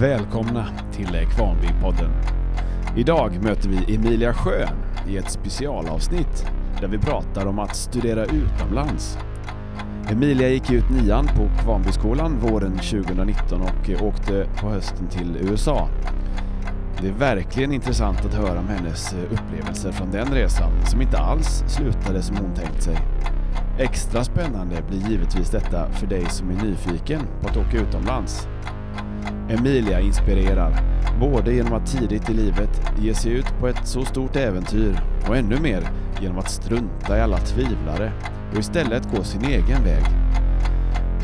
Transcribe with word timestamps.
Välkomna 0.00 0.66
till 0.92 1.06
Kvarnby-podden. 1.06 2.10
Idag 2.96 3.42
möter 3.42 3.68
vi 3.68 3.94
Emilia 3.94 4.34
Sjön 4.34 4.68
i 5.08 5.16
ett 5.16 5.30
specialavsnitt 5.30 6.46
där 6.80 6.88
vi 6.88 6.98
pratar 6.98 7.46
om 7.46 7.58
att 7.58 7.76
studera 7.76 8.24
utomlands. 8.24 9.18
Emilia 10.10 10.48
gick 10.48 10.70
ut 10.70 10.90
nian 10.90 11.26
på 11.26 11.62
Kvarnbyskolan 11.62 12.38
våren 12.38 12.72
2019 12.72 13.62
och 13.62 14.02
åkte 14.02 14.46
på 14.60 14.68
hösten 14.68 15.06
till 15.08 15.36
USA. 15.40 15.88
Det 17.00 17.08
är 17.08 17.12
verkligen 17.12 17.72
intressant 17.72 18.24
att 18.24 18.34
höra 18.34 18.58
om 18.58 18.68
hennes 18.68 19.14
upplevelser 19.30 19.92
från 19.92 20.10
den 20.10 20.26
resan 20.26 20.86
som 20.86 21.02
inte 21.02 21.18
alls 21.18 21.64
slutade 21.66 22.22
som 22.22 22.36
hon 22.36 22.54
tänkt 22.54 22.82
sig. 22.82 22.96
Extra 23.78 24.24
spännande 24.24 24.82
blir 24.88 25.10
givetvis 25.10 25.50
detta 25.50 25.92
för 25.92 26.06
dig 26.06 26.24
som 26.28 26.50
är 26.50 26.64
nyfiken 26.64 27.20
på 27.40 27.48
att 27.48 27.56
åka 27.56 27.76
utomlands. 27.76 28.48
Emilia 29.50 30.00
inspirerar, 30.00 30.72
både 31.20 31.54
genom 31.54 31.72
att 31.72 31.86
tidigt 31.86 32.30
i 32.30 32.32
livet 32.32 32.82
ge 32.98 33.14
sig 33.14 33.32
ut 33.32 33.46
på 33.60 33.68
ett 33.68 33.86
så 33.86 34.04
stort 34.04 34.36
äventyr 34.36 35.00
och 35.28 35.36
ännu 35.36 35.60
mer 35.60 35.82
genom 36.20 36.38
att 36.38 36.50
strunta 36.50 37.18
i 37.18 37.20
alla 37.20 37.38
tvivlare 37.38 38.12
och 38.52 38.58
istället 38.58 39.16
gå 39.16 39.24
sin 39.24 39.44
egen 39.44 39.84
väg. 39.84 40.04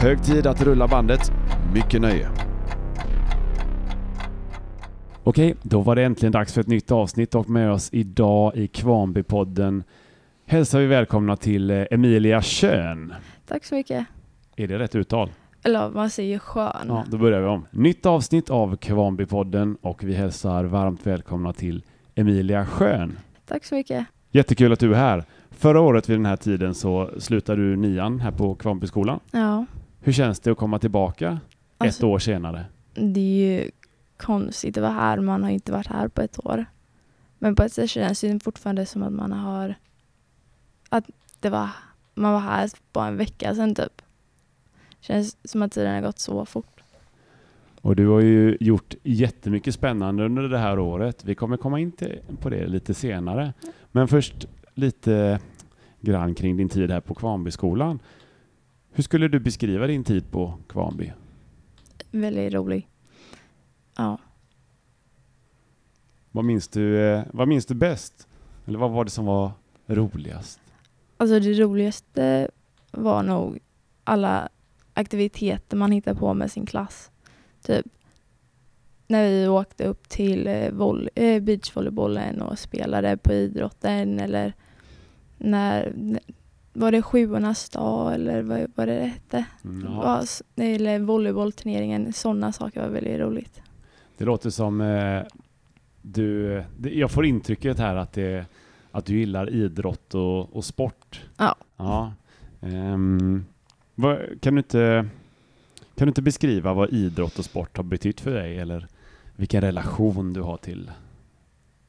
Hög 0.02 0.22
tid 0.22 0.46
att 0.46 0.62
rulla 0.62 0.88
bandet. 0.88 1.32
Mycket 1.74 2.00
nöje! 2.00 2.28
Okej, 5.24 5.54
då 5.62 5.80
var 5.80 5.96
det 5.96 6.04
äntligen 6.04 6.32
dags 6.32 6.52
för 6.52 6.60
ett 6.60 6.66
nytt 6.66 6.90
avsnitt 6.90 7.34
och 7.34 7.50
med 7.50 7.72
oss 7.72 7.88
idag 7.92 8.56
i 8.56 8.66
Kvarnbypodden 8.66 9.84
hälsar 10.46 10.80
vi 10.80 10.86
välkomna 10.86 11.36
till 11.36 11.70
eh, 11.70 11.84
Emilia 11.90 12.42
Schön. 12.42 13.14
Tack 13.48 13.64
så 13.64 13.74
mycket. 13.74 14.06
Är 14.56 14.68
det 14.68 14.78
rätt 14.78 14.94
uttal? 14.94 15.30
Eller 15.66 15.90
man 15.90 16.10
säger 16.10 16.38
skön. 16.38 16.86
Ja, 16.88 17.04
då 17.08 17.18
börjar 17.18 17.40
vi 17.40 17.46
om. 17.46 17.66
Nytt 17.70 18.06
avsnitt 18.06 18.50
av 18.50 18.76
Kvarnbypodden 18.76 19.76
och 19.80 20.04
vi 20.04 20.14
hälsar 20.14 20.64
varmt 20.64 21.06
välkomna 21.06 21.52
till 21.52 21.82
Emilia 22.14 22.66
Schön. 22.66 23.18
Tack 23.46 23.64
så 23.64 23.74
mycket. 23.74 24.06
Jättekul 24.30 24.72
att 24.72 24.78
du 24.80 24.92
är 24.94 24.98
här. 24.98 25.24
Förra 25.50 25.80
året 25.80 26.08
vid 26.08 26.16
den 26.18 26.26
här 26.26 26.36
tiden 26.36 26.74
så 26.74 27.10
slutade 27.18 27.62
du 27.70 27.76
nian 27.76 28.20
här 28.20 28.30
på 28.30 28.54
Kvarnbyskolan. 28.54 29.20
Ja, 29.30 29.64
Hur 30.00 30.12
känns 30.12 30.40
det 30.40 30.50
att 30.50 30.58
komma 30.58 30.78
tillbaka 30.78 31.28
ett 31.30 31.38
Alltså- 31.86 32.06
år 32.06 32.18
senare? 32.18 32.64
det 32.94 33.20
är 33.20 33.60
ju 33.62 33.70
konstigt 34.16 34.76
att 34.76 34.82
vara 34.82 34.92
här. 34.92 35.20
Man 35.20 35.42
har 35.42 35.50
inte 35.50 35.72
varit 35.72 35.86
här 35.86 36.08
på 36.08 36.22
ett 36.22 36.46
år. 36.46 36.64
Men 37.38 37.54
på 37.56 37.62
ett 37.62 37.72
sätt 37.72 37.90
känns 37.90 38.20
det 38.20 38.44
fortfarande 38.44 38.86
som 38.86 39.02
att 39.02 39.12
man 39.12 39.32
har... 39.32 39.74
Att 40.88 41.04
det 41.40 41.50
var, 41.50 41.68
man 42.14 42.32
var 42.32 42.40
här 42.40 42.70
bara 42.92 43.06
en 43.06 43.16
vecka 43.16 43.54
sedan 43.54 43.74
typ. 43.74 44.02
Känns 45.06 45.36
som 45.44 45.62
att 45.62 45.72
tiden 45.72 45.94
har 45.94 46.00
gått 46.00 46.18
så 46.18 46.46
fort. 46.46 46.82
Och 47.80 47.96
du 47.96 48.06
har 48.06 48.20
ju 48.20 48.56
gjort 48.60 48.94
jättemycket 49.02 49.74
spännande 49.74 50.24
under 50.24 50.42
det 50.42 50.58
här 50.58 50.78
året. 50.78 51.24
Vi 51.24 51.34
kommer 51.34 51.56
komma 51.56 51.80
in 51.80 51.92
till, 51.92 52.20
på 52.40 52.50
det 52.50 52.66
lite 52.66 52.94
senare. 52.94 53.52
Men 53.92 54.08
först 54.08 54.46
lite 54.74 55.40
grann 56.00 56.34
kring 56.34 56.56
din 56.56 56.68
tid 56.68 56.90
här 56.90 57.00
på 57.00 57.14
Kvarnbyskolan. 57.14 57.98
Hur 58.90 59.02
skulle 59.02 59.28
du 59.28 59.40
beskriva 59.40 59.86
din 59.86 60.04
tid 60.04 60.30
på 60.30 60.58
Kvarnby? 60.68 61.12
Väldigt 62.10 62.52
rolig. 62.52 62.88
Ja. 63.96 64.18
Vad 66.30 66.44
minns 66.44 66.68
du, 66.68 67.00
eh, 67.00 67.24
vad 67.32 67.48
minns 67.48 67.66
du 67.66 67.74
bäst? 67.74 68.28
Eller 68.66 68.78
vad 68.78 68.90
var 68.90 69.04
det 69.04 69.10
som 69.10 69.26
var 69.26 69.50
roligast? 69.86 70.60
Alltså 71.16 71.40
det 71.40 71.52
roligaste 71.52 72.50
var 72.90 73.22
nog 73.22 73.58
alla 74.04 74.48
aktiviteter 74.96 75.76
man 75.76 75.92
hittade 75.92 76.18
på 76.20 76.34
med 76.34 76.50
sin 76.50 76.66
klass. 76.66 77.10
Typ 77.62 77.86
när 79.06 79.28
vi 79.30 79.48
åkte 79.48 79.84
upp 79.84 80.08
till 80.08 80.46
eh, 80.46 80.70
eh, 81.14 81.42
beachvolleybollen 81.42 82.42
och 82.42 82.58
spelade 82.58 83.16
på 83.16 83.32
idrotten 83.32 84.20
eller 84.20 84.52
när 85.38 85.92
var 86.72 86.92
det 86.92 87.02
sjuornas 87.02 87.70
dag 87.70 88.14
eller 88.14 88.42
vad 88.42 88.72
vad 88.74 88.88
det 88.88 89.04
hette? 89.04 89.44
Mm, 89.64 89.92
Ja. 89.92 90.24
Eller 90.56 90.98
volleybollturneringen. 90.98 92.12
Sådana 92.12 92.52
saker 92.52 92.80
var 92.80 92.88
väldigt 92.88 93.20
roligt. 93.20 93.62
Det 94.16 94.24
låter 94.24 94.50
som 94.50 94.80
eh, 94.80 95.22
du... 96.02 96.62
Det, 96.78 96.90
jag 96.90 97.10
får 97.10 97.26
intrycket 97.26 97.78
här 97.78 97.96
att, 97.96 98.12
det, 98.12 98.46
att 98.90 99.06
du 99.06 99.18
gillar 99.18 99.50
idrott 99.50 100.14
och, 100.14 100.56
och 100.56 100.64
sport. 100.64 101.24
Ja. 101.36 101.56
ja. 101.76 102.12
Ehm, 102.60 103.44
vad, 103.98 104.40
kan, 104.40 104.54
du 104.54 104.58
inte, 104.58 105.08
kan 105.94 106.06
du 106.06 106.10
inte 106.10 106.22
beskriva 106.22 106.74
vad 106.74 106.92
idrott 106.92 107.38
och 107.38 107.44
sport 107.44 107.76
har 107.76 107.84
betytt 107.84 108.20
för 108.20 108.34
dig 108.34 108.58
eller 108.58 108.86
vilken 109.36 109.60
relation 109.60 110.32
du 110.32 110.40
har 110.40 110.56
till 110.56 110.90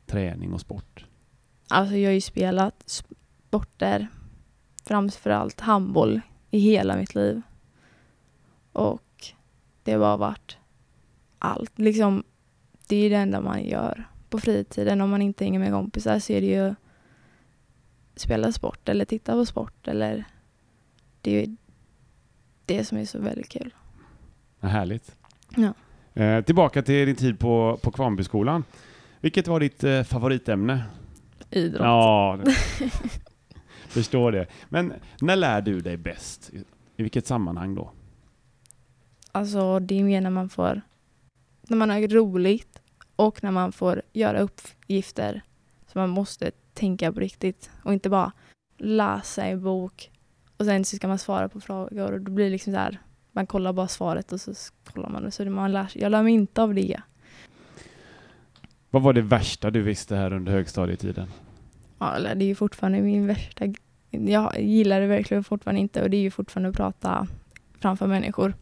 träning 0.05 0.53
och 0.53 0.61
sport? 0.61 1.05
Alltså 1.67 1.95
jag 1.95 2.09
har 2.09 2.13
ju 2.13 2.21
spelat 2.21 2.83
sporter, 2.85 4.07
framförallt 4.83 5.59
handboll, 5.59 6.21
i 6.51 6.59
hela 6.59 6.95
mitt 6.95 7.15
liv. 7.15 7.41
Och 8.71 9.33
det 9.83 9.91
har 9.91 9.99
bara 9.99 10.17
varit 10.17 10.57
allt. 11.39 11.79
Liksom, 11.79 12.23
det 12.87 12.95
är 12.95 13.03
ju 13.03 13.09
det 13.09 13.15
enda 13.15 13.41
man 13.41 13.63
gör 13.63 14.07
på 14.29 14.39
fritiden. 14.39 15.01
Om 15.01 15.09
man 15.09 15.21
inte 15.21 15.43
hänger 15.43 15.59
med 15.59 15.71
kompisar 15.71 16.19
så 16.19 16.33
är 16.33 16.41
det 16.41 16.47
ju 16.47 16.75
spela 18.15 18.51
sport 18.51 18.89
eller 18.89 19.05
titta 19.05 19.33
på 19.33 19.45
sport. 19.45 19.87
Eller 19.87 20.25
det 21.21 21.31
är 21.31 21.45
ju 21.45 21.55
det 22.67 22.83
som 22.83 22.97
är 22.97 23.05
så 23.05 23.19
väldigt 23.19 23.49
kul. 23.49 23.73
Vad 24.59 24.71
härligt. 24.71 25.15
Ja. 25.55 25.73
Eh, 26.23 26.41
tillbaka 26.41 26.81
till 26.81 27.05
din 27.05 27.15
tid 27.15 27.39
på, 27.39 27.79
på 27.81 27.91
Kvarnbyskolan. 27.91 28.63
Vilket 29.19 29.47
var 29.47 29.59
ditt 29.59 29.83
eh, 29.83 30.03
favoritämne? 30.03 30.83
Idrott. 31.49 31.81
Ja, 31.81 32.39
förstår 33.87 34.31
det. 34.31 34.47
Men 34.69 34.93
när 35.21 35.35
lär 35.35 35.61
du 35.61 35.79
dig 35.79 35.97
bäst? 35.97 36.49
I, 36.53 36.63
vilket 37.03 37.27
sammanhang 37.27 37.75
då? 37.75 37.91
Alltså 39.31 39.79
det 39.79 39.99
är 39.99 40.03
mer 40.03 40.21
när 40.21 40.29
man 40.29 40.49
får, 40.49 40.81
när 41.61 41.77
man 41.77 41.89
har 41.89 42.07
roligt 42.07 42.81
och 43.15 43.43
när 43.43 43.51
man 43.51 43.71
får 43.71 44.01
göra 44.13 44.39
uppgifter 44.39 45.41
som 45.91 46.01
man 46.01 46.09
måste 46.09 46.51
tänka 46.73 47.13
på 47.13 47.19
riktigt 47.19 47.69
och 47.83 47.93
inte 47.93 48.09
bara 48.09 48.31
läsa 48.77 49.45
en 49.45 49.63
bok 49.63 50.11
och 50.57 50.65
sen 50.65 50.85
så 50.85 50.95
ska 50.95 51.07
man 51.07 51.17
svara 51.17 51.49
på 51.49 51.59
frågor 51.59 52.11
och 52.11 52.21
då 52.21 52.31
blir 52.31 52.45
det 52.45 52.51
liksom 52.51 52.73
så 52.73 52.79
här, 52.79 52.99
man 53.31 53.47
kollar 53.47 53.73
bara 53.73 53.87
svaret 53.87 54.31
och 54.31 54.41
så 54.41 54.53
kollar 54.83 55.09
man 55.09 55.31
så 55.31 55.45
man 55.45 55.71
lär, 55.71 55.91
jag 55.93 56.11
lär 56.11 56.23
mig 56.23 56.33
inte 56.33 56.61
av 56.61 56.73
det. 56.73 57.01
Vad 58.89 59.01
var 59.01 59.13
det 59.13 59.21
värsta 59.21 59.71
du 59.71 59.81
visste 59.81 60.15
här 60.15 60.33
under 60.33 60.51
högstadietiden? 60.51 61.27
Ja, 61.99 62.19
det 62.19 62.45
är 62.45 62.47
ju 62.47 62.55
fortfarande 62.55 63.01
min 63.01 63.27
värsta, 63.27 63.65
jag 64.09 64.59
gillar 64.59 65.01
det 65.01 65.07
verkligen 65.07 65.43
fortfarande 65.43 65.81
inte 65.81 66.03
och 66.03 66.09
det 66.09 66.17
är 66.17 66.21
ju 66.21 66.31
fortfarande 66.31 66.69
att 66.69 66.75
prata 66.75 67.27
framför 67.79 68.07
människor. 68.07 68.53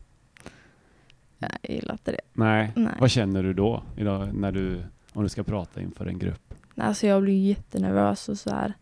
Jag 1.37 1.51
gillar 1.63 1.93
inte 1.93 2.11
det. 2.11 2.21
Nej. 2.33 2.71
Nej. 2.75 2.93
Vad 2.99 3.11
känner 3.11 3.43
du 3.43 3.53
då 3.53 3.83
idag 3.97 4.33
när 4.33 4.51
du, 4.51 4.83
om 5.13 5.23
du 5.23 5.29
ska 5.29 5.43
prata 5.43 5.81
inför 5.81 6.05
en 6.05 6.19
grupp? 6.19 6.53
Alltså 6.75 7.07
jag 7.07 7.21
blir 7.21 7.47
jättenervös 7.47 8.29
och 8.29 8.37
så 8.37 8.49
här. 8.49 8.73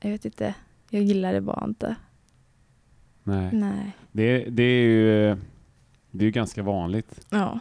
Jag 0.00 0.10
vet 0.10 0.24
inte. 0.24 0.54
Jag 0.90 1.02
gillar 1.02 1.32
det 1.32 1.40
bara 1.40 1.64
inte. 1.64 1.96
Nej. 3.22 3.50
Nej. 3.52 3.96
Det, 4.12 4.44
det 4.44 4.62
är 4.62 4.82
ju 4.82 5.36
det 6.10 6.24
är 6.24 6.26
ju 6.26 6.30
ganska 6.30 6.62
vanligt. 6.62 7.26
Ja. 7.30 7.58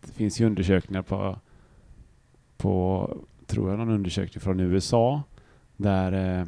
Det 0.00 0.12
finns 0.12 0.40
ju 0.40 0.46
undersökningar 0.46 1.02
på, 1.02 1.38
på 2.56 3.10
tror 3.46 3.70
jag 3.70 3.78
någon 3.78 3.90
undersökning 3.90 4.40
från 4.40 4.60
USA 4.60 5.22
där 5.76 6.40
eh, 6.40 6.46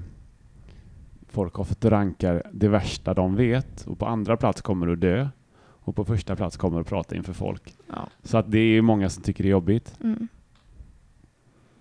folk 1.29 1.55
har 1.55 1.65
fått 1.65 1.85
ranka 1.85 2.43
det 2.53 2.69
värsta 2.69 3.15
de 3.15 3.37
vet 3.37 3.87
och 3.87 3.99
på 3.99 4.07
andra 4.07 4.37
plats 4.37 4.63
kommer 4.63 4.87
du 4.87 4.93
att 4.93 5.01
dö 5.01 5.29
och 5.59 5.97
på 5.97 6.05
första 6.05 6.37
plats 6.37 6.57
kommer 6.57 6.77
du 6.77 6.81
att 6.81 6.89
prata 6.89 7.17
inför 7.17 7.33
folk. 7.33 7.75
ja. 7.89 8.09
Så 8.23 8.39
att 8.39 8.51
det 8.51 8.59
är 8.59 8.73
ju 8.73 8.83
många 8.83 9.11
som 9.11 9.23
tycker 9.23 9.45
det 9.45 9.49
är 9.49 9.51
jobbigt. 9.51 9.99
Mm. 10.05 10.29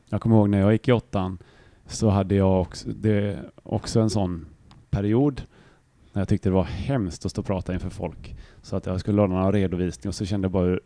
Jag 0.10 0.22
kommer 0.22 0.36
ihåg 0.36 0.50
när 0.50 0.60
jag 0.60 0.72
gick 0.72 0.88
i 0.88 0.92
åttan 0.92 1.38
så 1.88 2.10
hade 2.10 2.36
jag 2.36 2.62
också, 2.62 2.90
det, 2.90 3.40
också 3.64 4.00
en 4.00 4.10
sån 4.10 4.46
period 4.90 5.42
när 6.14 6.22
jag 6.22 6.30
tyckte 6.30 6.50
det 6.50 6.54
var 6.54 6.64
hemskt 6.64 7.26
att 7.26 7.32
stå 7.32 7.42
och 7.42 7.48
prata 7.48 7.74
inför 7.74 7.90
folk. 7.90 8.36
Så 8.62 8.76
att 8.76 8.86
jag 8.86 9.00
skulle 9.00 9.22
ordna 9.22 9.46
en 9.46 9.52
redovisning 9.52 10.10
och 10.10 10.16
så 10.16 10.26
kände 10.26 10.46
jag 10.46 10.52
bara 10.52 10.66
hur 10.66 10.82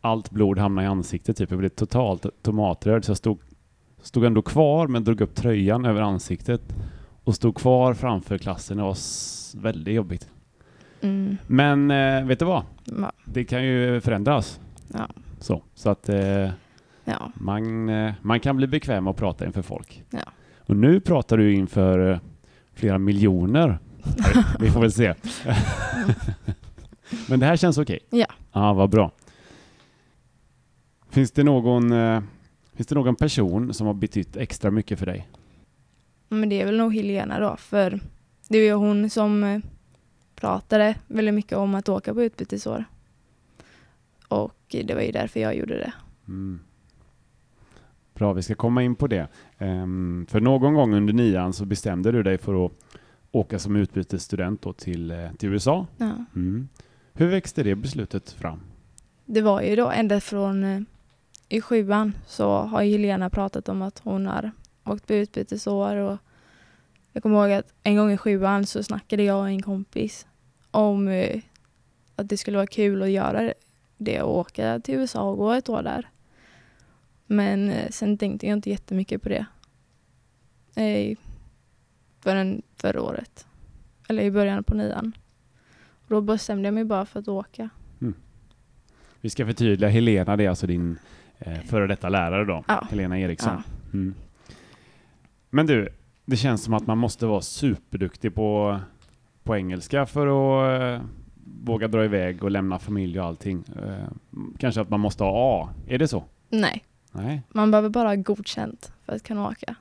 allt 0.00 0.30
blod 0.30 0.58
hamnade 0.58 0.86
i 0.86 0.90
ansiktet. 0.90 1.36
Typ. 1.36 1.50
Jag 1.50 1.58
blev 1.58 1.68
totalt 1.68 2.26
tomatröd 2.42 3.04
så 3.04 3.10
jag 3.10 3.16
stod, 3.16 3.38
stod 4.02 4.24
ändå 4.24 4.42
kvar 4.42 4.86
men 4.86 5.04
drog 5.04 5.20
upp 5.20 5.34
tröjan 5.34 5.84
över 5.84 6.00
ansiktet 6.00 6.62
och 7.24 7.34
stod 7.34 7.56
kvar 7.56 7.94
framför 7.94 8.38
klassen. 8.38 8.76
Det 8.76 8.82
var 8.82 8.96
väldigt 9.56 9.94
jobbigt. 9.94 10.28
Mm. 11.00 11.36
Men 11.46 11.90
eh, 11.90 12.26
vet 12.26 12.38
du 12.38 12.44
vad? 12.44 12.62
Ja. 12.84 13.12
Det 13.24 13.44
kan 13.44 13.64
ju 13.64 14.00
förändras. 14.00 14.60
Ja. 14.92 15.08
Så, 15.38 15.62
så 15.74 15.90
att 15.90 16.08
eh, 16.08 16.50
ja. 17.04 17.32
man, 17.34 17.88
eh, 17.88 18.12
man 18.22 18.40
kan 18.40 18.56
bli 18.56 18.66
bekväm 18.66 19.06
att 19.06 19.16
prata 19.16 19.46
inför 19.46 19.62
folk. 19.62 20.04
Ja. 20.10 20.32
Och 20.58 20.76
nu 20.76 21.00
pratar 21.00 21.36
du 21.36 21.54
inför 21.54 22.12
eh, 22.12 22.18
flera 22.74 22.98
miljoner. 22.98 23.78
Vi 24.60 24.70
får 24.70 24.80
väl 24.80 24.92
se. 24.92 25.14
Men 27.28 27.40
det 27.40 27.46
här 27.46 27.56
känns 27.56 27.78
okej? 27.78 27.98
Ja. 28.10 28.26
Ja, 28.52 28.72
vad 28.72 28.90
bra. 28.90 29.10
Finns 31.10 31.30
det 31.30 31.44
någon, 31.44 31.92
eh, 31.92 32.22
finns 32.74 32.86
det 32.86 32.94
någon 32.94 33.16
person 33.16 33.74
som 33.74 33.86
har 33.86 33.94
betytt 33.94 34.36
extra 34.36 34.70
mycket 34.70 34.98
för 34.98 35.06
dig? 35.06 35.28
Men 36.28 36.48
det 36.48 36.60
är 36.60 36.66
väl 36.66 36.76
nog 36.76 36.94
Helena 36.94 37.40
då, 37.40 37.56
för 37.56 38.00
det 38.48 38.58
är 38.58 38.64
ju 38.64 38.72
hon 38.72 39.10
som 39.10 39.62
pratade 40.34 40.94
väldigt 41.06 41.34
mycket 41.34 41.58
om 41.58 41.74
att 41.74 41.88
åka 41.88 42.14
på 42.14 42.22
utbytesår. 42.22 42.84
Och 44.28 44.54
det 44.68 44.94
var 44.94 45.02
ju 45.02 45.12
därför 45.12 45.40
jag 45.40 45.56
gjorde 45.56 45.78
det. 45.78 45.92
Mm. 46.28 46.60
Bra, 48.20 48.32
vi 48.32 48.42
ska 48.42 48.54
komma 48.54 48.82
in 48.82 48.94
på 48.94 49.06
det. 49.06 49.28
Ehm, 49.58 50.26
för 50.30 50.40
någon 50.40 50.74
gång 50.74 50.94
under 50.94 51.12
nian 51.12 51.52
så 51.52 51.64
bestämde 51.64 52.12
du 52.12 52.22
dig 52.22 52.38
för 52.38 52.66
att 52.66 52.72
åka 53.32 53.58
som 53.58 53.76
utbytesstudent 53.76 54.62
då 54.62 54.72
till, 54.72 55.10
eh, 55.10 55.32
till 55.38 55.48
USA. 55.48 55.86
Ja. 55.96 56.24
Mm. 56.34 56.68
Hur 57.12 57.26
växte 57.26 57.62
det 57.62 57.74
beslutet 57.74 58.30
fram? 58.30 58.60
Det 59.24 59.40
var 59.40 59.62
ju 59.62 59.76
då 59.76 59.90
ända 59.90 60.20
från 60.20 60.64
eh, 60.64 60.80
i 61.48 61.60
sjuan 61.60 62.12
så 62.26 62.50
har 62.50 62.82
Helena 62.82 63.30
pratat 63.30 63.68
om 63.68 63.82
att 63.82 63.98
hon 63.98 64.26
har 64.26 64.50
åkt 64.84 65.06
på 65.06 65.14
utbytesår 65.14 65.96
och 65.96 66.18
jag 67.12 67.22
kommer 67.22 67.36
ihåg 67.48 67.58
att 67.58 67.72
en 67.82 67.96
gång 67.96 68.12
i 68.12 68.16
sjuan 68.16 68.66
så 68.66 68.82
snackade 68.82 69.22
jag 69.22 69.38
och 69.38 69.48
en 69.48 69.62
kompis 69.62 70.26
om 70.70 71.08
eh, 71.08 71.40
att 72.16 72.28
det 72.28 72.36
skulle 72.36 72.56
vara 72.56 72.66
kul 72.66 73.02
att 73.02 73.10
göra 73.10 73.52
det 73.96 74.22
och 74.22 74.38
åka 74.38 74.80
till 74.80 74.94
USA 74.94 75.22
och 75.22 75.36
gå 75.36 75.52
ett 75.52 75.68
år 75.68 75.82
där. 75.82 76.08
Men 77.32 77.70
eh, 77.70 77.88
sen 77.90 78.18
tänkte 78.18 78.46
jag 78.46 78.56
inte 78.56 78.70
jättemycket 78.70 79.22
på 79.22 79.28
det. 79.28 79.46
Eh, 80.82 81.18
förrän 82.20 82.62
förra 82.76 83.02
året. 83.02 83.46
Eller 84.08 84.22
i 84.22 84.30
början 84.30 84.64
på 84.64 84.74
nian. 84.74 85.12
Och 85.92 86.08
då 86.08 86.20
bestämde 86.20 86.66
jag 86.66 86.74
mig 86.74 86.84
bara 86.84 87.06
för 87.06 87.20
att 87.20 87.28
åka. 87.28 87.70
Vi 89.20 89.30
ska 89.30 89.46
förtydliga, 89.46 89.90
Helena 89.90 90.36
det 90.36 90.44
är 90.44 90.48
alltså 90.48 90.66
din 90.66 90.98
eh, 91.38 91.60
före 91.60 91.86
detta 91.86 92.08
lärare 92.08 92.44
då, 92.44 92.64
Ja. 92.68 92.86
Helena 92.90 93.18
Eriksson. 93.18 93.52
Ja. 93.52 93.62
Mm. 93.92 94.14
Men 95.50 95.66
du, 95.66 95.88
det 96.24 96.36
känns 96.36 96.64
som 96.64 96.74
att 96.74 96.86
man 96.86 96.98
måste 96.98 97.26
vara 97.26 97.40
superduktig 97.40 98.34
på, 98.34 98.80
på 99.42 99.56
engelska 99.56 100.06
för 100.06 100.26
att 100.26 101.00
eh, 101.00 101.06
våga 101.64 101.88
dra 101.88 102.04
iväg 102.04 102.44
och 102.44 102.50
lämna 102.50 102.78
familj 102.78 103.20
och 103.20 103.26
allting. 103.26 103.64
Eh, 103.86 104.08
kanske 104.58 104.80
att 104.80 104.90
man 104.90 105.00
måste 105.00 105.24
ha 105.24 105.64
A, 105.64 105.68
är 105.86 105.98
det 105.98 106.08
så? 106.08 106.24
Nej, 106.48 106.84
Nej? 107.12 107.42
man 107.48 107.70
behöver 107.70 107.88
bara 107.88 108.08
ha 108.08 108.14
godkänt 108.14 108.92
för 109.04 109.12
att 109.12 109.22
kunna 109.22 109.48
åka. 109.48 109.74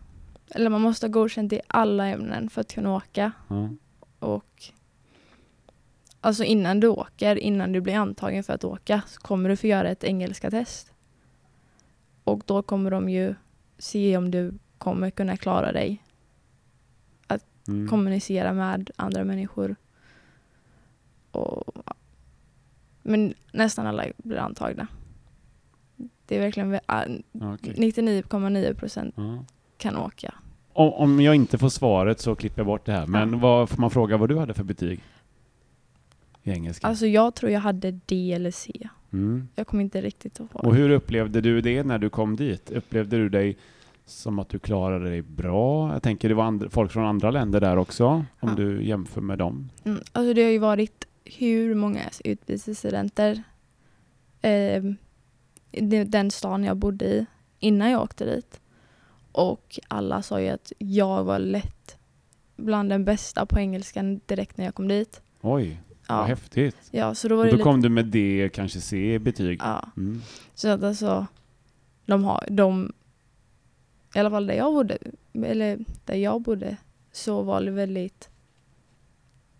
Eller 0.49 0.69
man 0.69 0.81
måste 0.81 1.05
ha 1.05 1.11
godkänt 1.11 1.53
i 1.53 1.61
alla 1.67 2.07
ämnen 2.07 2.49
för 2.49 2.61
att 2.61 2.73
kunna 2.73 2.95
åka. 2.95 3.31
Ja. 3.47 3.69
Och 4.19 4.63
alltså 6.21 6.43
innan 6.43 6.79
du 6.79 6.87
åker, 6.87 7.35
innan 7.35 7.71
du 7.71 7.81
blir 7.81 7.95
antagen 7.95 8.43
för 8.43 8.53
att 8.53 8.63
åka, 8.63 9.01
så 9.07 9.21
kommer 9.21 9.49
du 9.49 9.55
få 9.55 9.67
göra 9.67 9.89
ett 9.89 10.03
engelska 10.03 10.51
test. 10.51 10.91
Och 12.23 12.41
då 12.45 12.61
kommer 12.61 12.91
de 12.91 13.09
ju 13.09 13.35
se 13.77 14.17
om 14.17 14.31
du 14.31 14.53
kommer 14.77 15.09
kunna 15.09 15.37
klara 15.37 15.71
dig, 15.71 16.03
Mm. 17.69 17.87
kommunicera 17.87 18.53
med 18.53 18.91
andra 18.95 19.23
människor. 19.23 19.75
Och, 21.31 21.77
men 23.01 23.33
nästan 23.51 23.87
alla 23.87 24.05
blir 24.17 24.37
antagna. 24.37 24.87
Det 26.29 26.35
är 26.35 26.39
verkligen 26.39 26.73
vä- 26.73 26.79
ah, 26.85 27.03
Ja, 27.31 27.53
okej. 27.53 27.73
99,9 27.77 28.73
procent 28.73 29.15
kan 29.77 29.97
åka. 29.97 30.33
Om, 30.73 30.93
om 30.93 31.19
jag 31.21 31.35
inte 31.35 31.57
får 31.57 31.69
svaret 31.69 32.19
så 32.19 32.35
klipper 32.35 32.59
jag 32.59 32.65
bort 32.65 32.85
det 32.85 32.91
här. 32.91 33.07
Men 33.07 33.39
vad, 33.39 33.69
får 33.69 33.77
man 33.81 33.89
fråga 33.89 34.17
vad 34.17 34.29
du 34.29 34.37
hade 34.37 34.53
för 34.53 34.63
betyg? 34.63 34.99
I 36.43 36.51
engelska? 36.51 36.87
Alltså 36.87 37.05
jag 37.07 37.35
tror 37.35 37.51
jag 37.51 37.59
hade 37.59 37.91
D 37.91 38.33
eller 38.33 38.51
C. 38.51 38.89
Mm. 39.13 39.47
Jag 39.55 39.67
kommer 39.67 39.83
inte 39.83 40.01
riktigt 40.01 40.39
ihåg. 40.39 40.49
Och 40.53 40.75
hur 40.75 40.89
upplevde 40.89 41.41
du 41.41 41.61
det 41.61 41.83
när 41.83 41.97
du 41.97 42.09
kom 42.09 42.35
dit? 42.35 42.71
Upplevde 42.71 43.17
du 43.17 43.29
dig 43.29 43.57
som 44.05 44.39
att 44.39 44.49
du 44.49 44.59
klarade 44.59 45.09
dig 45.09 45.21
bra? 45.21 45.93
Jag 45.93 46.03
tänker 46.03 46.29
det 46.29 46.35
var 46.35 46.43
andra, 46.43 46.69
folk 46.69 46.91
från 46.91 47.05
andra 47.05 47.31
länder 47.31 47.61
där 47.61 47.77
också, 47.77 48.05
om 48.07 48.25
Ja. 48.39 48.53
du 48.55 48.83
jämför 48.83 49.21
med 49.21 49.37
dem. 49.37 49.69
Mm, 49.83 50.01
alltså 50.11 50.33
det 50.33 50.43
har 50.43 50.49
ju 50.51 50.57
varit 50.59 51.05
hur 51.25 51.75
många 51.75 52.01
utbytesstudenter 52.23 53.43
eh, 54.41 54.83
den 56.06 56.31
stan 56.31 56.63
jag 56.63 56.77
bodde 56.77 57.06
i 57.06 57.25
innan 57.60 57.89
jag 57.92 58.01
åkte 58.01 58.25
dit. 58.25 58.60
Och 59.31 59.80
alla 59.88 60.21
sa 60.21 60.42
ju 60.42 60.48
att 60.50 60.71
jag 60.77 61.24
var 61.24 61.39
lätt 61.39 61.98
bland 62.56 62.89
den 62.89 63.06
bästa 63.06 63.45
på 63.45 63.60
engelskan 63.60 64.21
direkt 64.25 64.57
när 64.57 64.66
jag 64.66 64.75
kom 64.75 64.88
dit. 64.88 65.21
Oj, 65.42 65.81
vad 66.07 66.18
Ja, 66.19 66.24
häftigt. 66.24 66.75
ja 66.92 67.16
så 67.16 67.27
då 67.27 67.36
var 67.36 67.44
Och 67.44 67.48
då 67.48 67.51
lite... 67.56 67.63
kom 67.63 67.81
du 67.81 67.89
med 67.89 68.06
D, 68.06 68.50
kanske 68.54 68.81
C 68.81 69.19
betyg. 69.19 69.60
Ja, 69.63 69.89
Mm. 69.98 70.21
så 70.56 70.68
att 70.68 70.83
alltså 70.83 71.27
de 72.06 72.24
har, 72.24 72.48
de, 72.51 72.94
i 74.16 74.19
alla 74.19 74.30
fall 74.30 74.48
där 74.48 74.54
jag 74.54 74.74
bodde, 74.74 74.98
eller 75.33 75.80
där 76.06 76.16
jag 76.16 76.42
bodde, 76.42 76.77
så 77.12 77.42
var 77.42 77.62
det 77.62 77.71
väldigt 77.71 78.30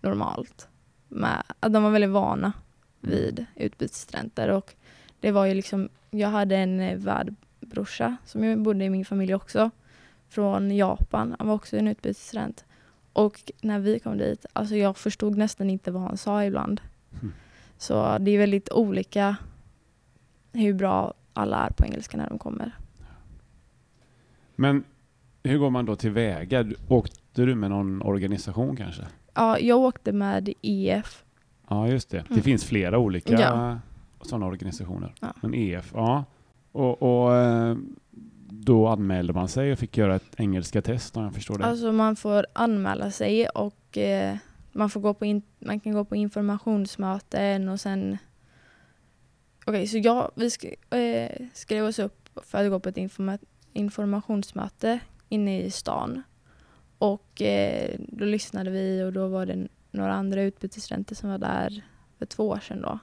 normalt. 0.02 0.68
Med, 1.08 1.44
att 1.60 1.74
de 1.74 1.84
var 1.84 1.92
väldigt 1.92 2.10
vana 2.10 2.54
vid 3.02 3.46
utbytesstudenter 3.56 4.50
och 4.50 4.74
det 5.19 5.31
var 5.31 5.45
ju 5.45 5.54
liksom, 5.54 5.89
jag 6.12 6.30
hade 6.30 6.57
en 6.57 6.80
eh, 6.80 6.98
värdbrorsa 6.98 8.18
som 8.25 8.63
bodde 8.63 8.86
i 8.86 8.89
min 8.89 9.06
familj 9.06 9.33
också, 9.36 9.71
från 10.30 10.75
Japan. 10.77 11.36
Han 11.39 11.48
var 11.48 11.56
också 11.56 11.77
en 11.77 11.88
utbytesstudent. 11.88 12.66
Och 13.13 13.51
när 13.62 13.80
vi 13.80 14.00
kom 14.00 14.18
dit, 14.18 14.45
alltså 14.54 14.75
jag 14.75 14.98
förstod 14.98 15.38
nästan 15.38 15.69
inte 15.69 15.92
vad 15.92 16.01
han 16.01 16.18
sa 16.18 16.44
ibland. 16.45 16.81
Mm. 17.21 17.33
Så 17.77 18.18
det 18.18 18.31
är 18.31 18.38
väldigt 18.38 18.71
olika 18.71 19.36
hur 20.51 20.74
bra 20.74 21.13
alla 21.33 21.57
är 21.57 21.69
på 21.69 21.86
engelska 21.86 22.18
när 22.18 22.30
de 22.30 22.39
kommer. 22.39 22.72
Men 24.56 24.83
hur 25.44 25.57
går 25.57 25.69
man 25.69 25.86
då 25.86 25.95
tillväga? 25.95 26.65
Åkte 26.88 27.45
du 27.45 27.56
med 27.56 27.69
någon 27.69 28.01
organisation 28.01 28.75
kanske? 28.75 29.01
Ja, 29.33 29.60
jag 29.60 29.80
åkte 29.80 30.12
med 30.12 30.54
EF. 30.62 31.24
Ja, 31.68 31.88
just 31.88 32.10
det. 32.10 32.18
Det 32.18 32.30
Mm. 32.31 32.44
finns 32.44 32.65
flera 32.65 32.98
olika 32.98 33.33
Ja. 33.39 33.80
Sådana 34.21 34.45
organisationer. 34.45 35.16
Ja. 35.21 35.33
Men 35.42 35.54
EF, 35.54 35.92
ja. 35.94 36.25
Och, 36.71 37.01
och 37.01 37.36
eh, 37.36 37.77
då 38.51 38.88
anmälde 38.88 39.33
man 39.33 39.48
sig 39.48 39.71
och 39.71 39.80
fick 39.80 39.98
göra 39.98 40.16
ett 40.16 40.36
engelska 40.38 40.81
test 40.81 41.18
om 41.18 41.24
jag 41.24 41.33
förstår 41.33 41.58
det. 41.58 41.65
Alltså 41.65 41.91
man 41.91 42.15
får 42.15 42.46
anmäla 42.53 43.12
sig 43.12 43.48
och 43.48 43.98
eh, 43.98 44.38
man, 44.72 44.89
får 44.89 45.01
gå 45.01 45.13
på 45.13 45.25
in, 45.25 45.41
man 45.60 45.79
kan 45.79 45.94
gå 45.94 46.05
på 46.05 46.15
informationsmöten 46.15 47.70
och 47.70 47.79
sen... 47.79 48.17
Okej, 49.65 49.88
så 49.88 49.98
jag, 49.98 50.32
vi 50.36 50.50
sk, 50.50 50.65
eh, 50.89 51.48
skrev 51.53 51.86
oss 51.86 52.00
upp 52.00 52.29
för 52.44 52.65
att 52.65 52.72
gå 52.72 52.79
på 52.79 52.89
ett 52.89 52.98
informa, 52.98 53.38
informationsmöte 53.74 55.00
inne 55.29 55.62
i 55.62 55.72
stan. 55.72 56.24
Och 56.98 57.41
eh, 57.41 57.96
då 58.00 58.25
lyssnade 58.25 58.70
vi 58.70 59.03
och 59.03 59.13
då 59.13 59.27
var 59.27 59.46
det 59.46 59.67
några 59.91 60.13
andra 60.13 60.41
utbytesstudenter 60.41 61.15
som 61.15 61.29
var 61.29 61.38
där 61.38 61.84
för 62.17 62.25
två 62.25 62.48
år 62.50 62.60
sedan 62.60 62.82
då. 62.82 63.00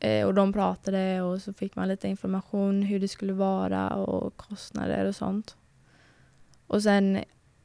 Eh, 0.00 0.26
och 0.26 0.34
de 0.34 0.52
pratade 0.52 1.22
och 1.22 1.42
så 1.42 1.52
fick 1.52 1.76
man 1.76 1.88
lite 1.88 2.08
information 2.08 2.82
hur 2.82 3.00
det 3.00 3.08
skulle 3.08 3.32
vara 3.32 3.90
och 3.90 4.36
kostnader 4.36 5.04
och 5.06 5.16
sånt. 5.16 5.56
Och 6.66 6.82
sen 6.82 7.18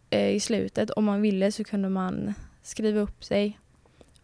eh, 0.10 0.30
i 0.30 0.40
slutet, 0.40 0.90
om 0.90 1.06
man 1.06 1.22
ville, 1.22 1.52
så 1.52 1.64
kunde 1.64 1.90
man 1.90 2.34
skriva 2.62 3.00
upp 3.00 3.24
sig 3.24 3.60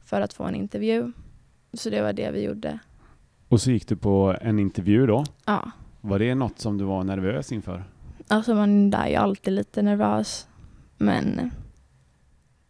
för 0.03 0.21
att 0.21 0.33
få 0.33 0.43
en 0.43 0.55
intervju. 0.55 1.11
Så 1.73 1.89
det 1.89 2.01
var 2.01 2.13
det 2.13 2.31
vi 2.31 2.43
gjorde. 2.43 2.79
Och 3.47 3.61
så 3.61 3.71
gick 3.71 3.87
du 3.87 3.95
på 3.95 4.37
en 4.41 4.59
intervju 4.59 5.07
då. 5.07 5.23
Ja, 5.45 5.71
Var 6.01 6.19
det 6.19 6.35
något 6.35 6.59
som 6.59 6.77
du 6.77 6.83
var 6.83 7.03
nervös 7.03 7.51
inför? 7.51 7.83
alltså 8.27 8.55
man 8.55 8.93
är 8.93 9.07
ju 9.09 9.15
alltid 9.15 9.53
lite 9.53 9.81
nervös. 9.81 10.47
Men 10.97 11.51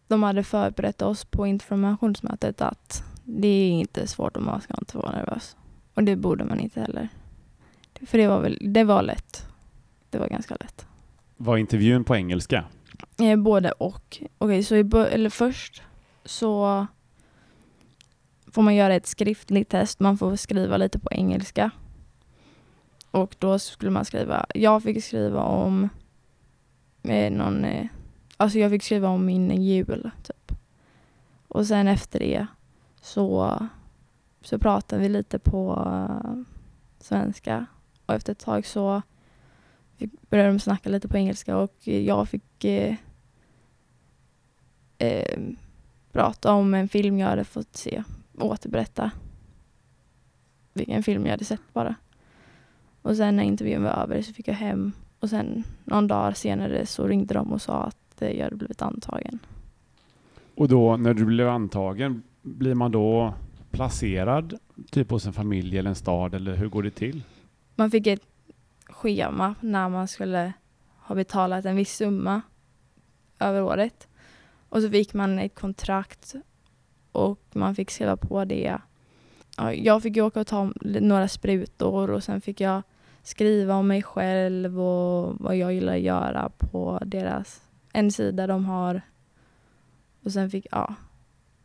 de 0.08 0.24
hade 0.24 0.44
förberett 0.44 1.02
oss 1.02 1.26
på 1.26 1.48
informationsmötet 1.48 2.62
att 2.62 3.04
det 3.40 3.48
är 3.48 3.72
inte 3.72 4.08
svårt 4.08 4.38
och 4.38 4.44
man 4.44 4.62
ska 4.62 4.74
inte 4.80 4.98
vara 4.98 5.12
nervös. 5.12 5.58
Och 5.94 6.04
det 6.04 6.16
borde 6.16 6.44
man 6.44 6.60
inte 6.60 6.82
heller. 6.82 7.10
För 8.06 8.18
det 8.18 8.28
var 8.28 8.42
väl, 8.42 8.58
det 8.62 8.84
var 8.84 9.04
lätt. 9.04 9.46
Det 10.10 10.18
var 10.18 10.28
ganska 10.28 10.56
lätt. 10.60 10.86
Var 11.38 11.58
intervjun 11.58 12.04
på 12.04 12.16
engelska? 12.16 12.66
Eh, 13.20 13.36
både 13.36 13.72
och. 13.72 14.22
Okej, 14.38 14.64
så 14.64 14.76
i 14.76 14.90
eller 15.12 15.30
först 15.30 15.82
så 16.26 16.88
får 18.48 18.62
man 18.62 18.76
göra 18.76 18.96
ett 18.96 19.08
skriftligt 19.08 19.70
test. 19.70 20.00
Man 20.00 20.18
får 20.18 20.36
skriva 20.36 20.78
lite 20.78 21.00
på 21.00 21.10
engelska. 21.12 21.72
Och 23.12 23.36
då 23.40 23.60
skulle 23.60 23.92
man 23.92 24.06
skriva, 24.06 24.46
jag 24.56 24.84
fick 24.84 25.04
skriva 25.04 25.44
om 25.44 25.90
eh, 27.04 27.32
någon, 27.32 27.66
eh, 27.66 27.88
alltså 28.38 28.60
jag 28.60 28.72
fick 28.72 28.84
skriva 28.84 29.10
om 29.10 29.26
min 29.26 29.64
jul 29.64 30.12
typ. 30.24 30.58
Och 31.48 31.68
sen 31.68 31.88
efter 31.88 32.20
det 32.20 32.48
så, 33.02 33.60
så 34.42 34.60
pratade 34.60 35.02
vi 35.02 35.10
lite 35.10 35.40
på 35.40 35.84
eh, 35.86 36.42
svenska. 37.00 37.66
Och 38.06 38.14
efter 38.14 38.32
ett 38.32 38.40
tag 38.40 38.66
så 38.66 39.02
fick, 39.98 40.30
började 40.30 40.50
de 40.50 40.60
snacka 40.60 40.90
lite 40.90 41.08
på 41.08 41.18
engelska 41.18 41.58
och 41.58 41.88
jag 41.88 42.30
fick 42.30 42.64
eh, 42.64 42.96
eh, 44.98 45.40
prata 46.12 46.54
om 46.54 46.74
en 46.74 46.88
film 46.88 47.20
jag 47.20 47.28
hade 47.28 47.44
fått 47.44 47.76
se. 47.76 48.04
Återberätta 48.38 49.12
vilken 50.74 51.04
film 51.04 51.26
jag 51.26 51.32
hade 51.32 51.46
sett 51.46 51.74
bara. 51.74 51.96
Och 53.02 53.16
sen 53.16 53.36
när 53.36 53.44
intervjun 53.44 53.84
var 53.84 53.92
över 53.92 54.22
så 54.22 54.34
fick 54.34 54.48
jag 54.48 54.56
hem 54.56 54.92
och 55.20 55.30
sen 55.30 55.64
någon 55.84 56.08
dag 56.08 56.38
senare 56.38 56.86
så 56.86 57.08
ringde 57.08 57.34
de 57.34 57.54
och 57.54 57.62
sa 57.62 57.84
att 57.84 57.98
jag 58.18 58.44
hade 58.44 58.56
blivit 58.56 58.82
antagen. 58.82 59.40
Och 60.56 60.68
då 60.68 60.98
när 60.98 61.14
du 61.14 61.26
blev 61.26 61.50
antagen, 61.50 62.24
blir 62.42 62.76
man 62.76 62.92
då 62.92 63.34
placerad 63.72 64.58
typ 64.92 65.12
hos 65.12 65.26
en 65.26 65.34
familj 65.34 65.78
eller 65.78 65.90
en 65.90 65.96
stad 65.96 66.36
eller 66.36 66.56
hur 66.56 66.70
går 66.70 66.84
det 66.84 66.92
till? 66.92 67.24
Man 67.76 67.92
fick 67.92 68.08
ett 68.08 68.26
schema 68.86 69.56
när 69.60 69.90
man 69.90 70.08
skulle 70.08 70.54
ha 70.98 71.16
betalat 71.16 71.66
en 71.66 71.76
viss 71.76 71.96
summa 71.96 72.42
över 73.40 73.62
året. 73.62 74.08
Och 74.70 74.82
så 74.82 74.90
fick 74.90 75.14
man 75.14 75.40
ett 75.40 75.56
kontrakt 75.56 76.36
och 77.12 77.40
man 77.54 77.76
fick 77.76 77.92
skriva 77.92 78.18
på 78.18 78.46
det. 78.46 78.78
Jag 79.76 80.04
fick 80.04 80.16
ju 80.16 80.22
åka 80.22 80.40
och 80.40 80.48
ta 80.48 80.74
några 80.82 81.28
sprutor 81.28 82.10
och 82.12 82.24
sen 82.24 82.42
fick 82.42 82.62
jag 82.62 82.82
skriva 83.24 83.76
om 83.76 83.88
mig 83.88 84.04
själv 84.04 84.82
och 84.82 85.36
vad 85.40 85.56
jag 85.56 85.74
gillar 85.74 85.96
att 85.96 86.02
göra 86.02 86.52
på 86.58 87.00
deras 87.06 87.62
en 87.94 88.12
sida 88.12 88.48
de 88.48 88.66
har. 88.66 89.02
Och 90.24 90.32
sen 90.32 90.50
fick, 90.50 90.68
ja, 90.72 90.96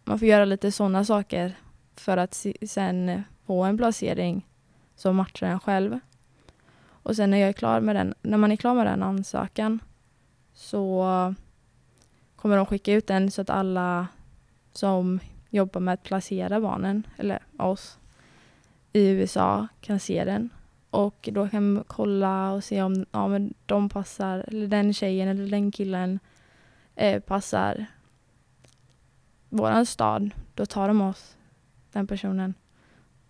man 0.06 0.18
får 0.18 0.28
göra 0.28 0.44
lite 0.44 0.72
sådana 0.72 1.04
saker 1.04 1.54
för 1.94 2.16
att 2.16 2.46
sen 2.66 3.22
få 3.46 3.64
en 3.64 3.76
placering 3.76 4.46
som 4.96 5.16
matchar 5.16 5.46
en 5.46 5.60
själv. 5.60 5.98
Och 6.88 7.16
sen 7.16 7.30
när 7.30 7.38
jag 7.38 7.48
är 7.48 7.52
klar 7.52 7.80
med 7.80 7.96
den, 7.96 8.14
när 8.22 8.38
man 8.38 8.52
är 8.52 8.56
klar 8.56 8.74
med 8.74 8.86
den 8.86 9.02
ansökan 9.02 9.80
så 10.54 11.34
kommer 12.36 12.56
de 12.56 12.66
skicka 12.66 12.92
ut 12.92 13.06
den 13.06 13.30
så 13.30 13.42
att 13.42 13.50
alla 13.50 14.06
som 14.72 15.20
jobbar 15.50 15.80
med 15.80 15.94
att 15.94 16.02
placera 16.02 16.60
barnen, 16.60 17.06
eller 17.16 17.38
oss, 17.58 17.98
i 18.92 19.08
USA 19.08 19.68
kan 19.80 20.00
se 20.00 20.24
den. 20.24 20.50
Och 20.90 21.28
då 21.32 21.48
kan 21.48 21.72
man 21.72 21.84
kolla 21.86 22.52
och 22.52 22.64
se 22.64 22.82
om 22.82 23.06
ja, 23.10 23.28
men 23.28 23.54
de 23.66 23.88
passar, 23.88 24.44
eller 24.48 24.66
den 24.66 24.94
tjejen 24.94 25.28
eller 25.28 25.50
den 25.50 25.72
killen 25.72 26.18
eh, 26.94 27.20
passar 27.20 27.86
våran 29.56 29.86
stad. 29.86 30.30
Då 30.54 30.66
tar 30.66 30.88
de 30.88 31.00
oss, 31.00 31.36
den 31.92 32.06
personen, 32.06 32.54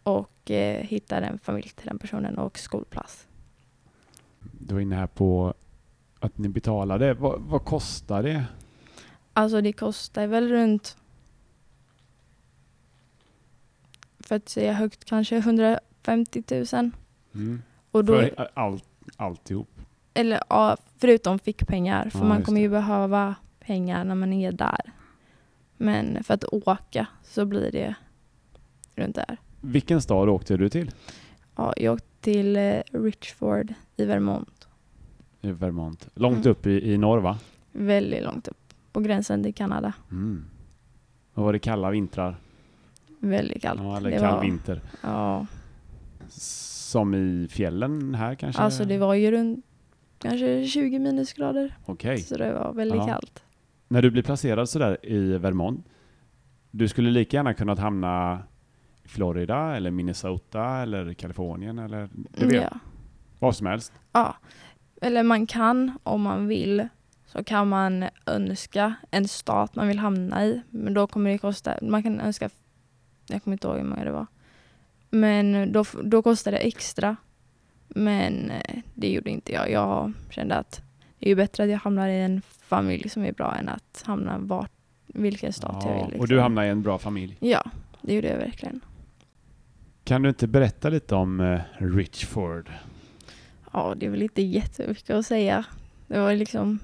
och 0.03 0.51
eh, 0.51 0.83
hittar 0.87 1.23
en 1.23 1.39
familj 1.39 1.69
till 1.69 1.87
den 1.87 1.99
personen 1.99 2.39
och 2.39 2.59
skolplats. 2.59 3.27
Du 4.61 4.75
var 4.75 4.81
inne 4.81 4.97
här 4.97 5.07
på 5.07 5.55
att 6.21 6.39
ni 6.39 6.49
betalade. 6.49 7.15
Vad, 7.15 7.41
vad 7.41 7.65
kostar 7.65 8.23
det? 8.23 8.45
Alltså 9.33 9.61
det 9.61 9.73
kostar 9.73 10.27
väl 10.27 10.49
runt, 10.49 10.97
för 14.19 14.37
att 14.37 14.49
säga 14.49 14.73
högt, 14.73 15.05
kanske 15.05 15.37
150 15.37 16.43
000. 16.51 16.91
Mm. 17.35 17.63
Och 17.91 18.05
då, 18.05 18.13
För 18.13 18.49
allt, 18.55 18.85
alltihop? 19.17 19.69
eller 20.15 20.41
ja, 20.49 20.77
förutom 20.99 21.39
fickpengar, 21.39 22.11
för 22.11 22.19
Ja, 22.19 22.25
man 22.25 22.43
kommer 22.43 22.61
ju 22.61 22.67
det. 22.67 22.73
behöva 22.73 23.35
pengar 23.61 24.05
när 24.05 24.15
man 24.15 24.33
är 24.33 24.53
där. 24.53 24.81
Men 25.77 26.25
för 26.25 26.35
att 26.35 26.45
åka 26.45 27.07
så 27.23 27.45
blir 27.47 27.73
det 27.73 27.95
runt 28.95 29.15
där. 29.15 29.37
Vilken 29.61 30.03
stad 30.03 30.29
åkte 30.29 30.57
du 30.57 30.69
till? 30.69 30.91
Ja, 31.57 31.75
jag 31.77 31.95
åkte 31.95 32.07
till 32.21 32.57
eh, 32.57 32.81
Richford 32.93 33.75
i 33.97 34.05
Vermont. 34.05 34.69
I 35.41 35.51
Vermont. 35.53 36.09
Långt 36.15 36.37
Mm. 36.47 36.51
upp 36.51 36.67
i, 36.67 36.93
i 36.93 36.99
norr 36.99 37.19
va? 37.19 37.39
Väldigt 37.73 38.23
långt 38.25 38.49
upp, 38.49 38.75
på 38.93 39.01
gränsen 39.01 39.43
till 39.43 39.55
Kanada. 39.55 39.93
Mm. 40.11 40.45
Och 41.35 41.45
var 41.45 41.53
det 41.53 41.59
kalla 41.59 41.91
vintrar? 41.91 42.37
Väldigt 43.19 43.63
kallt. 43.63 43.81
Ja, 43.83 43.97
eller 43.97 44.11
Det 44.11 44.19
kall 44.19 44.35
var- 44.35 44.43
vinter. 44.43 44.81
Ja, 45.03 45.47
Som 46.29 47.15
i 47.15 47.49
fjällen 47.51 48.15
här 48.15 48.35
kanske? 48.35 48.63
alltså 48.63 48.85
det 48.85 48.99
var 48.99 49.15
ju 49.15 49.31
runt 49.31 49.65
kanske 50.19 50.67
20 50.67 50.99
minusgrader. 50.99 51.77
Okej. 51.87 52.19
Så 52.19 52.37
det 52.37 52.53
var 52.53 52.73
väldigt 52.73 52.97
Ja. 52.99 53.07
kallt. 53.07 53.43
När 53.89 54.03
du 54.03 54.11
blir 54.11 54.23
placerad 54.23 54.69
sådär 54.69 54.99
i 55.07 55.39
Vermont, 55.39 55.87
du 56.71 56.89
skulle 56.89 57.11
lika 57.11 57.37
gärna 57.37 57.55
kunnat 57.55 57.79
hamna 57.79 58.43
i 59.05 59.09
Florida 59.09 59.77
eller 59.77 59.91
Minnesota 59.91 60.65
eller 60.65 61.15
Kalifornien 61.15 61.79
eller 61.79 62.09
du 62.39 62.47
vet, 62.47 62.63
Ja. 62.63 62.79
vad 63.39 63.57
som 63.57 63.67
helst. 63.67 63.93
ja. 64.13 64.37
Eller 65.01 65.23
man 65.23 65.47
kan, 65.47 65.99
om 66.03 66.23
man 66.23 66.47
vill, 66.47 66.89
så 67.27 67.45
kan 67.45 67.69
man 67.69 68.05
önska 68.27 68.95
en 69.11 69.29
stat 69.29 69.75
man 69.75 69.89
vill 69.89 69.99
hamna 69.99 70.45
i. 70.45 70.63
Men 70.71 70.95
då 70.95 71.07
kommer 71.07 71.31
det 71.31 71.39
kosta, 71.39 71.75
man 71.83 72.03
kan 72.03 72.21
önska, 72.21 72.51
jag 73.29 73.43
kommer 73.43 73.55
inte 73.55 73.69
ihåg 73.69 73.77
hur 73.77 73.85
många 73.85 74.05
det 74.05 74.13
var. 74.13 74.27
Men 75.11 75.73
då, 75.73 75.85
då 76.05 76.23
kostar 76.23 76.53
det 76.53 76.59
extra. 76.59 77.17
Men 77.89 78.51
eh, 78.51 78.77
det 78.95 79.09
gjorde 79.13 79.31
inte 79.31 79.53
jag. 79.53 79.71
Jag 79.71 80.13
kände 80.31 80.55
att 80.57 80.81
är 81.21 81.29
ju 81.29 81.35
bättre 81.35 81.65
att 81.65 81.71
jag 81.71 81.79
hamnar 81.79 82.09
i 82.09 82.21
en 82.21 82.43
familj 82.43 83.09
som 83.09 83.25
är 83.25 83.33
bra 83.33 83.55
än 83.55 83.69
att 83.69 84.03
hamna 84.07 84.39
vart, 84.39 84.71
vilken 85.07 85.53
stat 85.53 85.83
jag 85.85 85.91
vill. 85.93 85.99
Ja, 86.01 86.05
Liksom. 86.07 86.21
Och 86.21 86.29
du 86.29 86.41
hamnar 86.41 86.65
i 86.65 86.69
en 86.69 86.83
bra 86.83 86.99
familj. 86.99 87.37
Ja, 87.41 87.65
det 88.03 88.15
gjorde 88.15 88.29
jag 88.29 88.39
verkligen. 88.39 88.81
Kan 90.05 90.23
du 90.23 90.29
inte 90.29 90.47
berätta 90.47 90.89
lite 90.89 91.15
om 91.15 91.41
eh, 91.41 91.61
Richford? 91.79 92.71
Ja, 93.73 93.95
det 93.97 94.07
är 94.07 94.11
väl 94.11 94.23
inte 94.23 94.43
jättemycket 94.43 95.11
att 95.11 95.27
säga. 95.27 95.65
Det 96.07 96.19
var 96.19 96.35
liksom, 96.35 96.79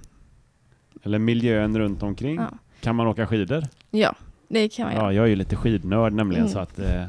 Eller 1.03 1.19
miljön 1.19 1.79
runt 1.79 2.03
omkring? 2.03 2.37
ja, 2.37 2.51
Kan 2.81 2.97
man 2.97 3.07
åka 3.07 3.27
skidor? 3.27 3.63
ja 3.91 4.15
det 4.49 4.69
kan 4.69 4.85
man 4.87 4.95
göra. 4.95 5.05
Ja, 5.05 5.13
jag 5.13 5.25
är 5.25 5.29
ju 5.29 5.37
lite 5.37 5.57
skidnörd 5.57 6.13
nämligen 6.13 6.43
Mm. 6.43 6.53
så 6.53 6.59
att 6.59 6.79
eh, 6.79 7.05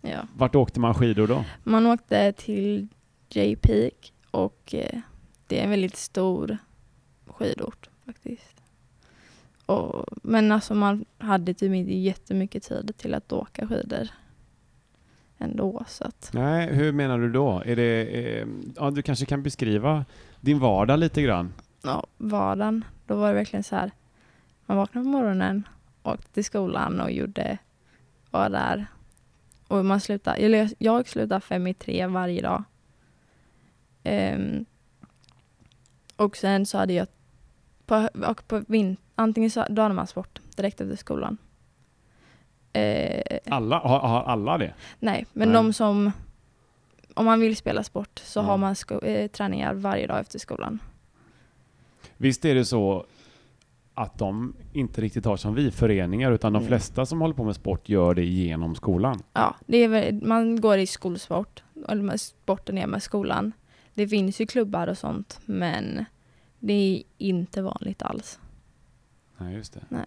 Ja. 0.00 0.18
vart 0.36 0.54
åkte 0.54 0.80
man 0.80 0.94
skidor 0.94 1.26
då? 1.26 1.44
Man 1.64 1.86
åkte 1.86 2.32
till 2.32 2.88
J-Peak 3.30 4.12
och 4.30 4.74
eh, 4.74 5.00
det 5.46 5.60
är 5.60 5.64
en 5.64 5.70
väldigt 5.70 5.96
stor 5.96 6.58
skidort 7.26 7.88
faktiskt. 8.06 8.62
Och, 9.66 10.04
men 10.22 10.52
alltså 10.52 10.74
man 10.74 11.04
hade 11.18 11.54
typ 11.54 11.72
inte 11.72 11.94
jättemycket 11.94 12.62
tid 12.62 12.96
till 12.96 13.14
att 13.14 13.32
åka 13.32 13.68
skidor 13.68 14.08
ändå. 15.38 15.84
Så 15.88 16.04
att, 16.04 16.30
Nej, 16.32 16.74
hur 16.74 16.92
menar 16.92 17.18
du 17.18 17.30
då? 17.32 17.62
Är 17.66 17.76
det, 17.76 18.02
eh, 18.04 18.46
ja, 18.76 18.90
du 18.90 19.02
kanske 19.02 19.26
kan 19.26 19.42
beskriva 19.42 20.04
din 20.40 20.58
vardag 20.58 20.98
lite 20.98 21.22
grann? 21.22 21.52
ja, 21.84 22.06
vardagen, 22.16 22.84
då 23.06 23.16
var 23.16 23.28
det 23.28 23.34
verkligen 23.34 23.64
så 23.64 23.76
här. 23.76 23.90
Man 24.66 24.76
vaknade 24.76 25.04
på 25.04 25.10
morgonen, 25.10 25.68
åkte 26.02 26.32
till 26.32 26.44
skolan 26.44 27.00
och 27.00 27.12
gjorde, 27.12 27.58
var 28.30 28.50
där. 28.50 28.86
Och 29.68 29.84
man 29.84 30.00
slutade, 30.00 30.68
jag 30.78 31.08
slutade 31.08 31.40
fem 31.40 31.66
i 31.66 31.74
tre 31.74 32.06
varje 32.06 32.42
dag. 32.42 32.64
Ehm, 34.02 34.64
och 36.16 36.36
sen 36.36 36.66
så 36.66 36.78
hade 36.78 36.92
jag, 36.92 37.06
på, 37.86 38.08
och 38.28 38.48
på 38.48 38.62
vin, 38.68 38.96
antingen 39.14 39.50
så 39.50 39.60
hade 39.60 39.88
man 39.94 40.06
sport 40.06 40.40
direkt 40.56 40.80
efter 40.80 40.96
skolan. 40.96 41.36
Eh, 42.72 43.38
Alla, 43.46 43.78
har, 43.78 43.98
har 43.98 44.22
alla 44.22 44.58
det? 44.58 44.74
nej, 44.98 45.26
men 45.32 45.48
Nej. 45.48 45.54
de 45.54 45.72
som, 45.72 46.12
om 47.14 47.24
man 47.24 47.40
vill 47.40 47.56
spela 47.56 47.82
sport 47.84 48.18
så 48.24 48.38
Ja. 48.40 48.42
har 48.44 48.56
man 48.58 48.74
sko, 48.74 49.00
eh, 49.00 49.28
träningar 49.30 49.74
varje 49.74 50.06
dag 50.06 50.20
efter 50.20 50.38
skolan. 50.38 50.78
Visst 52.16 52.44
är 52.44 52.54
det 52.54 52.64
så 52.64 53.06
att 53.94 54.18
de 54.18 54.54
inte 54.72 55.00
riktigt 55.00 55.24
har 55.24 55.36
som 55.36 55.54
vi 55.54 55.70
föreningar 55.70 56.32
utan 56.32 56.52
de 56.52 56.56
Mm. 56.58 56.68
flesta 56.68 57.06
som 57.06 57.20
håller 57.20 57.34
på 57.34 57.44
med 57.44 57.54
sport 57.54 57.88
gör 57.88 58.14
det 58.14 58.24
genom 58.24 58.74
skolan. 58.74 59.22
Ja, 59.32 59.56
det 59.66 59.76
är 59.84 60.12
man 60.26 60.60
går 60.60 60.78
i 60.78 60.86
skolsport, 60.86 61.62
eller 61.88 62.16
sporten 62.16 62.78
är 62.78 62.86
med 62.86 63.02
skolan. 63.02 63.52
Det 63.94 64.08
finns 64.08 64.40
ju 64.40 64.46
klubbar 64.46 64.86
och 64.86 64.98
sånt, 64.98 65.40
men 65.44 66.04
det 66.58 66.72
är 66.72 67.02
inte 67.18 67.62
vanligt 67.62 68.02
alls. 68.02 68.38
Nej, 69.38 69.54
just 69.54 69.72
det. 69.72 69.80
Nej. 69.88 70.06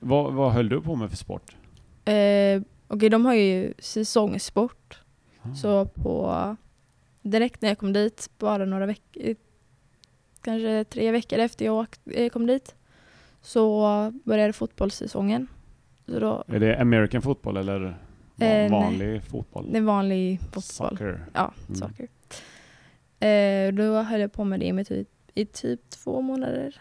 Vad, 0.00 0.32
vad 0.34 0.52
höll 0.52 0.68
du 0.68 0.80
på 0.80 0.94
med 0.96 1.10
för 1.10 1.16
sport? 1.16 1.56
Eh, 2.04 2.62
Okej, 2.88 3.08
de 3.08 3.24
har 3.26 3.34
ju 3.34 3.74
säsongssport, 3.78 5.00
Ah. 5.42 5.54
så 5.54 5.84
på 5.86 6.56
direkt 7.22 7.62
när 7.62 7.68
jag 7.68 7.78
kom 7.78 7.92
dit, 7.92 8.30
bara 8.38 8.64
några 8.64 8.86
veckor, 8.86 9.34
kanske 10.40 10.84
tre 10.84 11.10
veckor 11.10 11.38
efter 11.38 11.64
jag 11.64 11.86
eh, 12.04 12.28
kom 12.30 12.46
dit, 12.46 12.74
så 13.42 14.12
började 14.24 14.52
fotbollssäsongen. 14.52 15.46
Så 16.06 16.20
då, 16.20 16.44
Är 16.46 16.60
det 16.60 16.80
American 16.80 17.22
football 17.22 17.56
eller 17.56 17.98
Eh, 18.38 18.70
vanlig 18.70 19.22
fotboll? 19.24 19.72
det 19.72 19.78
är 19.78 19.82
vanlig 19.82 20.40
fotboll. 20.40 20.62
Soccer. 20.62 21.24
Ja, 21.32 21.52
Mm. 21.68 21.74
saker. 21.80 22.08
Eh, 23.20 23.72
då 23.74 24.02
höll 24.02 24.20
jag 24.20 24.32
på 24.32 24.44
med 24.44 24.60
det 24.60 24.72
med 24.72 24.86
typ, 24.86 25.08
i 25.34 25.44
typ 25.46 25.90
två 25.90 26.20
månader. 26.20 26.80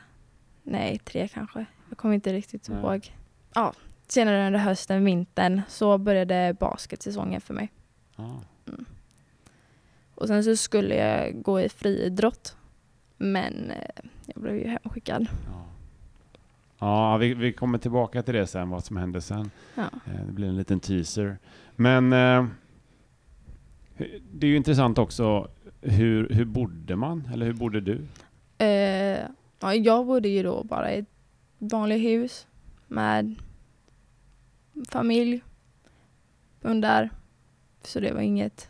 Nej, 0.64 1.00
tre 1.00 1.28
kanske. 1.28 1.66
Jag 1.90 1.98
kommer 1.98 2.16
inte 2.16 2.34
riktigt 2.34 2.70
Nej. 2.70 2.80
ihåg. 2.80 3.14
Ja, 3.54 3.74
senare 4.08 4.48
under 4.48 4.60
hösten, 4.60 5.06
vintern, 5.06 5.62
så 5.68 5.98
började 5.98 6.56
basketsäsongen 6.60 7.42
för 7.42 7.54
mig. 7.54 7.72
Ah. 8.16 8.36
Och 10.16 10.28
sen 10.28 10.44
så 10.44 10.56
skulle 10.56 10.96
jag 10.96 11.42
gå 11.42 11.62
i 11.62 11.70
friidrott. 11.70 12.58
Men 13.18 13.72
eh, 13.72 14.04
jag 14.26 14.44
blev 14.44 14.56
ju 14.56 14.68
hemskickad. 14.68 15.28
Ja, 16.80 17.18
vi, 17.18 17.34
vi 17.34 17.54
kommer 17.54 17.78
tillbaka 17.78 18.24
till 18.24 18.34
det 18.34 18.48
sen, 18.48 18.70
vad 18.70 18.84
som 18.84 18.98
hände 18.98 19.22
sen. 19.22 19.52
Ja. 19.76 19.84
Eh, 19.84 20.26
Det 20.26 20.32
blir 20.32 20.48
en 20.48 20.56
liten 20.58 20.80
teaser. 20.80 21.38
Men 21.76 22.14
eh, 22.14 22.46
Det 24.34 24.48
är 24.48 24.52
ju 24.52 24.56
intressant 24.58 24.98
också, 24.98 25.48
hur, 25.86 26.30
hur 26.30 26.46
bodde 26.46 26.96
man? 26.96 27.30
Eller 27.34 27.46
hur 27.46 27.54
bodde 27.54 27.82
du? 27.82 28.02
Eh, 28.58 29.20
ja, 29.60 29.74
jag 29.76 30.06
bodde 30.06 30.30
ju 30.30 30.44
då 30.44 30.64
bara 30.64 30.94
i 30.94 31.00
ett 31.00 31.06
vanligt 31.58 32.02
hus 32.04 32.48
med 32.88 33.36
familj 34.90 35.44
under. 36.62 37.10
Så 37.84 38.00
det 38.00 38.14
var 38.14 38.22
inget 38.22 38.70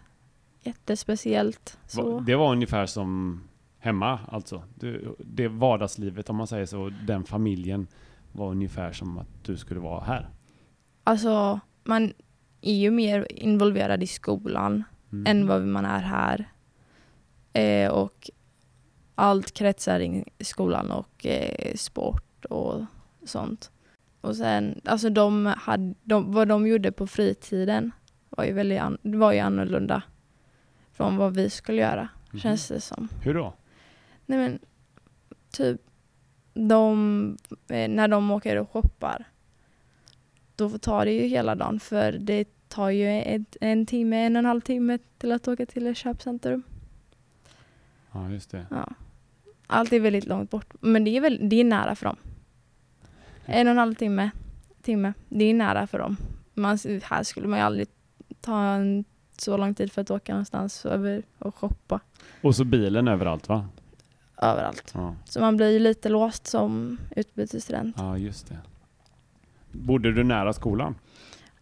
jättespeciellt. 0.63 1.77
Så. 1.87 2.19
Det 2.19 2.35
var 2.35 2.51
ungefär 2.51 2.85
som 2.85 3.41
hemma 3.79 4.19
alltså? 4.27 4.63
Du, 4.75 5.15
det 5.19 5.47
vardagslivet 5.47 6.29
om 6.29 6.35
man 6.35 6.47
säger 6.47 6.65
så, 6.65 6.91
den 7.07 7.23
familjen 7.23 7.87
var 8.31 8.51
ungefär 8.51 8.91
som 8.91 9.17
att 9.17 9.27
du 9.43 9.57
skulle 9.57 9.79
vara 9.79 10.03
här? 10.03 10.29
Alltså, 11.03 11.59
man 11.83 12.13
är 12.61 12.73
ju 12.73 12.91
mer 12.91 13.27
involverad 13.31 14.03
i 14.03 14.07
skolan 14.07 14.83
Mm. 15.11 15.25
än 15.27 15.47
vad 15.47 15.61
man 15.67 15.85
är 15.85 15.99
här. 15.99 16.49
Eh, 17.55 17.91
och 17.91 18.29
allt 19.15 19.51
kretsar 19.53 19.99
i 19.99 20.23
skolan 20.39 20.91
och 20.91 21.25
eh, 21.25 21.75
sport 21.75 22.45
och 22.45 22.85
sånt. 23.25 23.71
Och 24.21 24.35
sen, 24.35 24.81
alltså 24.85 25.09
de 25.09 25.45
hade, 25.45 25.93
de, 26.03 26.31
vad 26.33 26.47
de 26.47 26.67
gjorde 26.67 26.91
på 26.91 27.07
fritiden 27.07 27.91
var 28.29 28.43
ju 28.45 28.53
väldigt 28.53 28.79
an, 28.79 28.97
var 29.01 29.31
ju 29.33 29.39
annorlunda 29.39 30.03
från 30.91 31.17
vad 31.17 31.35
vi 31.35 31.49
skulle 31.49 31.81
göra, 31.81 32.09
Mhm. 32.31 32.39
känns 32.39 32.67
det 32.67 32.81
som. 32.81 33.07
Hur 33.23 33.33
då? 33.33 33.53
Nej 34.25 34.39
men, 34.39 34.59
typ, 35.51 35.81
de, 36.53 37.37
eh, 37.67 37.89
när 37.89 38.07
de 38.07 38.31
åker 38.31 38.55
och 38.57 38.69
shoppar, 38.71 39.25
då 40.55 40.69
tar 40.69 41.05
det 41.05 41.11
ju 41.11 41.27
hela 41.27 41.55
dagen 41.55 41.79
för 41.79 42.11
det 42.11 42.47
tar 42.67 42.89
ju 42.89 43.21
ett, 43.21 43.57
en 43.61 43.85
timme, 43.85 44.25
en 44.25 44.35
och 44.35 44.39
en 44.39 44.45
halv 44.45 44.61
timme 44.61 44.97
till 45.17 45.31
att 45.31 45.47
åka 45.47 45.65
till 45.65 45.87
ett 45.87 45.97
köpcentrum. 45.97 46.63
Ja, 48.15 48.29
just 48.29 48.51
det. 48.51 48.65
Ja. 48.71 48.89
Allt 49.67 49.93
är 49.93 49.99
väldigt 49.99 50.25
långt 50.25 50.49
bort, 50.51 50.73
men 50.79 51.03
det 51.03 51.17
är, 51.17 51.21
väl, 51.21 51.49
det 51.49 51.55
är 51.59 51.63
nära 51.63 51.95
för 51.95 52.05
dem. 52.05 52.15
En 53.45 53.67
och 53.67 53.71
en 53.71 53.77
halv 53.77 53.93
timme, 53.95 54.29
timme, 54.81 55.13
det 55.29 55.45
är 55.45 55.53
nära 55.53 55.87
för 55.87 55.99
dem. 55.99 56.17
Man, 56.53 56.77
här 57.03 57.23
skulle 57.23 57.47
man 57.47 57.59
ju 57.59 57.65
aldrig 57.65 57.87
ta 58.41 58.61
en, 58.73 59.05
så 59.37 59.57
lång 59.57 59.73
tid 59.75 59.91
för 59.91 60.01
att 60.01 60.11
åka 60.11 60.31
någonstans 60.33 60.85
över 60.85 61.23
och 61.39 61.55
shoppa 61.55 61.99
Och 62.41 62.55
så 62.55 62.63
bilen 62.63 63.07
överallt 63.07 63.49
va? 63.49 63.67
överallt. 64.41 64.91
Ja, 64.93 65.15
Så 65.25 65.39
man 65.39 65.57
blir 65.57 65.69
ju 65.69 65.79
lite 65.79 66.09
låst 66.09 66.47
som 66.47 66.97
utbytesstudent. 67.15 67.95
ja 67.99 68.17
just 68.17 68.47
det. 68.47 68.57
Bodde 69.71 70.11
du 70.11 70.23
nära 70.23 70.53
skolan? 70.53 70.95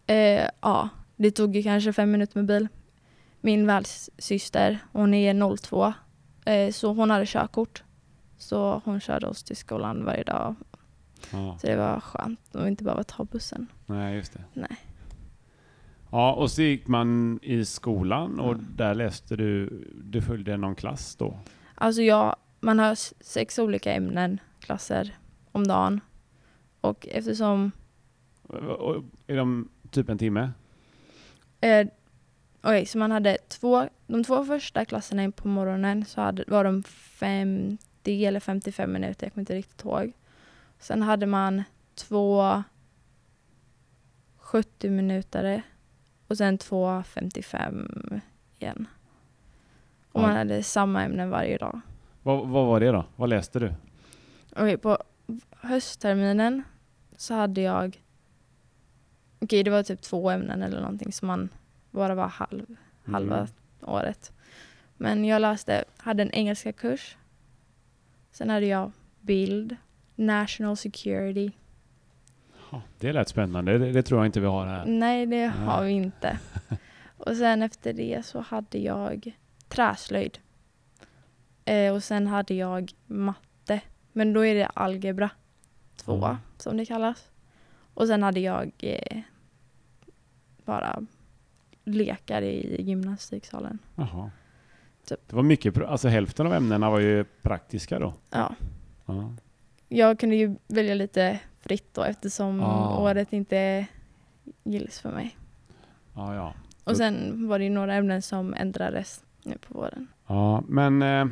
Eh, 0.08 0.48
ja, 0.62 0.90
det 1.16 1.32
tog 1.32 1.56
ju 1.56 1.64
kanske 1.64 1.94
fem 1.94 2.12
minuter 2.12 2.38
med 2.38 2.46
bil. 2.46 2.68
Min 3.42 3.68
värdsyster, 3.68 4.80
hon 4.92 5.14
är 5.14 5.58
02, 5.58 5.86
eh, 5.86 5.94
så 6.72 6.94
hon 6.94 7.10
hade 7.10 7.26
körkort. 7.26 7.84
Så 8.38 8.82
hon 8.86 9.00
körde 9.00 9.28
oss 9.28 9.44
till 9.44 9.56
skolan 9.56 10.06
varje 10.06 10.24
dag. 10.24 10.56
Ja, 11.32 11.58
Så 11.62 11.68
det 11.68 11.76
var 11.76 12.00
skönt 12.00 12.56
att 12.56 12.68
inte 12.68 12.84
behöva 12.84 13.04
ta 13.04 13.24
bussen. 13.24 13.68
nej 13.86 14.16
just 14.16 14.34
det. 14.34 14.44
Nej. 14.54 14.78
Ja, 16.12 16.34
och 16.34 16.52
så 16.52 16.62
gick 16.62 16.88
man 16.88 17.40
i 17.42 17.66
skolan 17.66 18.40
och 18.40 18.54
Mm. 18.54 18.68
där 18.76 18.96
läste 18.96 19.36
du, 19.36 19.70
du 20.04 20.22
följde 20.22 20.58
någon 20.58 20.76
klass 20.76 21.16
då? 21.16 21.40
Alltså 21.76 22.02
jag, 22.02 22.36
man 22.60 22.80
har 22.80 22.96
sex 23.24 23.60
olika 23.60 23.94
ämnen, 23.94 24.40
klasser 24.60 25.18
om 25.52 25.68
dagen. 25.68 26.00
Och 26.82 27.08
eftersom 27.12 27.72
Och 28.80 29.04
Är 29.28 29.38
de 29.38 29.70
typ 29.92 30.10
en 30.10 30.18
timme? 30.18 30.52
Eh, 31.62 31.88
Okej, 32.66 32.86
så 32.86 32.98
man 32.98 33.12
hade 33.12 33.38
två, 33.48 33.90
de 34.08 34.24
två 34.24 34.46
första 34.46 34.86
klasserna 34.86 35.24
in 35.24 35.32
på 35.32 35.48
morgonen 35.48 36.06
så 36.06 36.22
hade, 36.22 36.44
var 36.48 36.64
de 36.64 36.84
50 36.84 38.26
eller 38.26 38.40
55 38.40 38.94
minuter, 38.94 39.26
jag 39.26 39.34
kommer 39.34 39.42
inte 39.42 39.56
riktigt 39.56 39.86
ihåg. 39.86 40.14
Sen 40.80 41.02
hade 41.02 41.26
man 41.26 41.64
två 41.96 42.64
70 44.38 44.90
minuter 44.90 45.62
och 46.28 46.38
sen 46.38 46.58
två 46.58 47.04
55 47.04 48.22
igen. 48.60 48.88
Och 50.12 50.22
Ja. 50.22 50.28
man 50.28 50.36
hade 50.38 50.64
samma 50.64 51.04
ämnen 51.04 51.30
varje 51.30 51.58
dag. 51.58 51.82
Vad, 52.24 52.48
vad 52.48 52.66
var 52.66 52.80
det 52.80 52.92
då? 52.92 53.06
Vad 53.16 53.30
läste 53.30 53.60
du? 53.60 53.74
Okej, 54.52 54.78
på 54.78 54.98
höstterminen 55.52 56.64
så 57.18 57.34
hade 57.34 57.62
jag... 57.62 58.02
Okej, 59.40 59.64
det 59.64 59.72
var 59.72 59.84
typ 59.84 60.02
två 60.02 60.30
ämnen 60.30 60.62
eller 60.64 60.80
någonting 60.82 61.12
som 61.14 61.28
man 61.28 61.50
bara 61.94 62.16
var 62.16 62.28
halv, 62.28 62.76
halva 63.06 63.36
Mm. 63.38 63.48
året. 63.82 64.32
Men 64.98 65.26
jag 65.26 65.42
läste, 65.42 65.84
hade 65.98 66.24
en 66.24 66.32
engelska 66.32 66.74
kurs. 66.74 67.18
Sen 68.32 68.50
hade 68.50 68.66
jag 68.66 68.92
bild, 69.22 69.76
national 70.16 70.78
security. 70.78 71.52
Det 73.00 73.14
lät 73.14 73.28
spännande. 73.30 73.78
Det, 73.78 73.92
det 73.92 74.04
tror 74.04 74.20
jag 74.20 74.26
inte 74.26 74.40
vi 74.40 74.46
har 74.48 74.66
här. 74.68 74.86
Nej, 74.86 75.26
det 75.26 75.48
Nej. 75.50 75.66
har 75.66 75.84
vi 75.84 75.92
inte. 75.92 76.40
Och 77.18 77.36
sen 77.38 77.62
efter 77.62 77.94
det 77.94 78.26
så 78.26 78.40
hade 78.40 78.78
jag 78.78 79.38
träslöjd. 79.68 80.38
Eh, 81.66 81.94
och 81.94 82.04
sen 82.04 82.28
hade 82.28 82.54
jag 82.54 82.92
matte. 83.08 83.82
Men 84.12 84.34
då 84.34 84.46
är 84.46 84.56
det 84.56 84.66
algebra 84.66 85.30
2 85.96 86.26
Mm. 86.26 86.38
som 86.58 86.78
det 86.78 86.86
kallas. 86.86 87.30
Och 87.94 88.08
sen 88.08 88.24
hade 88.24 88.40
jag 88.40 88.72
eh, 88.80 89.20
bara 90.66 91.06
lekar 91.84 92.42
i 92.42 92.82
gymnastiksalen. 92.82 93.80
Jaha. 93.96 94.32
Typ. 95.08 95.20
Det 95.30 95.36
var 95.36 95.44
mycket, 95.44 95.78
alltså 95.78 96.08
hälften 96.08 96.48
av 96.48 96.54
ämnena 96.54 96.90
var 96.90 97.00
ju 97.00 97.24
praktiska 97.42 98.00
då. 98.00 98.14
Ja. 98.30 98.56
Ja. 99.06 99.34
Jag 99.90 100.20
kunde 100.20 100.36
ju 100.36 100.56
välja 100.68 100.94
lite 100.96 101.40
fritt 101.60 101.94
då 101.94 102.04
eftersom 102.04 102.62
Ah. 102.62 102.98
året 103.02 103.34
inte 103.34 103.88
gills 104.64 105.00
för 105.00 105.12
mig. 105.12 105.38
Ja, 106.16 106.36
ja. 106.36 106.54
Och 106.84 106.98
sen 106.98 107.48
var 107.48 107.60
det 107.60 107.64
ju 107.66 107.70
några 107.72 107.94
ämnen 107.96 108.22
som 108.22 108.54
ändrades 108.54 109.24
nu 109.44 109.58
på 109.68 109.74
våren. 109.74 110.08
ja 110.28 110.64
men 110.68 111.02
eh, 111.02 111.26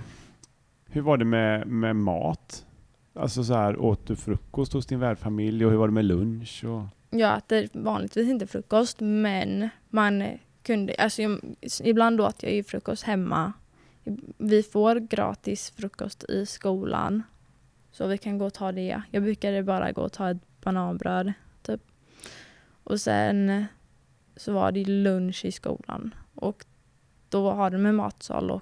hur 0.85 1.01
var 1.01 1.17
det 1.17 1.25
med, 1.25 1.67
med 1.67 1.95
mat? 1.95 2.65
Alltså 3.13 3.43
så 3.43 3.53
här, 3.53 3.77
åt 3.79 4.07
du 4.07 4.15
frukost 4.15 4.73
hos 4.73 4.85
din 4.85 4.99
värdfamilj 4.99 5.65
och 5.65 5.71
hur 5.71 5.77
var 5.77 5.87
det 5.87 5.93
med 5.93 6.05
lunch? 6.05 6.63
Och... 6.65 6.83
Jag 7.09 7.37
äter 7.37 7.67
vanligtvis 7.73 8.29
inte 8.29 8.47
frukost 8.47 8.97
men 8.99 9.69
man 9.93 10.39
kunde, 10.63 10.95
alltså 10.97 11.21
ibland 11.83 12.21
åt 12.21 12.43
jag 12.43 12.53
ju 12.53 12.63
frukost 12.63 13.03
hemma. 13.03 13.53
Vi 14.37 14.63
får 14.63 14.95
gratis 14.95 15.71
frukost 15.71 16.23
i 16.23 16.45
skolan. 16.45 17.23
Så 17.91 18.07
vi 18.07 18.17
kan 18.17 18.37
gå 18.37 18.45
och 18.45 18.53
ta 18.53 18.71
det. 18.71 19.01
Jag 19.11 19.23
brukade 19.23 19.63
bara 19.63 19.91
gå 19.91 20.01
och 20.01 20.13
ta 20.13 20.31
ett 20.31 20.61
bananbröd 20.61 21.33
typ. 21.61 21.81
Och 22.83 23.01
sen 23.01 23.65
så 24.35 24.53
var 24.53 24.71
det 24.71 24.85
lunch 24.85 25.45
i 25.45 25.51
skolan. 25.51 26.15
Och 26.35 26.65
då 27.29 27.51
har 27.51 27.69
de 27.69 27.85
en 27.85 27.95
matsal 27.95 28.51
och 28.51 28.61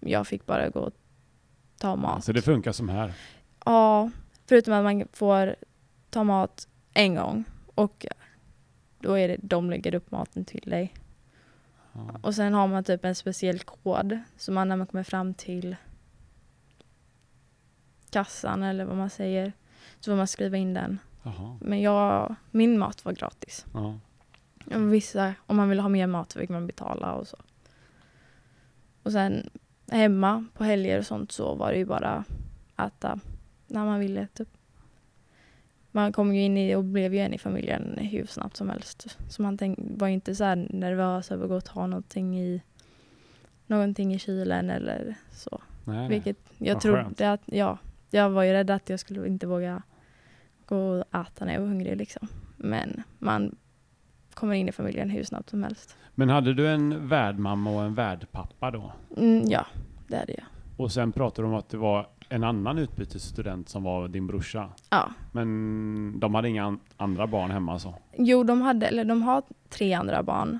jag 0.00 0.26
fick 0.26 0.46
bara 0.46 0.68
gå 0.68 0.80
och 0.80 0.92
ta 1.78 1.96
mat. 1.96 2.24
Så 2.24 2.32
det 2.32 2.42
funkar 2.42 2.72
som 2.72 2.88
här? 2.88 3.12
Ja, 3.64 4.10
förutom 4.46 4.74
att 4.74 4.84
man 4.84 5.08
får 5.12 5.56
ta 6.10 6.24
mat 6.24 6.68
en 6.92 7.14
gång 7.14 7.44
och 7.74 8.06
då 9.06 9.18
är 9.18 9.28
det 9.28 9.36
de 9.42 9.70
lägger 9.70 9.94
upp 9.94 10.10
maten 10.10 10.44
till 10.44 10.70
dig. 10.70 10.94
Ja. 11.92 12.20
Och 12.22 12.34
sen 12.34 12.54
har 12.54 12.66
man 12.66 12.84
typ 12.84 13.04
en 13.04 13.14
speciell 13.14 13.58
kod 13.60 14.18
som 14.36 14.54
man 14.54 14.68
när 14.68 14.76
man 14.76 14.86
kommer 14.86 15.04
fram 15.04 15.34
till 15.34 15.76
kassan 18.10 18.62
eller 18.62 18.84
vad 18.84 18.96
man 18.96 19.10
säger 19.10 19.52
så 20.00 20.10
får 20.10 20.16
man 20.16 20.26
skriva 20.26 20.56
in 20.56 20.74
den. 20.74 20.98
Jaha. 21.22 21.58
Men 21.60 21.80
jag, 21.80 22.34
min 22.50 22.78
mat 22.78 23.04
var 23.04 23.12
gratis. 23.12 23.66
Ja. 23.74 23.98
Och 24.74 24.92
Vissa, 24.92 25.34
om 25.46 25.56
man 25.56 25.68
vill 25.68 25.80
ha 25.80 25.88
mer 25.88 26.06
mat 26.06 26.32
så 26.32 26.38
fick 26.38 26.50
man 26.50 26.66
betala 26.66 27.12
och 27.12 27.26
så. 27.26 27.36
Och 29.02 29.12
sen 29.12 29.50
hemma 29.90 30.44
på 30.54 30.64
helger 30.64 30.98
och 30.98 31.06
sånt 31.06 31.32
så 31.32 31.54
var 31.54 31.72
det 31.72 31.78
ju 31.78 31.84
bara 31.84 32.24
äta 32.76 33.20
när 33.66 33.84
man 33.84 34.00
ville 34.00 34.26
typ. 34.26 34.48
Man 35.96 36.12
kom 36.12 36.34
ju 36.34 36.42
in 36.42 36.56
i 36.56 36.74
och 36.74 36.84
blev 36.84 37.14
ju 37.14 37.20
en 37.20 37.34
i 37.34 37.38
familjen 37.38 37.98
hur 37.98 38.26
snabbt 38.26 38.56
som 38.56 38.70
helst. 38.70 39.18
Så 39.28 39.42
man 39.42 39.58
tänk, 39.58 39.78
var 39.80 40.08
inte 40.08 40.34
så 40.34 40.44
här 40.44 40.68
nervös 40.70 41.30
över 41.30 41.44
att 41.44 41.48
gå 41.50 41.56
och 41.56 41.64
ta 41.64 41.86
någonting 41.86 42.38
i, 42.40 42.62
någonting 43.66 44.14
i 44.14 44.18
kylen 44.18 44.70
eller 44.70 45.14
så. 45.32 45.60
Nej, 45.84 45.96
nej. 45.96 46.08
Vilket 46.08 46.36
jag 46.58 46.74
Vad 46.74 46.82
trodde 46.82 47.04
skönt. 47.04 47.20
att, 47.20 47.40
ja, 47.44 47.78
jag 48.10 48.30
var 48.30 48.42
ju 48.42 48.52
rädd 48.52 48.70
att 48.70 48.88
jag 48.88 49.00
skulle 49.00 49.26
inte 49.26 49.46
våga 49.46 49.82
gå 50.66 50.76
och 50.76 51.00
äta 51.14 51.44
när 51.44 51.52
jag 51.52 51.60
var 51.60 51.68
hungrig 51.68 51.96
liksom. 51.96 52.28
Men 52.56 53.02
man 53.18 53.56
kommer 54.34 54.54
in 54.54 54.68
i 54.68 54.72
familjen 54.72 55.10
hur 55.10 55.24
snabbt 55.24 55.50
som 55.50 55.62
helst. 55.62 55.96
Men 56.14 56.28
hade 56.28 56.54
du 56.54 56.68
en 56.68 57.08
värdmamma 57.08 57.70
och 57.70 57.82
en 57.82 57.94
värdpappa 57.94 58.70
då? 58.70 58.92
Mm, 59.16 59.44
ja, 59.46 59.66
det 60.08 60.16
hade 60.16 60.32
jag. 60.32 60.44
Och 60.76 60.92
sen 60.92 61.12
pratade 61.12 61.48
du 61.48 61.52
om 61.52 61.58
att 61.58 61.68
det 61.68 61.76
var 61.76 62.06
en 62.28 62.44
annan 62.44 62.78
utbytesstudent 62.78 63.68
som 63.68 63.82
var 63.82 64.08
din 64.08 64.26
brorsa. 64.26 64.68
Ja. 64.90 65.10
Men 65.32 66.20
de 66.20 66.34
hade 66.34 66.48
inga 66.48 66.64
an- 66.64 66.80
andra 66.96 67.26
barn 67.26 67.50
hemma 67.50 67.72
alltså? 67.72 67.94
Jo, 68.18 68.44
de 68.44 68.62
hade, 68.62 68.86
eller 68.86 69.04
de 69.04 69.22
har 69.22 69.42
tre 69.68 69.92
andra 69.92 70.22
barn. 70.22 70.58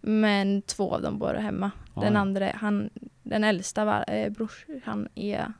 Men 0.00 0.62
två 0.62 0.94
av 0.94 1.02
dem 1.02 1.18
bor 1.18 1.34
hemma. 1.34 1.70
Den 1.94 2.14
Ja, 2.14 2.20
andra, 2.20 2.50
han, 2.54 2.90
den 3.22 3.44
äldsta 3.44 3.84
var, 3.84 4.04
eh, 4.08 4.30
brors, 4.32 4.66
han 4.84 5.08
är 5.14 5.52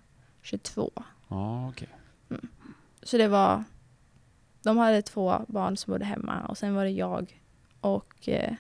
22. 0.43 0.91
Ja, 1.29 1.69
okej. 1.69 1.89
Så 3.03 3.19
det 3.19 3.29
var, 3.29 3.65
de 4.65 4.77
hade 4.79 5.03
två 5.03 5.35
barn 5.49 5.77
som 5.77 5.93
bodde 5.93 6.05
hemma 6.05 6.41
och 6.49 6.59
sen 6.59 6.75
var 6.75 6.85
det 6.85 6.91
jag 6.91 7.41
och 7.81 8.29
eh, 8.29 8.55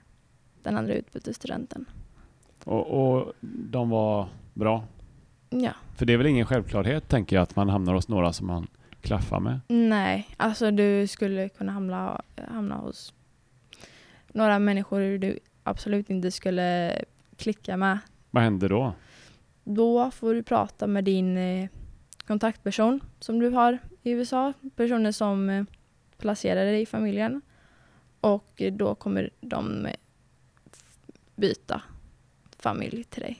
den 0.63 0.77
andra 0.77 0.95
utbytesstudenten. 0.95 1.85
Och, 2.65 2.87
och 3.17 3.33
de 3.43 3.91
var 3.91 4.29
bra? 4.55 4.85
Ja, 5.51 5.73
För 5.97 6.07
det 6.07 6.13
är 6.13 6.17
väl 6.17 6.27
ingen 6.27 6.47
självklarhet, 6.47 7.09
tänker 7.09 7.37
jag, 7.37 7.43
att 7.43 7.57
man 7.57 7.69
hamnar 7.69 7.95
hos 7.95 8.09
några 8.09 8.33
som 8.33 8.47
man 8.47 8.67
klaffar 9.01 9.41
med? 9.41 9.61
nej, 9.69 10.29
alltså 10.37 10.71
du 10.71 11.07
skulle 11.07 11.49
kunna 11.49 11.73
hamna, 11.73 12.23
hamna 12.49 12.75
hos 12.75 13.15
några 14.29 14.59
människor 14.59 15.19
du 15.19 15.39
absolut 15.63 16.11
inte 16.11 16.31
skulle 16.31 16.99
klicka 17.37 17.77
med. 17.77 17.99
Vad 18.31 18.43
händer 18.43 18.69
då? 18.69 18.93
Då 19.65 20.11
får 20.11 20.35
du 20.35 20.43
prata 20.43 20.87
med 20.87 21.05
din 21.05 21.37
eh, 21.37 21.69
kontaktperson 22.27 23.01
som 23.21 23.39
du 23.39 23.49
har 23.49 23.79
i 24.03 24.11
USA, 24.11 24.53
personer 24.77 25.13
som 25.13 25.51
eh, 25.51 25.65
placerar 26.19 26.65
dig 26.65 26.81
i 26.83 26.87
familjen 26.87 27.43
och 28.21 28.63
då 28.73 28.95
kommer 28.95 29.31
de 29.41 29.87
eh, 29.87 29.95
byta 31.37 31.83
familj 32.59 33.05
till 33.05 33.23
dig. 33.23 33.39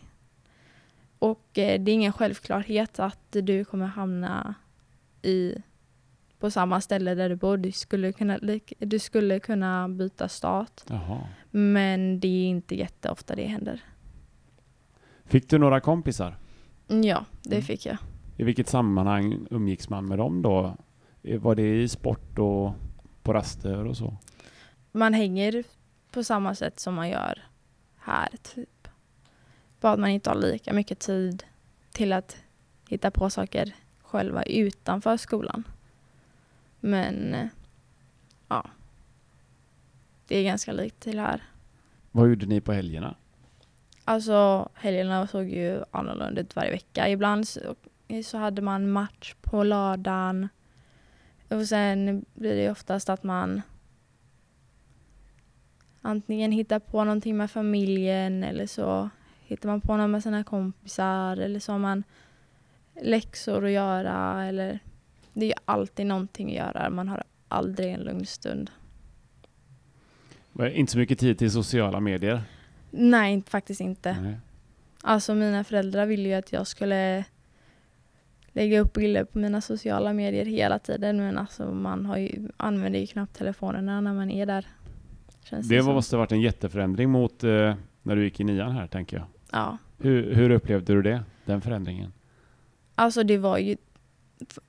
Och 1.21 1.59
eh, 1.59 1.81
det 1.81 1.91
är 1.91 1.95
ingen 1.95 2.13
självklarhet 2.13 2.99
att 3.01 3.27
du 3.31 3.65
kommer 3.65 3.87
hamna 3.87 4.55
i 5.23 5.55
på 6.39 6.51
samma 6.51 6.81
ställe 6.81 7.15
där 7.15 7.29
du 7.29 7.37
bor. 7.37 7.57
Du 7.57 7.73
skulle 7.73 8.13
kunna, 8.13 8.39
du 8.79 8.99
skulle 8.99 9.41
kunna 9.41 9.89
byta 9.89 10.29
stat 10.29 10.85
Jaha. 10.89 11.21
men 11.51 12.21
det 12.21 12.29
är 12.29 12.45
inte 12.47 12.75
jätteofta 12.77 13.35
det 13.37 13.47
händer. 13.47 13.81
Fick 15.25 15.51
du 15.51 15.59
några 15.59 15.81
kompisar? 15.81 16.37
Ja, 16.89 17.25
det 17.43 17.55
Mm. 17.57 17.63
fick 17.63 17.87
jag. 17.87 17.97
I 18.37 18.43
vilket 18.45 18.69
sammanhang 18.69 19.47
umgicks 19.51 19.89
man 19.89 20.07
med 20.07 20.19
dem 20.19 20.43
då? 20.43 20.77
Eh, 21.23 21.41
Var 21.41 21.55
det 21.55 21.83
i 21.83 21.89
sport 21.89 22.39
och 22.39 22.73
på 23.23 23.33
raster 23.33 23.85
och 23.87 23.97
så? 23.97 24.17
man 24.93 25.15
hänger 25.15 25.65
på 26.11 26.25
samma 26.25 26.55
sätt 26.55 26.81
som 26.81 26.95
man 26.95 27.09
gör 27.09 27.43
här. 27.99 28.29
Bara 29.81 29.93
att 29.93 30.01
man 30.01 30.11
inte 30.11 30.31
har 30.31 30.37
lika 30.37 30.73
mycket 30.73 30.99
tid 30.99 31.45
till 31.93 32.13
att 32.13 32.37
hitta 32.89 33.11
på 33.11 33.31
saker 33.31 33.75
själva 34.03 34.43
utanför 34.43 35.17
skolan. 35.17 35.65
Men, 36.81 37.37
ja. 38.49 38.67
Det 40.27 40.37
är 40.37 40.45
ganska 40.45 40.73
likt 40.73 41.01
till 41.01 41.19
här. 41.19 41.43
Vad 42.11 42.29
gjorde 42.29 42.47
ni 42.47 42.61
på 42.61 42.73
helgerna? 42.73 43.15
Alltså 44.05 44.69
helgerna 44.75 45.27
såg 45.27 45.49
ju 45.49 45.85
annorlunda 45.91 46.41
ut 46.41 46.57
varje 46.57 46.71
vecka. 46.71 47.09
Ibland 47.09 47.49
så, 47.49 47.61
så 48.25 48.39
hade 48.39 48.63
man 48.63 48.91
match 48.91 49.35
på 49.41 49.65
lördagen. 49.65 50.49
Och 51.49 51.67
sen 51.67 52.25
blir 52.35 52.57
det 52.57 52.71
oftast 52.71 53.09
att 53.09 53.23
man 53.23 53.63
antingen 56.03 56.53
hittar 56.53 56.79
på 56.79 57.05
någonting 57.05 57.37
med 57.37 57.51
familjen 57.51 58.45
eller 58.45 58.67
så 58.67 59.11
hittar 59.51 59.69
man 59.69 59.81
på 59.81 59.97
något 59.97 60.11
med 60.11 60.23
sina 60.23 60.45
kompisar 60.45 61.37
eller 61.37 61.61
så 61.61 61.73
har 61.73 61.79
man 61.79 62.05
läxor 63.03 63.65
att 63.65 63.71
göra 63.71 64.45
eller 64.45 64.79
det 65.33 65.45
är 65.45 65.49
ju 65.49 65.55
alltid 65.65 66.07
någonting 66.07 66.49
att 66.49 66.55
göra. 66.67 66.91
Man 66.91 67.09
har 67.09 67.23
aldrig 67.49 67.93
en 67.93 68.01
lugn 68.01 68.27
stund. 68.27 68.71
Det 70.53 70.73
Inte 70.73 70.93
så 70.93 70.99
mycket 70.99 71.19
tid 71.19 71.39
till 71.39 71.51
sociala 71.51 72.01
medier? 72.01 72.43
Nej, 72.91 73.43
faktiskt 73.47 73.81
inte. 73.81 74.21
Nej. 74.21 74.37
Alltså 75.03 75.35
mina 75.35 75.65
föräldrar 75.65 76.07
ville 76.07 76.29
ju 76.29 76.35
att 76.35 76.53
jag 76.53 76.67
skulle 76.67 77.25
lägga 78.53 78.81
upp 78.81 78.93
bilder 78.93 79.25
på 79.25 79.39
mina 79.39 79.61
sociala 79.61 80.13
medier 80.13 80.45
hela 80.45 80.79
tiden 80.79 81.17
men 81.17 81.39
alltså 81.39 81.71
man 81.71 82.07
har 82.07 82.17
ju, 82.17 82.49
använder 82.57 82.99
ju 83.01 83.07
knappt 83.07 83.39
telefonerna 83.39 84.01
när 84.01 84.15
man 84.15 84.31
är 84.31 84.47
där. 84.47 84.67
Känns 85.45 85.69
Det 85.69 85.83
som. 85.83 85.95
måste 85.95 86.17
ha 86.17 86.19
varit 86.19 86.33
en 86.33 86.41
jätteförändring 86.41 87.11
mot 87.11 87.45
eh, 87.45 87.75
när 88.03 88.17
du 88.17 88.25
gick 88.25 88.41
i 88.41 88.45
nian 88.45 88.73
här, 88.73 88.87
tänker 88.87 89.17
jag. 89.17 89.27
Ja. 89.53 89.79
Hur, 89.99 90.35
hur 90.35 90.51
upplevde 90.51 90.93
du 90.95 91.03
det? 91.03 91.23
Den 91.45 91.61
förändringen? 91.61 92.13
Alltså 92.95 93.23
det 93.23 93.39
var 93.39 93.59
ju 93.59 93.77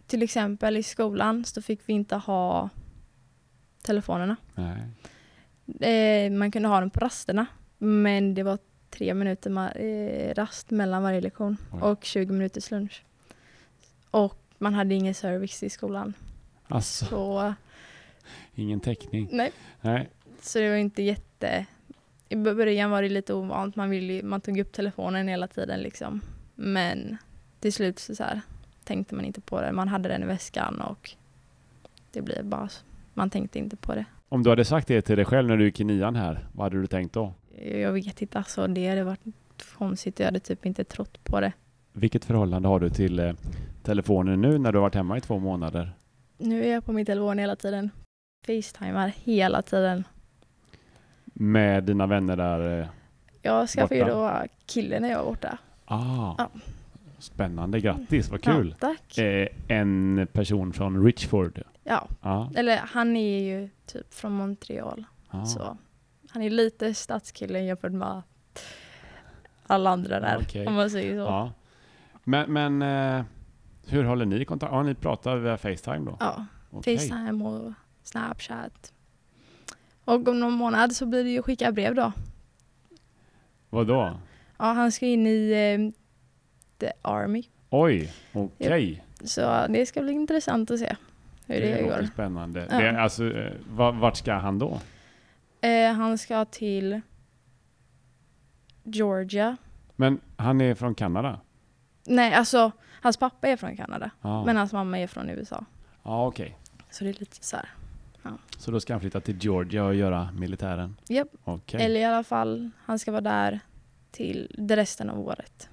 till 0.08 0.24
exempel 0.24 0.78
i 0.78 0.84
skolan 0.84 1.46
så 1.46 1.62
fick 1.62 1.80
vi 1.86 1.94
inte 1.94 2.16
ha 2.16 2.70
telefonerna. 3.82 4.36
Nej. 4.56 4.88
Eh, 6.26 6.32
man 6.32 6.52
kunde 6.52 6.68
ha 6.70 6.80
dem 6.80 6.90
på 6.90 7.00
rasterna 7.00 7.46
men 7.78 8.34
det 8.34 8.44
var 8.44 8.58
tre 8.90 9.14
minuter 9.14 9.78
eh, 9.82 10.34
rast 10.34 10.72
mellan 10.72 11.04
varje 11.04 11.22
lektion 11.22 11.58
Oj. 11.74 11.82
och 11.82 12.04
20 12.04 12.34
minuters 12.34 12.72
lunch. 12.72 13.04
Och 14.12 14.38
man 14.58 14.74
hade 14.74 14.96
ingen 14.96 15.14
service 15.14 15.64
i 15.64 15.70
skolan. 15.70 16.14
Alltså, 16.68 17.06
Så 17.06 17.54
ingen 18.56 18.80
täckning. 18.80 19.30
nej, 19.32 19.52
Nej. 19.82 20.10
Så 20.42 20.60
det 20.60 20.70
var 20.70 20.76
inte 20.76 21.04
jätte... 21.04 21.66
I 22.32 22.36
början 22.36 22.92
var 22.92 23.02
det 23.02 23.10
lite 23.10 23.34
ovant, 23.34 23.76
man, 23.76 23.90
ville, 23.90 24.24
man 24.24 24.42
tog 24.42 24.60
upp 24.60 24.72
telefonen 24.72 25.28
hela 25.28 25.48
tiden 25.48 25.80
liksom. 25.80 26.22
Men 26.56 27.18
till 27.60 27.74
slut 27.74 28.00
så, 28.00 28.16
så 28.16 28.24
här, 28.24 28.42
tänkte 28.84 29.16
man 29.16 29.26
inte 29.26 29.42
på 29.42 29.62
det. 29.62 29.72
Man 29.72 29.88
hade 29.88 30.10
den 30.10 30.24
i 30.24 30.26
väskan 30.26 30.82
och 30.82 31.12
det 32.12 32.22
blev 32.22 32.46
bara... 32.46 32.70
så. 32.70 32.84
Man 33.14 33.30
tänkte 33.30 33.60
inte 33.60 33.76
på 33.76 33.96
det. 33.96 34.06
Om 34.30 34.44
du 34.44 34.50
hade 34.50 34.66
sagt 34.66 34.88
det 34.88 35.02
till 35.02 35.16
dig 35.16 35.26
själv 35.26 35.48
när 35.48 35.58
du 35.58 35.66
gick 35.66 35.80
i 35.80 35.84
nian 35.84 36.16
här, 36.16 36.48
vad 36.54 36.66
hade 36.66 36.82
du 36.82 36.88
tänkt 36.88 37.14
då? 37.14 37.34
Jag 37.72 37.92
vet 37.92 38.22
inte, 38.22 38.38
alltså 38.38 38.68
det 38.68 38.90
hade 38.90 39.04
varit 39.04 39.22
konstigt. 39.78 40.20
Jag 40.20 40.26
hade 40.26 40.40
typ 40.40 40.66
inte 40.66 40.84
trott 40.84 41.24
på 41.24 41.40
det. 41.40 41.54
Vilket 41.94 42.26
förhållande 42.26 42.68
har 42.68 42.80
du 42.80 42.90
till 42.90 43.20
eh, 43.20 43.34
telefonen 43.84 44.42
nu 44.42 44.58
när 44.58 44.72
du 44.72 44.78
har 44.78 44.84
varit 44.84 44.96
hemma 44.96 45.18
i 45.18 45.22
två 45.22 45.40
månader? 45.40 45.92
Nu 46.38 46.64
är 46.64 46.74
jag 46.74 46.86
på 46.86 46.94
min 46.94 47.06
telefon 47.06 47.38
hela 47.38 47.56
tiden. 47.56 47.90
Facetimar 48.48 49.08
hela 49.08 49.62
tiden. 49.62 50.04
Med 51.46 51.84
dina 51.84 52.08
vänner 52.08 52.36
där? 52.38 52.80
Eh, 52.82 52.88
Jag 53.42 53.70
skaffade 53.70 53.96
ju 54.00 54.06
då 54.06 54.42
kille 54.66 55.00
när 55.00 55.10
jag 55.10 55.18
var 55.18 55.26
borta. 55.26 55.58
ah, 55.86 56.36
Ja. 56.38 56.50
Spännande, 57.20 57.80
grattis, 57.80 58.30
vad 58.30 58.42
kul! 58.44 58.76
Ja, 58.82 58.88
tack. 58.88 59.18
Eh, 59.18 59.48
en 59.68 60.28
person 60.34 60.74
från 60.74 61.06
Richford. 61.06 61.62
Ja, 61.84 62.08
Ja. 62.22 62.52
eller 62.56 62.78
han 62.78 63.18
är 63.18 63.40
ju 63.44 63.70
typ 63.86 64.14
från 64.14 64.32
Montreal. 64.32 65.04
Ah. 65.30 65.46
Så 65.46 65.78
han 66.30 66.42
är 66.42 66.50
lite 66.50 66.94
stadskille 66.94 67.60
jämfört 67.60 67.92
med 67.92 68.22
alla 69.68 69.90
andra 69.90 70.20
där, 70.20 70.38
Okej. 70.42 70.68
om 70.68 70.74
man 70.74 70.90
säger 70.90 71.12
så. 71.12 71.18
Ja. 71.18 71.26
Ja. 71.26 71.52
Men, 72.24 72.54
men 72.54 72.82
eh, 73.18 73.26
hur 73.88 74.04
håller 74.04 74.26
ni 74.26 74.46
kontakt? 74.46 74.72
Ja, 74.72 74.84
ni 74.84 74.94
pratar 74.96 75.38
via 75.38 75.58
Facetime 75.58 76.12
då? 76.12 76.18
Okej. 76.72 76.98
Facetime 76.98 77.46
och 77.46 77.74
Snapchat. 78.04 78.94
Och 80.06 80.28
om 80.28 80.40
någon 80.40 80.54
månad 80.54 80.96
så 80.96 81.06
blir 81.06 81.24
det 81.24 81.30
ju 81.30 81.42
skicka 81.42 81.72
brev 81.72 81.96
då. 81.96 82.12
Vad 83.70 83.88
då? 83.88 84.20
Ja, 84.58 84.66
han 84.66 84.92
ska 84.92 85.06
in 85.06 85.28
i 85.28 85.52
eh, 85.52 85.94
The 86.78 86.92
Army. 87.02 87.44
Oj, 87.70 88.14
okej. 88.34 89.04
Så 89.24 89.66
det 89.70 89.86
ska 89.86 90.02
bli 90.02 90.14
intressant 90.14 90.72
att 90.72 90.80
se 90.80 90.96
hur 91.48 91.62
det, 91.62 91.82
låter 91.82 92.00
går. 92.02 92.08
spännande. 92.14 92.68
Ja. 92.72 92.78
Det, 92.78 93.02
alltså, 93.02 93.38
eh, 93.38 93.54
va- 93.70 93.92
vart 93.92 94.18
ska 94.18 94.34
han 94.34 94.60
då? 94.60 94.80
Eh, 95.62 95.94
han 95.94 96.18
ska 96.18 96.46
till 96.46 97.02
Georgia. 98.84 99.58
Men 99.96 100.20
han 100.38 100.62
är 100.62 100.76
från 100.76 100.96
Kanada? 100.96 101.40
Nej, 102.08 102.34
alltså 102.34 102.72
hans 103.02 103.18
pappa 103.18 103.48
är 103.48 103.58
från 103.58 103.78
Kanada. 103.78 104.12
Ja, 104.22 104.46
Men 104.46 104.58
hans 104.58 104.74
mamma 104.74 105.00
är 105.00 105.08
från 105.08 105.30
USA. 105.30 105.66
ja 106.04 106.28
okej. 106.28 106.58
Så 106.90 107.04
det 107.04 107.10
är 107.10 107.20
lite 107.20 107.38
så 107.46 107.56
här. 107.56 107.70
Så 108.58 108.72
då 108.72 108.80
ska 108.80 108.94
han 108.94 109.02
flytta 109.02 109.20
till 109.22 109.38
Georgia 109.44 109.86
och 109.86 109.96
göra 109.96 110.30
militären? 110.38 110.96
Japp. 111.08 111.28
Okej. 111.44 111.82
Eller 111.82 112.00
i 112.00 112.04
alla 112.04 112.24
fall, 112.24 112.70
han 112.86 113.00
ska 113.00 113.12
vara 113.12 113.22
där 113.22 113.60
till 114.12 114.56
resten 114.70 115.10
av 115.10 115.20
året. 115.20 115.70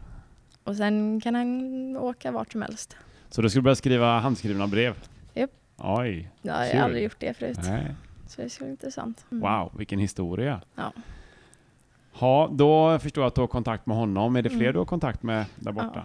Och 0.65 0.77
sen 0.77 1.21
kan 1.21 1.35
han 1.35 1.97
åka 1.97 2.31
vart 2.33 2.53
som 2.53 2.63
helst. 2.63 2.97
Så 3.31 3.43
du 3.43 3.51
skulle 3.51 3.63
börja 3.63 3.75
skriva 3.77 4.19
handskrivna 4.19 4.67
brev? 4.67 4.95
Japp. 5.35 5.51
Oj, 5.77 6.31
Ja, 6.43 6.67
jag 6.67 6.77
har 6.77 6.85
aldrig 6.85 7.03
gjort 7.05 7.17
det 7.19 7.35
förut. 7.37 7.59
nej. 7.63 7.95
Så 8.27 8.43
det 8.43 8.51
ska 8.51 8.65
bli 8.65 8.71
intressant. 8.71 9.25
Mm. 9.31 9.41
Wow, 9.43 9.73
vilken 9.79 9.99
historia. 9.99 10.61
Ja. 10.75 10.93
Ja, 12.21 12.49
då 12.53 12.99
förstår 12.99 13.23
jag 13.23 13.29
att 13.29 13.35
du 13.35 13.41
har 13.41 13.49
kontakt 13.49 13.87
med 13.87 13.97
honom. 13.97 14.37
Är 14.37 14.43
det 14.43 14.51
fler 14.51 14.61
Mm. 14.61 14.73
du 14.73 14.79
har 14.79 14.87
kontakt 14.87 15.23
med 15.23 15.45
där 15.57 15.73
borta? 15.73 15.91
Ja. 15.95 16.03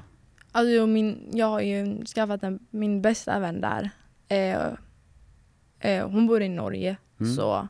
Alltså, 0.52 0.88
min, 0.88 1.30
jag 1.34 1.48
har 1.48 1.62
ju 1.62 2.06
skaffat 2.06 2.44
en, 2.44 2.60
min 2.70 3.02
bästa 3.02 3.40
vän 3.40 3.62
där. 3.62 3.90
Eh, 4.28 4.68
eh, 5.84 6.10
hon 6.10 6.28
bor 6.28 6.42
i 6.42 6.50
Norge. 6.50 6.98
Mm. 7.20 7.34
Så 7.36 7.68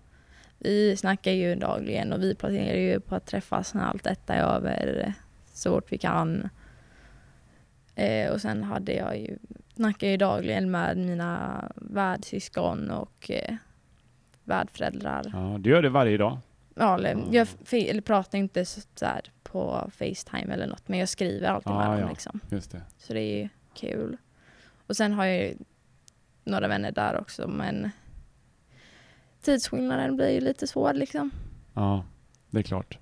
vi 0.60 0.98
snackar 0.98 1.32
ju 1.32 1.56
dagligen 1.56 2.14
och 2.14 2.24
vi 2.24 2.36
planerar 2.36 2.78
ju 2.78 3.00
på 3.00 3.16
att 3.16 3.26
träffas 3.26 3.74
när 3.74 3.84
allt 3.84 4.04
detta 4.04 4.34
är 4.34 4.44
över 4.44 5.14
så 5.54 5.70
fort 5.72 5.92
vi 5.92 5.98
kan. 5.98 6.50
Eh, 7.96 8.32
och 8.32 8.42
sen 8.42 8.64
hade 8.64 8.94
jag 8.94 9.18
ju, 9.20 9.38
snackar 9.76 10.08
ju 10.08 10.18
dagligen 10.18 10.72
med 10.72 10.98
mina 10.98 11.64
värdsyskon 11.76 12.92
och 12.92 13.32
eh, 13.32 13.56
värdföräldrar. 14.44 15.30
Ja, 15.34 15.58
du 15.60 15.70
gör 15.70 15.82
det 15.82 15.90
varje 15.90 16.18
dag? 16.18 16.38
Ja, 16.76 16.96
eller, 16.96 17.10
Ja. 17.32 17.46
jag 17.72 17.74
eller 17.90 18.02
pratar 18.02 18.38
inte 18.38 18.66
så, 18.66 18.82
så 18.96 19.06
här 19.06 19.22
på 19.44 19.92
Facetime 19.94 20.54
eller 20.54 20.68
något, 20.68 20.88
men 20.88 21.00
jag 21.00 21.10
skriver 21.10 21.48
alltid 21.48 21.72
Ah, 21.72 21.80
med 21.80 21.90
dem 21.90 22.00
ja. 22.00 22.10
liksom. 22.10 22.40
Just 22.50 22.72
det. 22.72 22.82
Så 22.98 23.14
det 23.14 23.22
är 23.22 23.42
ju 23.44 23.50
kul. 23.74 24.18
Och 24.88 24.98
sen 24.98 25.14
har 25.14 25.26
jag 25.26 25.38
ju 25.38 25.54
några 26.44 26.68
vänner 26.68 26.92
där 26.92 27.20
också, 27.20 27.48
men 27.48 27.92
tidsskillnaden 29.44 30.16
blir 30.16 30.30
ju 30.30 30.42
lite 30.42 30.68
svår 30.68 30.94
liksom. 30.94 31.32
Ja, 31.74 32.06
det 32.50 32.60
är 32.60 32.64
klart. 32.64 32.98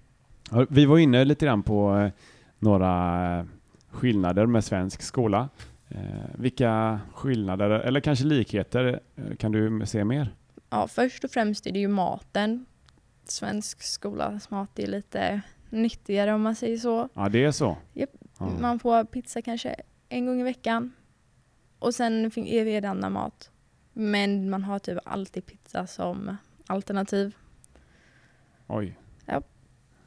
Vi 0.69 0.86
var 0.86 0.97
inne 0.97 1.25
lite 1.25 1.45
grann 1.45 1.63
på 1.63 1.97
eh, 1.97 2.12
några 2.60 3.47
skillnader 3.89 4.45
med 4.45 4.63
svensk 4.63 5.01
skola. 5.01 5.49
Eh, 5.89 5.99
vilka 6.36 6.99
skillnader, 7.13 7.69
eller 7.69 7.99
kanske 7.99 8.25
likheter, 8.25 8.99
eh, 9.15 9.36
kan 9.36 9.51
du 9.51 9.86
se 9.86 10.04
mer? 10.04 10.36
Ja, 10.69 10.88
först 10.88 11.23
och 11.23 11.32
främst 11.32 11.67
är 11.67 11.71
det 11.71 11.80
ju 11.80 11.88
maten. 11.88 12.65
Svensk 13.23 13.82
skolas 13.82 14.49
mat 14.49 14.80
är 14.80 14.88
lite 14.88 15.41
nyttigare 15.69 16.34
om 16.34 16.41
man 16.41 16.56
säger 16.56 16.77
så. 16.77 17.10
Ja, 17.13 17.30
det 17.30 17.43
är 17.43 17.51
så. 17.51 17.77
Japp. 17.93 18.10
Ja. 18.39 18.49
Man 18.60 18.80
får 18.80 19.04
pizza 19.04 19.41
kanske 19.41 19.75
en 20.10 20.25
gång 20.25 20.39
i 20.41 20.43
veckan. 20.43 20.91
Och 21.80 21.95
sen 21.95 22.25
är 22.36 22.82
det 22.82 22.89
annan 22.89 23.12
mat. 23.12 23.51
Men 24.02 24.50
man 24.50 24.64
har 24.64 24.80
typ 24.80 24.98
alltid 25.06 25.46
pizza 25.46 25.88
som 25.88 26.38
alternativ. 26.68 27.36
Oj. 28.68 28.98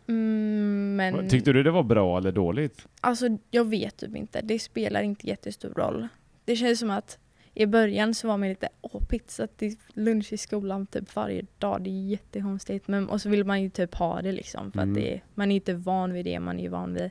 Mm, 0.09 0.97
men 0.97 1.29
Tyckte 1.29 1.53
du 1.53 1.63
det 1.63 1.71
var 1.71 1.83
bra 1.83 2.19
eller 2.19 2.33
dåligt? 2.33 2.87
alltså, 3.01 3.27
jag 3.51 3.65
vet 3.65 3.97
typ 3.97 4.17
inte. 4.17 4.41
Det 4.43 4.59
spelar 4.59 5.03
inte 5.03 5.27
jättestor 5.29 5.71
roll. 5.77 6.09
Det 6.45 6.57
känns 6.57 6.79
som 6.79 6.91
att 6.91 7.19
i 7.55 7.67
början 7.67 8.15
så 8.15 8.29
var 8.29 8.37
man 8.39 8.49
lite 8.49 8.69
åh 8.81 9.03
pizza 9.05 9.47
till 9.47 9.77
lunch 9.95 10.33
i 10.33 10.37
skolan 10.37 10.87
typ 10.87 11.17
varje 11.17 11.47
dag. 11.59 11.83
Det 11.83 11.91
är 11.91 12.09
jättekonstigt. 12.09 12.89
Men, 12.89 13.09
och 13.09 13.21
så 13.21 13.29
vill 13.29 13.45
man 13.45 13.63
ju 13.63 13.71
typ 13.71 13.95
ha 13.95 14.23
det 14.23 14.33
liksom. 14.33 14.73
För 14.73 14.79
Mm. 14.83 14.93
att 14.93 15.03
det, 15.03 15.21
man 15.35 15.51
är 15.51 15.55
inte 15.55 15.75
van 15.75 16.13
vid 16.13 16.25
det. 16.25 16.41
Man 16.41 16.59
är 16.59 16.63
ju 16.63 16.69
van 16.69 16.95
vid 16.95 17.11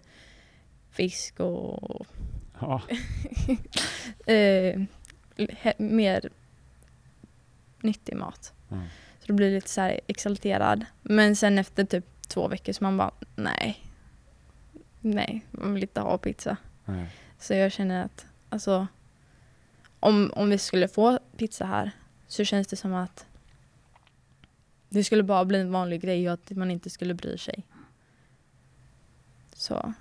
fisk 0.91 1.39
och 1.39 2.05
Ja, 2.59 2.81
eh, 4.33 4.81
mer 5.77 6.29
nyttig 7.83 8.15
mat. 8.15 8.53
Mm. 8.71 8.83
Så 9.19 9.27
då 9.27 9.33
blir 9.33 9.49
det 9.49 9.55
lite 9.55 9.69
så 9.69 9.81
här 9.81 9.99
exalterad. 10.07 10.85
Men 11.01 11.35
sen 11.35 11.57
efter 11.57 11.83
typ 11.83 12.05
två 12.27 12.47
veckor 12.47 12.73
så 12.73 12.83
man 12.83 12.97
bara 12.97 13.11
nej. 13.35 13.83
Nej, 15.01 15.45
man 15.51 15.73
vill 15.73 15.83
inte 15.83 16.01
ha 16.01 16.17
pizza. 16.17 16.57
nej. 16.85 17.09
Så 17.39 17.53
jag 17.53 17.71
känner 17.71 18.05
att 18.05 18.25
alltså 18.49 18.87
om, 19.99 20.31
om 20.35 20.49
vi 20.49 20.57
skulle 20.57 20.87
få 20.87 21.19
pizza 21.37 21.65
här 21.65 21.91
så 22.27 22.43
känns 22.43 22.67
det 22.67 22.75
som 22.75 22.93
att 22.93 23.25
det 24.89 25.03
skulle 25.03 25.23
bara 25.23 25.45
bli 25.45 25.59
en 25.59 25.71
vanlig 25.71 26.01
grej 26.01 26.27
och 26.27 26.33
att 26.33 26.51
man 26.51 26.71
inte 26.71 26.89
skulle 26.89 27.13
bry 27.13 27.37
sig. 27.37 27.63
Så 29.53 29.93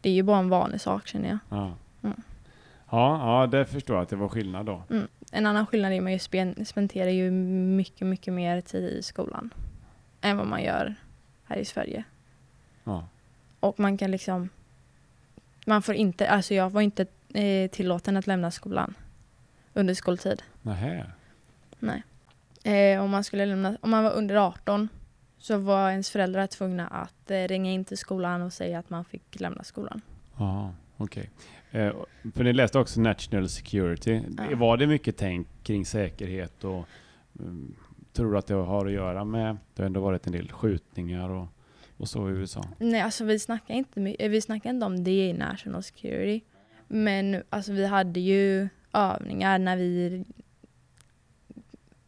det 0.00 0.10
är 0.10 0.14
ju 0.14 0.22
bara 0.22 0.38
en 0.38 0.48
vanlig 0.48 0.80
sak 0.80 1.06
känner 1.06 1.28
jag. 1.28 1.38
Ja. 1.48 1.74
Mm. 2.02 2.22
Ja, 2.90 3.40
ja, 3.40 3.46
det 3.46 3.66
förstår 3.66 3.96
jag 3.96 4.02
att 4.02 4.08
det 4.08 4.16
var 4.16 4.28
skillnad 4.28 4.66
då. 4.66 4.82
En 5.32 5.46
annan 5.46 5.66
skillnad 5.66 5.92
är 5.92 5.96
att 5.96 6.02
man 6.02 6.12
ju 6.12 6.18
spen- 6.18 6.64
spenderar 6.64 7.10
ju 7.10 7.30
mycket, 7.30 8.06
mycket 8.06 8.34
mer 8.34 8.60
tid 8.60 8.84
i 8.84 9.02
skolan 9.02 9.50
än 10.20 10.36
vad 10.36 10.46
man 10.46 10.62
gör 10.62 10.94
här 11.44 11.56
i 11.56 11.64
Sverige. 11.64 12.04
Ja. 12.84 13.08
Och 13.60 13.80
man 13.80 13.96
kan 13.98 14.10
liksom, 14.10 14.48
man 15.66 15.82
får 15.82 15.94
inte, 15.94 16.28
alltså 16.28 16.54
jag 16.54 16.70
var 16.70 16.80
inte 16.80 17.06
eh, 17.34 17.70
tillåten 17.70 18.16
att 18.16 18.26
lämna 18.26 18.50
skolan 18.50 18.94
under 19.74 19.94
skoltid. 19.94 20.42
Nähä. 20.62 21.06
Nej. 21.78 22.02
Eh, 22.64 23.02
om, 23.02 23.10
man 23.10 23.24
skulle 23.24 23.46
lämna, 23.46 23.76
om 23.80 23.90
man 23.90 24.04
var 24.04 24.10
under 24.12 24.36
18 24.36 24.88
så 25.38 25.58
var 25.58 25.90
ens 25.90 26.10
föräldrar 26.10 26.46
tvungna 26.46 26.86
att 26.86 27.30
eh, 27.30 27.42
ringa 27.48 27.70
in 27.72 27.84
till 27.84 27.98
skolan 27.98 28.42
och 28.42 28.52
säga 28.52 28.78
att 28.78 28.90
man 28.90 29.04
fick 29.04 29.40
lämna 29.40 29.64
skolan. 29.64 30.00
Ja, 30.38 30.72
okej. 30.96 31.30
Eh, 31.32 31.63
för 32.34 32.44
ni 32.44 32.52
läste 32.52 32.78
också 32.78 33.00
National 33.00 33.48
Security. 33.48 34.20
Ja. 34.50 34.56
Var 34.56 34.76
det 34.76 34.86
mycket 34.86 35.16
tänk 35.16 35.46
kring 35.62 35.86
säkerhet 35.86 36.64
och 36.64 36.84
mm, 37.40 37.74
tror 38.12 38.36
att 38.36 38.46
det 38.46 38.54
har 38.54 38.86
att 38.86 38.92
göra 38.92 39.24
med, 39.24 39.56
det 39.74 39.82
har 39.82 39.86
ändå 39.86 40.00
varit 40.00 40.26
en 40.26 40.32
del 40.32 40.52
skjutningar 40.52 41.28
och, 41.28 41.46
och 41.96 42.08
så 42.08 42.28
i 42.28 42.32
USA? 42.32 42.64
Nej, 42.78 43.00
alltså 43.00 43.24
vi 43.24 43.38
snackar 43.38 43.74
inte, 43.74 44.00
eh, 44.00 44.30
vi 44.30 44.40
snackar 44.40 44.70
inte 44.70 44.86
om 44.86 45.04
det 45.04 45.28
i 45.28 45.32
National 45.32 45.82
Security. 45.82 46.40
Men 46.88 47.42
alltså 47.50 47.72
vi 47.72 47.86
hade 47.86 48.20
ju 48.20 48.68
övningar 48.92 49.58
när 49.58 49.76
vi 49.76 50.24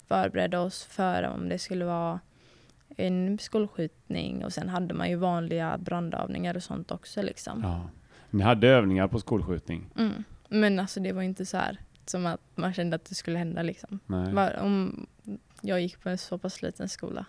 förberedde 0.09 0.59
oss 0.59 0.85
för 0.85 1.23
om 1.23 1.49
det 1.49 1.59
skulle 1.59 1.85
vara 1.85 2.21
en 2.97 3.39
skolskjutning 3.39 4.45
och 4.45 4.53
sen 4.53 4.69
hade 4.69 4.95
man 4.95 5.11
ju 5.11 5.17
vanliga 5.17 5.79
brandövningar 5.79 6.57
och 6.57 6.63
sånt 6.63 6.91
också 6.91 7.23
liksom. 7.23 7.61
Ja. 7.63 7.91
Ni 8.31 8.43
hade 8.43 8.69
övningar 8.69 9.09
på 9.09 9.21
skolskjutning? 9.21 9.91
Mm. 9.97 10.25
Men 10.49 10.79
alltså 10.79 11.01
det 11.01 11.12
var 11.12 11.23
inte 11.23 11.47
så 11.47 11.57
här 11.57 11.79
som 12.07 12.27
att 12.27 12.41
man 12.55 12.75
kände 12.75 12.97
att 12.97 13.05
det 13.05 13.15
skulle 13.15 13.39
hända 13.39 13.62
liksom. 13.62 13.99
Var, 14.35 14.57
om 14.61 15.07
jag 15.61 15.81
gick 15.81 16.01
på 16.03 16.09
en 16.09 16.19
så 16.19 16.39
pass 16.39 16.62
liten 16.62 16.89
skola. 16.89 17.27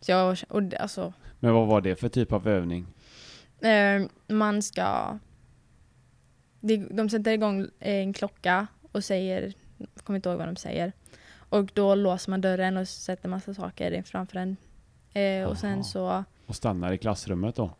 Så 0.00 0.10
jag, 0.10 0.38
och 0.48 0.62
det- 0.62 0.78
alltså, 0.78 1.12
Men 1.40 1.52
vad 1.54 1.66
var 1.68 1.80
det 1.80 1.96
för 1.96 2.08
typ 2.08 2.32
av 2.32 2.48
övning? 2.48 2.86
Eh, 3.60 4.02
man 4.28 4.62
ska... 4.62 5.18
De, 6.60 6.76
de 6.76 7.08
sätter 7.10 7.30
igång 7.32 7.66
en 7.78 8.12
klocka 8.12 8.66
och 8.92 9.04
säger, 9.04 9.52
jag 9.78 9.88
kommer 10.04 10.16
inte 10.16 10.28
ihåg 10.28 10.38
vad 10.38 10.48
de 10.48 10.56
säger. 10.56 10.92
Och 11.32 11.70
då 11.74 11.94
låser 11.94 12.30
man 12.30 12.40
dörren 12.40 12.76
och 12.76 12.88
sätter 12.88 13.28
massa 13.28 13.54
saker 13.54 14.02
framför 14.02 14.34
den. 14.38 14.56
Eh, 15.12 15.48
och 15.48 15.58
sen 15.58 15.84
så, 15.84 16.24
Och 16.46 16.56
stannar 16.56 16.92
i 16.92 16.98
klassrummet 16.98 17.56
då? 17.56 17.70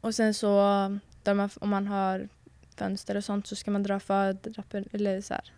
Och 0.00 0.14
sen 0.14 0.34
så 0.34 0.48
man, 1.26 1.50
om 1.60 1.68
man 1.68 1.86
har 1.86 2.28
fönster 2.76 3.16
och 3.16 3.24
sånt 3.24 3.46
så 3.46 3.56
ska 3.56 3.70
man 3.70 3.82
dra 3.82 4.00
för 4.00 4.32
drappen, 4.32 4.84
eller 4.92 5.20
så 5.20 5.34
här, 5.34 5.52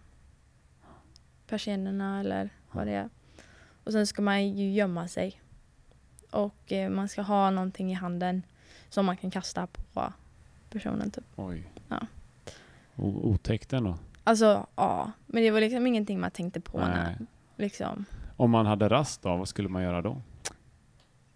persiennerna 1.47 2.21
eller 2.21 2.51
vad 2.73 2.87
det 2.87 2.93
är. 2.93 3.09
Och 3.85 3.93
sen 3.93 4.07
ska 4.07 4.23
man 4.23 4.49
ju 4.49 4.73
gömma 4.73 5.09
sig. 5.09 5.41
Och 6.31 6.73
eh, 6.73 6.91
man 6.91 7.09
ska 7.09 7.23
ha 7.23 7.51
någonting 7.51 7.91
i 7.91 7.95
handen 7.95 8.43
som 8.89 9.07
man 9.07 9.17
kan 9.17 9.31
kasta 9.31 9.67
på 9.67 10.13
personen 10.71 11.11
typ. 11.11 11.25
Oj. 11.37 11.71
Ja. 11.89 12.01
O- 12.97 13.21
otäckt 13.23 13.73
ändå. 13.73 13.99
Alltså 14.25 14.67
ja, 14.75 15.13
men 15.27 15.43
det 15.43 15.51
var 15.51 15.61
liksom 15.61 15.87
ingenting 15.87 16.21
man 16.21 16.31
tänkte 16.31 16.61
på 16.61 16.79
Nej. 16.79 16.89
när 16.89 17.27
liksom. 17.57 18.05
Om 18.37 18.51
man 18.51 18.67
hade 18.67 18.89
rast 18.89 19.23
då, 19.23 19.37
vad 19.37 19.49
skulle 19.49 19.69
man 19.69 19.83
göra 19.83 20.03
då? 20.03 20.23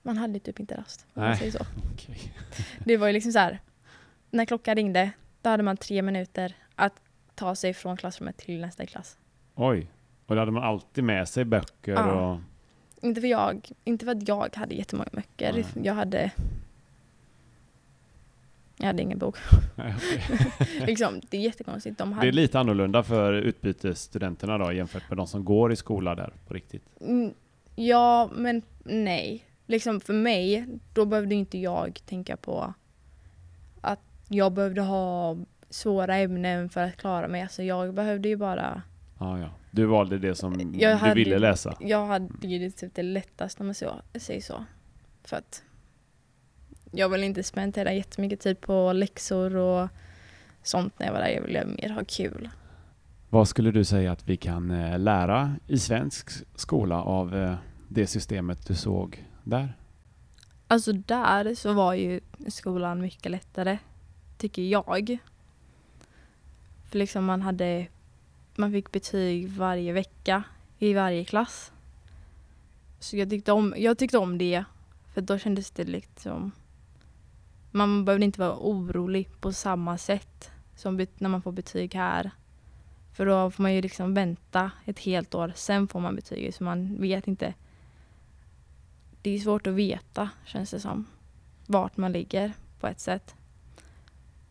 Man 0.06 0.18
hade 0.18 0.38
typ 0.38 0.60
inte 0.60 0.76
rast. 0.76 1.06
Om 1.14 1.20
man 1.22 1.30
Nej. 1.30 1.38
säger 1.38 1.52
så. 1.52 1.58
Okej. 1.92 2.32
Det 2.84 2.96
var 2.96 3.06
ju 3.06 3.12
liksom 3.12 3.32
så 3.32 3.38
här. 3.38 3.60
När 4.30 4.44
klockan 4.44 4.74
ringde, 4.74 5.10
då 5.42 5.50
hade 5.50 5.62
man 5.62 5.76
tre 5.76 6.02
minuter 6.02 6.56
att 6.74 6.92
ta 7.34 7.54
sig 7.54 7.74
från 7.74 7.96
klassrummet 7.96 8.36
till 8.36 8.60
nästa 8.60 8.86
klass. 8.86 9.18
Oj. 9.54 9.90
Och 10.26 10.34
då 10.34 10.40
hade 10.40 10.50
man 10.52 10.62
alltid 10.62 11.04
med 11.04 11.28
sig 11.28 11.44
böcker 11.44 11.92
Ja. 11.92 12.32
och... 12.32 12.40
Inte 13.00 13.20
för 13.20 13.28
jag, 13.28 13.70
inte 13.84 14.04
för 14.04 14.12
att 14.12 14.28
jag 14.28 14.56
hade 14.56 14.74
jättemånga 14.74 15.08
böcker. 15.12 15.52
Nej. 15.52 15.64
Jag 15.86 15.94
hade 15.94 16.30
jag 18.76 18.86
hade 18.86 19.02
ingen 19.02 19.18
bok. 19.18 19.36
Nej, 19.74 19.94
liksom, 20.86 21.20
det 21.30 21.36
är 21.36 21.40
jättekonstigt. 21.40 21.98
De 21.98 22.08
Det 22.10 22.14
hade, 22.16 22.28
är 22.28 22.32
lite 22.32 22.60
annorlunda 22.60 23.02
för 23.02 23.32
utbytesstudenterna 23.32 24.58
då 24.58 24.72
jämfört 24.72 25.08
med 25.10 25.16
de 25.16 25.26
som 25.26 25.44
går 25.44 25.72
i 25.72 25.76
skola 25.76 26.14
där 26.14 26.32
på 26.46 26.54
riktigt. 26.54 26.84
Mm, 27.00 27.34
Ja, 27.78 28.30
men 28.32 28.62
nej. 28.84 29.44
Liksom 29.66 30.00
för 30.00 30.12
mig, 30.14 30.66
då 30.92 31.04
behövde 31.04 31.34
inte 31.34 31.58
jag 31.58 32.00
tänka 32.06 32.36
på 32.36 32.74
att 33.80 34.00
jag 34.28 34.52
behövde 34.52 34.80
ha 34.82 35.36
svåra 35.70 36.16
ämnen 36.16 36.68
för 36.68 36.82
att 36.82 36.96
klara 36.96 37.28
mig. 37.28 37.42
Alltså 37.42 37.62
jag 37.62 37.94
behövde 37.94 38.28
ju 38.28 38.36
bara... 38.36 38.82
Ah, 39.18 39.38
ja. 39.38 39.48
Du 39.70 39.84
valde 39.86 40.18
det 40.18 40.34
som 40.34 40.74
Jag 40.78 40.92
du 40.92 40.96
hade- 41.00 41.14
ville 41.14 41.38
läsa? 41.38 41.76
Jag 41.80 42.06
hade 42.06 42.46
ju 42.48 42.58
det 42.58 42.70
typ 42.70 42.94
det 42.94 43.02
lättaste 43.02 43.62
om 43.62 43.66
man 43.66 43.74
så, 43.74 44.00
säger 44.14 44.40
så. 44.40 44.64
För 45.24 45.36
att 45.36 45.62
jag 46.90 47.08
vill 47.08 47.24
inte 47.24 47.42
spendera 47.42 47.92
jättemycket 47.92 48.40
tid 48.40 48.60
på 48.60 48.92
läxor 48.92 49.56
och 49.56 49.88
sånt 50.62 50.98
när 50.98 51.06
jag 51.06 51.12
var 51.12 51.20
där. 51.20 51.28
Jag 51.28 51.42
ville 51.42 51.64
mer 51.64 51.88
ha 51.90 52.02
kul. 52.08 52.48
Vad 53.30 53.48
skulle 53.48 53.70
du 53.70 53.84
säga 53.84 54.12
att 54.12 54.28
vi 54.28 54.36
kan 54.36 54.70
eh, 54.70 54.98
lära 54.98 55.56
i 55.66 55.78
svensk 55.78 56.30
skola 56.54 57.02
av 57.02 57.36
eh, 57.36 57.54
det 57.88 58.06
systemet 58.06 58.66
du 58.66 58.74
såg 58.74 59.24
där? 59.46 59.74
Alltså 60.68 60.92
där 60.92 61.54
så 61.54 61.72
var 61.72 61.94
ju 61.94 62.20
skolan 62.48 63.00
mycket 63.00 63.30
lättare, 63.30 63.78
tycker 64.38 64.62
jag. 64.62 65.18
För 66.90 66.98
liksom 66.98 67.24
man 67.24 67.42
hade, 67.42 67.86
man 68.54 68.72
fick 68.72 68.92
betyg 68.92 69.48
varje 69.48 69.92
vecka 69.92 70.42
i 70.78 70.94
varje 70.94 71.24
klass. 71.24 71.72
Så 72.98 73.16
jag 73.16 73.30
tyckte 73.30 73.52
om, 73.52 73.74
jag 73.76 73.98
tyckte 73.98 74.18
om 74.18 74.38
det, 74.38 74.64
för 75.14 75.20
då 75.20 75.38
kändes 75.38 75.70
det 75.70 75.84
liksom, 75.84 76.52
man 77.70 78.04
behövde 78.04 78.24
inte 78.24 78.40
vara 78.40 78.56
orolig 78.56 79.28
på 79.40 79.52
samma 79.52 79.98
sätt 79.98 80.50
som 80.76 81.06
när 81.18 81.28
man 81.28 81.42
får 81.42 81.52
betyg 81.52 81.94
här. 81.94 82.30
För 83.12 83.26
då 83.26 83.50
får 83.50 83.62
man 83.62 83.74
ju 83.74 83.82
liksom 83.82 84.14
vänta 84.14 84.70
ett 84.84 84.98
helt 84.98 85.34
år, 85.34 85.52
sen 85.56 85.88
får 85.88 86.00
man 86.00 86.16
betyget 86.16 86.54
så 86.54 86.64
man 86.64 87.00
vet 87.00 87.28
inte 87.28 87.54
det 89.26 89.30
är 89.34 89.38
svårt 89.38 89.66
att 89.66 89.74
veta 89.74 90.30
känns 90.44 90.70
det 90.70 90.80
som. 90.80 91.06
Vart 91.66 91.96
man 91.96 92.12
ligger 92.12 92.52
på 92.80 92.86
ett 92.86 93.00
sätt. 93.00 93.34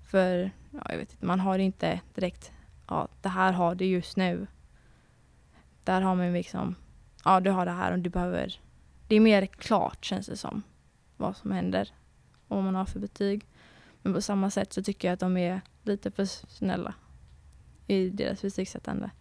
För 0.04 0.52
ja, 0.72 0.86
jag 0.90 0.98
vet 0.98 1.12
inte, 1.12 1.26
man 1.26 1.40
har 1.40 1.60
inte 1.60 2.00
direkt, 2.16 2.52
ja 2.88 3.08
det 3.22 3.30
här 3.30 3.52
har 3.54 3.76
du 3.76 3.86
just 3.86 4.18
nu. 4.18 4.48
Där 5.84 6.02
har 6.02 6.16
man 6.16 6.34
liksom, 6.34 6.76
ja 7.26 7.40
du 7.40 7.52
har 7.52 7.66
det 7.66 7.72
här 7.72 7.92
och 7.92 8.00
du 8.00 8.10
behöver, 8.10 8.60
det 9.08 9.16
är 9.16 9.20
mer 9.20 9.46
klart 9.46 10.06
känns 10.06 10.28
det 10.28 10.38
som. 10.38 10.64
Vad 11.18 11.38
som 11.38 11.52
händer 11.52 11.90
och 12.48 12.56
vad 12.56 12.66
man 12.66 12.76
har 12.76 12.86
för 12.86 13.00
betyg. 13.00 13.46
Men 14.02 14.14
på 14.14 14.22
samma 14.22 14.50
sätt 14.50 14.74
så 14.74 14.84
tycker 14.84 15.08
jag 15.08 15.14
att 15.14 15.20
de 15.20 15.38
är 15.38 15.62
lite 15.84 16.12
för 16.12 16.26
snälla 16.26 16.94
i 17.88 18.10
deras 18.10 18.42
betygssättande. 18.42 19.12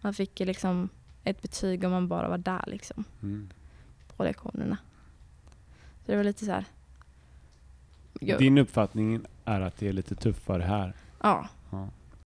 Man 0.00 0.14
fick 0.14 0.40
liksom 0.40 0.88
ett 1.24 1.42
betyg 1.42 1.84
om 1.84 1.90
man 1.90 2.08
bara 2.08 2.28
var 2.28 2.38
där 2.38 2.64
liksom 2.66 3.04
Mm. 3.22 3.50
på 4.16 4.24
lektionerna. 4.24 4.78
Så 6.06 6.12
det 6.12 6.16
var 6.16 6.24
lite 6.24 6.44
så 6.44 6.50
här. 6.52 6.64
Jag, 8.20 8.38
Din 8.38 8.58
uppfattning 8.58 9.20
är 9.44 9.60
att 9.60 9.76
det 9.76 9.88
är 9.88 9.92
lite 9.92 10.14
tuffare 10.14 10.62
här. 10.62 10.92
ja, 11.22 11.48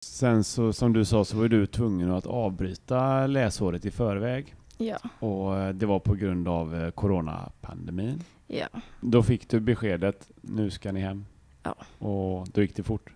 Sen 0.00 0.44
så, 0.44 0.72
som 0.72 0.92
du 0.92 1.04
sa, 1.04 1.24
så 1.24 1.36
var 1.36 1.48
du 1.48 1.66
tvungen 1.66 2.10
att 2.10 2.26
avbryta 2.26 3.26
läsåret 3.26 3.84
i 3.84 3.90
förväg. 3.90 4.54
ja, 4.78 4.98
Och 5.20 5.56
eh, 5.58 5.72
det 5.74 5.86
var 5.86 5.98
på 5.98 6.14
grund 6.14 6.48
av 6.48 6.74
eh, 6.82 6.90
coronapandemin. 6.90 8.22
ja. 8.46 8.68
Då 9.00 9.22
fick 9.22 9.48
du 9.48 9.60
beskedet, 9.60 10.30
nu 10.40 10.70
ska 10.70 10.92
ni 10.92 11.00
hem. 11.00 11.26
Ja. 11.62 11.74
Och 12.06 12.48
då 12.48 12.62
gick 12.62 12.76
det 12.76 12.82
fort. 12.82 13.10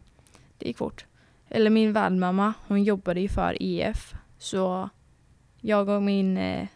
Det 0.59 0.67
gick 0.67 0.77
fort. 0.79 1.07
Eller 1.49 1.71
min 1.71 1.93
värdmamma, 1.93 2.53
hon 2.69 2.85
jobbade 2.85 3.21
ju 3.21 3.29
för 3.29 3.57
EF. 3.63 4.15
Så 4.39 4.89
jag 5.61 5.89
och 5.89 6.03
min 6.03 6.37
eh, 6.39 6.69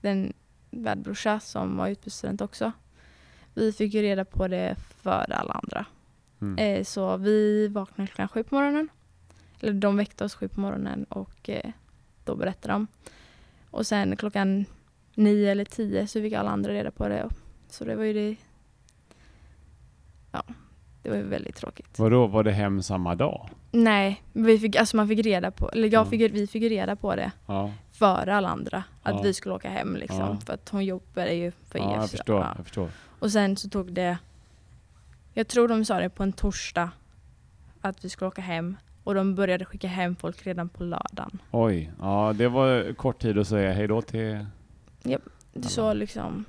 den 0.00 0.32
värdbrorsa 0.70 1.40
som 1.40 1.76
var 1.76 1.88
utbytesstudent 1.88 2.40
också. 2.40 2.72
Vi 3.54 3.72
fick 3.72 3.94
ju 3.94 4.02
reda 4.02 4.24
på 4.24 4.48
det 4.48 4.76
före 5.02 5.34
alla 5.34 5.52
andra. 5.52 5.84
Mm. 6.40 6.58
Eh, 6.58 6.84
så 6.84 7.16
vi 7.16 7.68
vaknade 7.68 8.06
klockan 8.08 8.28
sju 8.28 8.42
på 8.42 8.54
morgonen. 8.54 8.88
Eller 9.60 9.72
de 9.72 9.96
väckte 9.96 10.24
oss 10.24 10.34
sju 10.34 10.48
på 10.48 10.60
morgonen 10.60 11.04
och 11.04 11.48
eh, 11.50 11.70
då 12.24 12.36
berättade 12.36 12.74
de. 12.74 12.86
Och 13.70 13.86
sen 13.86 14.16
klockan 14.16 14.64
nio 15.14 15.50
eller 15.50 15.64
tio 15.64 16.06
så 16.06 16.20
fick 16.20 16.32
alla 16.32 16.50
andra 16.50 16.72
reda 16.72 16.90
på 16.90 17.08
det. 17.08 17.28
Så 17.68 17.84
det 17.84 17.96
var 17.96 18.04
ju 18.04 18.12
det. 18.12 18.36
Ja, 20.32 20.42
det 21.02 21.10
var 21.10 21.16
ju 21.16 21.22
väldigt 21.22 21.56
tråkigt. 21.56 21.98
Vadå, 21.98 22.26
var 22.26 22.42
det 22.44 22.52
hem 22.52 22.82
samma 22.82 23.14
dag? 23.14 23.48
Nej, 23.70 24.22
vi 24.32 24.58
fick, 24.58 24.76
alltså 24.76 24.96
man 24.96 25.08
fick 25.08 25.26
reda 25.26 25.50
på, 25.50 25.68
eller 25.70 25.92
jag 25.92 26.06
Mm. 26.06 26.10
fick, 26.10 26.34
vi 26.34 26.46
fick 26.46 26.62
reda 26.62 26.96
på 26.96 27.16
det 27.16 27.32
Ja, 27.46 27.72
före 27.92 28.36
alla 28.36 28.48
andra. 28.48 28.84
Att 29.02 29.14
Ja. 29.14 29.22
vi 29.22 29.34
skulle 29.34 29.54
åka 29.54 29.70
hem 29.70 29.96
liksom. 29.96 30.18
Ja. 30.20 30.36
För 30.46 30.52
att 30.54 30.68
hon 30.68 30.84
jobbade 30.84 31.32
ju 31.34 31.50
för 31.68 31.78
ja 31.78 31.92
er. 31.92 31.96
jag 31.96 32.10
förstår. 32.10 32.40
ja. 32.40 32.52
Jag 32.56 32.64
förstår. 32.66 32.88
Och 33.24 33.32
sen 33.32 33.56
så 33.56 33.68
tog 33.68 33.92
det, 33.92 34.18
jag 35.32 35.48
tror 35.48 35.68
de 35.68 35.84
sa 35.84 35.98
det 35.98 36.10
på 36.10 36.22
en 36.22 36.32
torsdag, 36.32 36.90
att 37.80 38.04
vi 38.04 38.08
skulle 38.08 38.28
åka 38.28 38.42
hem. 38.42 38.76
Och 39.04 39.14
de 39.14 39.34
började 39.34 39.64
skicka 39.64 39.88
hem 39.88 40.16
folk 40.16 40.46
redan 40.46 40.68
på 40.68 40.84
lördagen. 40.84 41.42
Oj, 41.50 41.92
ja 42.00 42.32
det 42.36 42.48
var 42.48 42.92
kort 42.94 43.18
tid 43.18 43.38
att 43.38 43.48
säga 43.48 43.72
hej 43.72 43.88
då 43.88 44.02
till... 44.02 44.46
Så 45.62 45.92
liksom, 45.92 46.44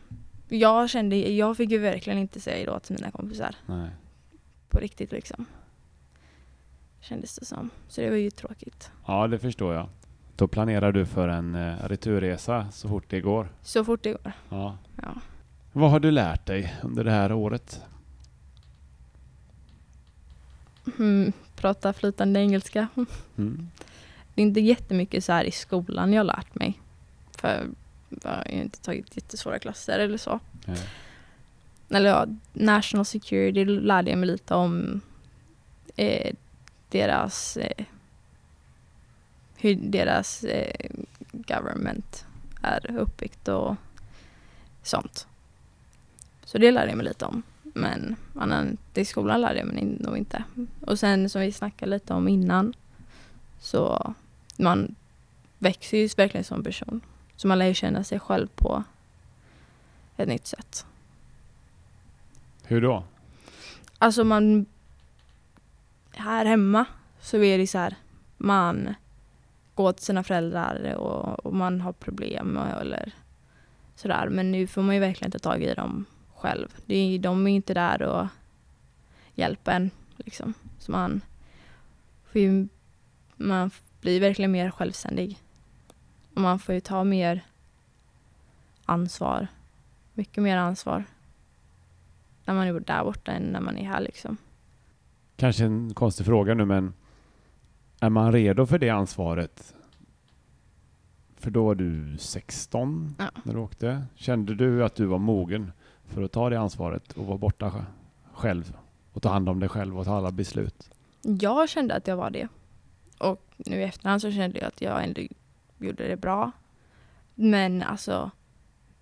jag 0.49 0.89
kände, 0.89 1.15
jag 1.15 1.57
fick 1.57 1.71
ju 1.71 1.77
verkligen 1.77 2.19
inte 2.19 2.39
säga 2.39 2.71
då 2.71 2.79
till 2.79 2.95
mina 2.95 3.11
kompisar. 3.11 3.55
Nej. 3.65 3.89
På 4.69 4.79
riktigt 4.79 5.11
liksom. 5.11 5.45
Kändes 6.99 7.35
det 7.35 7.45
som. 7.45 7.69
Så 7.87 8.01
det 8.01 8.09
var 8.09 8.17
ju 8.17 8.29
tråkigt. 8.29 8.91
Ja, 9.07 9.27
det 9.27 9.39
förstår 9.39 9.73
jag. 9.73 9.89
Då 10.35 10.47
planerar 10.47 10.91
du 10.91 11.05
för 11.05 11.27
en 11.27 11.55
eh, 11.55 11.75
returresa 11.87 12.71
så 12.71 12.87
fort 12.87 13.05
det 13.09 13.21
går. 13.21 13.49
Så 13.61 13.85
fort 13.85 14.03
det 14.03 14.11
går. 14.11 14.31
Ja. 14.49 14.77
Ja. 15.01 15.21
Vad 15.77 15.91
har 15.91 15.99
du 15.99 16.11
lärt 16.11 16.45
dig 16.45 16.75
under 16.83 17.03
det 17.03 17.11
här 17.11 17.31
året? 17.31 17.81
Mm, 20.99 21.33
prata 21.55 21.93
flytande 21.93 22.39
engelska. 22.39 22.87
Mm. 23.37 23.69
Det 24.33 24.41
är 24.41 24.45
inte 24.45 24.59
jättemycket 24.59 25.23
så 25.23 25.31
här 25.31 25.43
i 25.43 25.51
skolan 25.51 26.13
jag 26.13 26.19
har 26.19 26.25
lärt 26.25 26.55
mig. 26.55 26.79
För 27.37 27.67
jag 28.23 28.31
har 28.31 28.45
ju 28.49 28.61
inte 28.61 28.81
tagit 28.81 29.15
jättesvåra 29.15 29.59
klasser 29.59 29.99
eller 29.99 30.17
så. 30.17 30.39
Nej. 30.65 30.89
Eller 31.89 32.09
ja, 32.09 32.27
national 32.53 33.05
security 33.05 33.65
lärde 33.65 34.09
jag 34.09 34.19
mig 34.19 34.27
lite 34.27 34.55
om 34.55 35.01
eh, 35.95 36.33
deras 36.89 37.57
eh, 37.57 37.85
hur 39.55 39.75
deras 39.75 40.43
eh, 40.43 40.89
government 41.31 42.25
är 42.61 42.97
uppbyggt 42.97 43.47
och 43.47 43.75
sånt. 44.83 45.27
Så 46.55 46.59
det 46.59 46.71
lärde 46.71 46.87
jag 46.89 46.97
mig 46.97 47.05
lite 47.05 47.25
om. 47.25 47.43
Men 47.63 48.15
annan, 48.35 48.77
i 48.93 49.05
skolan 49.05 49.41
lärde 49.41 49.59
jag 49.59 49.67
mig 49.67 49.83
nog 49.99 50.17
inte. 50.17 50.43
Och 50.81 50.99
sen 50.99 51.29
som 51.29 51.41
vi 51.41 51.51
snackade 51.51 51.89
lite 51.91 52.13
om 52.13 52.27
innan 52.27 52.73
så 53.59 54.13
man 54.57 54.95
växer 55.59 55.97
ju 55.97 56.07
verkligen 56.17 56.43
som 56.43 56.63
person. 56.63 57.01
Så 57.35 57.47
man 57.47 57.59
lär 57.59 57.65
ju 57.65 57.73
känna 57.73 58.03
sig 58.03 58.19
själv 58.19 58.47
på 58.55 58.83
ett 60.17 60.27
nytt 60.27 60.47
sätt. 60.47 60.85
Hur 62.63 62.81
då? 62.81 63.03
Alltså 63.97 64.23
man... 64.23 64.65
Här 66.11 66.45
hemma 66.45 66.85
så 67.21 67.37
är 67.37 67.57
det 67.57 67.67
så 67.67 67.77
här, 67.77 67.95
man 68.37 68.95
går 69.73 69.91
till 69.93 70.05
sina 70.05 70.23
föräldrar 70.23 70.93
och, 70.95 71.45
och 71.45 71.53
man 71.53 71.81
har 71.81 71.93
problem 71.93 72.57
och- 72.57 72.81
eller 72.81 73.13
sådär. 73.95 74.29
Men 74.29 74.51
nu 74.51 74.67
får 74.67 74.81
man 74.81 74.95
ju 74.95 75.01
verkligen 75.01 75.31
ta 75.31 75.39
tag 75.39 75.63
i 75.63 75.73
dem 75.73 76.05
själv. 76.45 76.67
Det 76.85 76.95
är, 76.95 77.19
de 77.19 77.45
är 77.47 77.49
ju 77.49 77.55
inte 77.55 77.73
där 77.73 78.01
och 78.01 78.27
hjälpa 79.35 79.73
en 79.73 79.91
liksom. 80.17 80.53
Så 80.79 80.91
man 80.91 81.21
får 82.31 82.41
ju, 82.41 82.67
man 83.35 83.71
blir 84.01 84.19
verkligen 84.19 84.51
mer 84.51 84.71
självständig. 84.71 85.37
Och 86.33 86.41
man 86.41 86.59
får 86.59 86.75
ju 86.75 86.81
ta 86.81 87.03
mer 87.03 87.45
ansvar. 88.85 89.47
Mycket 90.13 90.43
mer 90.43 90.57
ansvar 90.57 91.03
när 92.45 92.53
man 92.53 92.67
är 92.67 92.79
där 92.79 93.03
borta 93.03 93.31
än 93.31 93.43
när 93.43 93.61
man 93.61 93.77
är 93.77 93.85
här 93.85 94.01
liksom. 94.01 94.37
Kanske 95.35 95.65
en 95.65 95.93
konstig 95.93 96.25
fråga 96.25 96.53
nu 96.53 96.65
men 96.65 96.93
är 97.99 98.09
man 98.09 98.31
redo 98.31 98.65
för 98.65 98.79
det 98.79 98.89
ansvaret? 98.89 99.75
För 101.35 101.51
då 101.51 101.65
var 101.65 101.75
du 101.75 102.17
16 102.17 103.15
Ja. 103.19 103.29
när 103.43 103.53
du 103.53 103.59
åkte. 103.59 104.05
Kände 104.15 104.55
du 104.55 104.83
att 104.85 104.95
du 104.95 105.05
var 105.05 105.17
mogen 105.19 105.71
för 106.07 106.23
att 106.23 106.31
ta 106.31 106.49
det 106.49 106.59
ansvaret 106.59 107.11
och 107.11 107.25
vara 107.25 107.37
borta 107.37 107.85
själv 108.33 108.77
och 109.13 109.21
ta 109.21 109.29
hand 109.29 109.49
om 109.49 109.59
dig 109.59 109.69
själv 109.69 109.99
och 109.99 110.05
ta 110.05 110.17
alla 110.17 110.31
beslut? 110.31 110.89
Jag 111.21 111.69
kände 111.69 111.95
att 111.95 112.07
jag 112.07 112.17
var 112.17 112.29
det. 112.29 112.47
Och 113.17 113.41
nu 113.57 113.75
i 113.75 113.83
efterhand 113.83 114.21
så 114.21 114.31
kände 114.31 114.59
jag 114.59 114.67
att 114.67 114.81
jag 114.81 115.03
ändå 115.03 115.21
gjorde 115.77 116.07
det 116.07 116.17
bra. 116.17 116.51
Men 117.35 117.83
alltså 117.83 118.31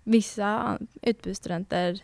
vissa 0.04 0.78
utbytesstudenter 1.02 2.02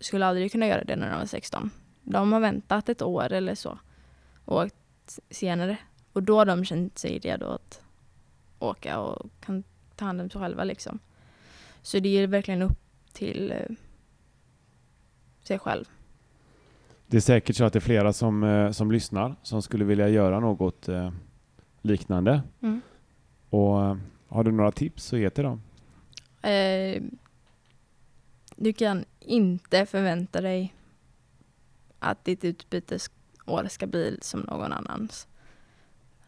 skulle 0.00 0.26
aldrig 0.26 0.52
kunna 0.52 0.66
göra 0.66 0.84
det 0.84 0.96
när 0.96 1.10
de 1.10 1.18
var 1.18 1.26
16. 1.26 1.70
De 2.02 2.32
har 2.32 2.40
väntat 2.40 2.88
ett 2.88 3.02
år 3.02 3.32
eller 3.32 3.54
så 3.54 3.78
och 4.44 4.62
åkt 4.62 5.18
senare. 5.30 5.76
Och 6.12 6.22
då 6.22 6.38
har 6.38 6.46
de 6.46 6.64
känt 6.64 6.98
sig 6.98 7.18
redo 7.18 7.46
att 7.46 7.82
åka 8.58 8.98
och 8.98 9.30
kan 9.40 9.64
ta 9.96 10.04
hand 10.04 10.20
om 10.20 10.30
sig 10.30 10.40
själva 10.40 10.64
liksom. 10.64 10.98
Så 11.82 11.98
det 11.98 12.08
är 12.08 12.26
verkligen 12.26 12.62
upp 12.62 12.78
till 13.12 13.52
eh, 13.52 13.76
sig 15.42 15.58
själv. 15.58 15.84
Det 17.06 17.16
är 17.16 17.20
säkert 17.20 17.56
så 17.56 17.64
att 17.64 17.72
det 17.72 17.78
är 17.78 17.80
flera 17.80 18.12
som, 18.12 18.42
eh, 18.42 18.70
som 18.70 18.92
lyssnar 18.92 19.36
som 19.42 19.62
skulle 19.62 19.84
vilja 19.84 20.08
göra 20.08 20.40
något 20.40 20.88
eh, 20.88 21.12
liknande. 21.82 22.42
Mm. 22.60 22.80
Och 23.50 23.96
har 24.28 24.44
du 24.44 24.52
några 24.52 24.72
tips 24.72 25.04
så 25.04 25.16
ge 25.16 25.30
till 25.30 25.44
dem. 25.44 25.62
Eh, 26.42 27.02
du 28.56 28.72
kan 28.72 29.04
inte 29.20 29.86
förvänta 29.86 30.40
dig 30.40 30.74
att 31.98 32.24
ditt 32.24 32.44
utbytesår 32.44 33.68
ska 33.68 33.86
bli 33.86 34.18
som 34.22 34.40
någon 34.40 34.72
annans. 34.72 35.28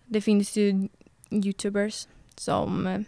Det 0.06 0.20
finns 0.20 0.56
ju 0.56 0.88
youtubers 1.30 2.08
som 2.36 3.04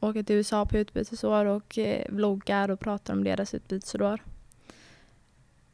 åker 0.00 0.22
till 0.22 0.36
USA 0.36 0.66
på 0.66 0.78
utbytesår 0.78 1.44
och 1.44 1.78
eh, 1.78 2.06
vloggar 2.08 2.70
och 2.70 2.80
pratar 2.80 3.14
om 3.14 3.24
deras 3.24 3.54
utbytesår. 3.54 4.20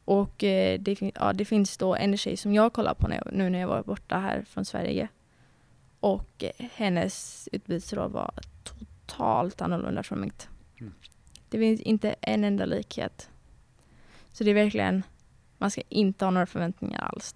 Och 0.05 0.43
eh, 0.43 0.79
det, 0.79 1.01
ja, 1.15 1.33
det 1.33 1.45
finns 1.45 1.77
då 1.77 1.95
en 1.95 2.17
tjej 2.17 2.37
som 2.37 2.53
jag 2.53 2.73
kollar 2.73 2.93
på 2.93 3.09
jag, 3.13 3.33
nu 3.33 3.49
när 3.49 3.59
jag 3.59 3.67
var 3.67 3.83
borta 3.83 4.17
här 4.17 4.43
från 4.43 4.65
Sverige. 4.65 5.07
Och 5.99 6.43
eh, 6.43 6.65
hennes 6.73 7.49
utbytesår 7.51 8.09
var 8.09 8.33
totalt 8.63 9.61
annorlunda 9.61 10.03
från 10.03 10.21
mitt. 10.21 10.49
Mm. 10.79 10.93
Det 11.49 11.57
finns 11.57 11.81
inte 11.81 12.15
en 12.21 12.43
enda 12.43 12.65
likhet. 12.65 13.29
Så 14.31 14.43
det 14.43 14.49
är 14.49 14.55
verkligen, 14.55 15.03
man 15.57 15.71
ska 15.71 15.81
inte 15.89 16.25
ha 16.25 16.31
några 16.31 16.45
förväntningar 16.45 16.99
alls. 16.99 17.35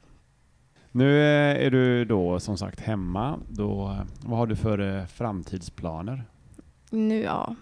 Nu 0.91 1.19
eh, 1.19 1.65
är 1.65 1.71
du 1.71 2.05
då 2.05 2.39
som 2.39 2.57
sagt 2.57 2.79
hemma. 2.79 3.39
Då, 3.49 3.87
eh, 3.89 4.01
vad 4.25 4.39
har 4.39 4.47
du 4.47 4.55
för 4.55 4.79
eh, 4.79 5.05
framtidsplaner? 5.05 6.23
Nu, 6.89 7.21
ja. 7.21 7.55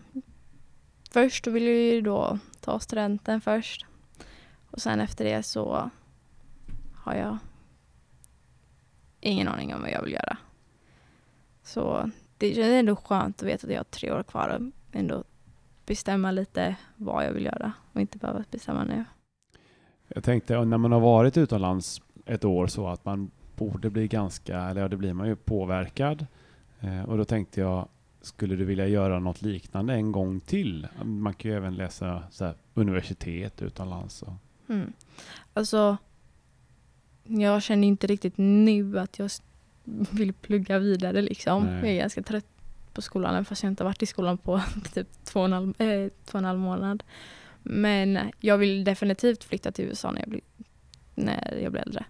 först 1.11 1.47
vill 1.47 1.63
jag 1.63 1.75
ju 1.75 2.01
då 2.01 2.39
ta 2.59 2.79
studenten 2.79 3.41
först. 3.41 3.85
Och 4.71 4.81
sen 4.81 4.99
efter 4.99 5.25
det 5.25 5.43
så 5.43 5.89
har 6.95 7.15
jag 7.15 7.37
ingen 9.19 9.47
aning 9.47 9.75
om 9.75 9.81
vad 9.81 9.91
jag 9.91 10.01
vill 10.01 10.13
göra. 10.13 10.37
Så 11.63 12.11
det 12.37 12.55
känns 12.55 12.67
ändå 12.67 12.95
skönt 12.95 13.41
att 13.41 13.47
veta 13.47 13.67
att 13.67 13.73
jag 13.73 13.79
har 13.79 13.83
tre 13.83 14.11
år 14.11 14.23
kvar 14.23 14.49
och 14.49 14.95
ändå 14.95 15.23
bestämma 15.85 16.31
lite 16.31 16.75
vad 16.95 17.25
jag 17.25 17.31
vill 17.31 17.45
göra 17.45 17.73
och 17.93 18.01
inte 18.01 18.17
behöva 18.17 18.43
bestämma 18.51 18.83
nu. 18.83 19.05
Jag 20.07 20.23
tänkte 20.23 20.65
när 20.65 20.77
man 20.77 20.91
har 20.91 20.99
varit 20.99 21.37
utomlands 21.37 22.01
ett 22.25 22.45
år 22.45 22.67
så 22.67 22.87
att 22.87 23.05
man 23.05 23.31
borde 23.55 23.89
bli 23.89 24.07
ganska, 24.07 24.59
eller 24.59 24.81
ja 24.81 24.87
det 24.87 24.97
blir 24.97 25.13
man 25.13 25.27
ju, 25.27 25.35
påverkad. 25.35 26.25
Eh, 26.79 27.03
och 27.03 27.17
då 27.17 27.25
tänkte 27.25 27.61
jag, 27.61 27.87
skulle 28.25 28.55
du 28.55 28.65
vilja 28.65 28.87
göra 28.87 29.19
något 29.19 29.41
liknande 29.41 29.93
en 29.93 30.11
gång 30.11 30.39
till? 30.39 30.87
Man 31.03 31.33
kan 31.33 31.51
ju 31.51 31.57
även 31.57 31.75
läsa 31.75 32.23
så 32.31 32.45
här, 32.45 32.55
universitet 32.73 33.61
utomlands. 33.61 34.21
Och. 34.21 34.33
Mm. 34.69 34.93
Alltså, 35.53 35.97
jag 37.23 37.63
känner 37.63 37.87
inte 37.87 38.07
riktigt 38.07 38.33
nu 38.37 38.99
att 38.99 39.19
jag 39.19 39.29
vill 40.11 40.33
plugga 40.33 40.79
vidare 40.79 41.21
liksom. 41.21 41.63
Nej. 41.63 41.79
Jag 41.79 41.89
är 41.89 41.99
ganska 41.99 42.21
trött 42.21 42.45
på 42.93 43.01
skolan, 43.01 43.45
fast 43.45 43.63
jag 43.63 43.71
inte 43.71 43.83
varit 43.83 44.03
i 44.03 44.05
skolan 44.05 44.37
på 44.37 44.61
typ 44.93 45.07
två 45.23 45.39
och 45.39 45.45
en 45.45 45.53
halv, 45.53 45.81
eh, 45.81 46.09
två 46.25 46.37
och 46.37 46.43
halv 46.43 46.59
månad. 46.59 47.03
Men 47.63 48.19
jag 48.39 48.57
vill 48.57 48.83
definitivt 48.83 49.43
flytta 49.43 49.71
till 49.71 49.85
USA 49.85 50.11
när 50.11 50.19
jag 50.19 50.29
blir, 50.29 50.41
när 51.15 51.59
jag 51.63 51.71
blir 51.71 51.81
äldre. 51.81 52.05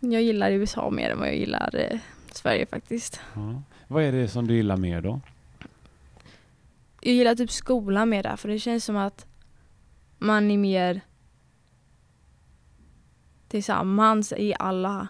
Jag 0.00 0.22
gillar 0.22 0.50
USA 0.50 0.90
mer 0.90 1.10
än 1.10 1.18
vad 1.18 1.28
jag 1.28 1.36
gillar 1.36 1.70
eh, 1.74 1.98
Sverige 2.32 2.66
faktiskt. 2.66 3.20
Ja. 3.34 3.62
Vad 3.88 4.02
är 4.02 4.12
det 4.12 4.28
som 4.28 4.46
du 4.46 4.54
gillar 4.54 4.76
mer 4.76 5.00
då? 5.00 5.20
Jag 7.06 7.14
gillar 7.14 7.34
typ 7.34 7.50
skolan 7.50 8.08
mer 8.08 8.22
där, 8.22 8.36
för 8.36 8.48
det 8.48 8.58
känns 8.58 8.84
som 8.84 8.96
att 8.96 9.26
man 10.18 10.50
är 10.50 10.58
mer 10.58 11.00
tillsammans 13.48 14.32
i 14.32 14.54
alla 14.58 15.08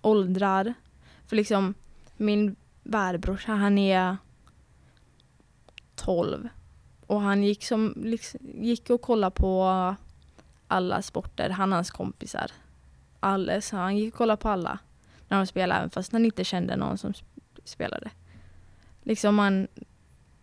åldrar. 0.00 0.74
För 1.26 1.36
liksom, 1.36 1.74
min 2.16 2.56
värbrorsa 2.82 3.52
han 3.52 3.78
är 3.78 4.16
12 5.94 6.48
och 7.06 7.20
han 7.20 7.42
gick, 7.42 7.64
som, 7.64 7.94
liksom, 7.96 8.40
gick 8.54 8.90
och 8.90 9.02
kollade 9.02 9.34
på 9.34 9.94
alla 10.68 11.02
sporter, 11.02 11.50
han 11.50 11.72
och 11.72 11.76
hans 11.76 11.90
kompisar. 11.90 12.50
Alles, 13.20 13.70
han 13.70 13.96
gick 13.96 14.14
och 14.14 14.18
kollade 14.18 14.42
på 14.42 14.48
alla 14.48 14.78
när 15.28 15.36
de 15.36 15.46
spelade, 15.46 15.78
även 15.78 15.90
fast 15.90 16.12
han 16.12 16.24
inte 16.24 16.44
kände 16.44 16.76
någon 16.76 16.98
som 16.98 17.12
spelade. 17.64 18.10
Liksom 19.02 19.34
man 19.34 19.68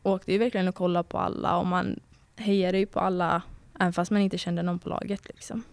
åkte 0.04 0.32
ju 0.32 0.38
verkligen 0.38 0.68
och 0.68 0.76
kollade 0.76 1.10
på 1.10 1.18
alla 1.18 1.58
och 1.58 1.66
man 1.68 2.00
hejade 2.36 2.78
ju 2.78 2.86
på 2.86 3.00
alla, 3.00 3.42
även 3.80 3.94
fast 3.94 4.12
man 4.12 4.22
inte 4.22 4.38
kände 4.38 4.62
någon 4.64 4.80
på 4.80 4.90
laget 4.90 5.22
liksom. 5.28 5.64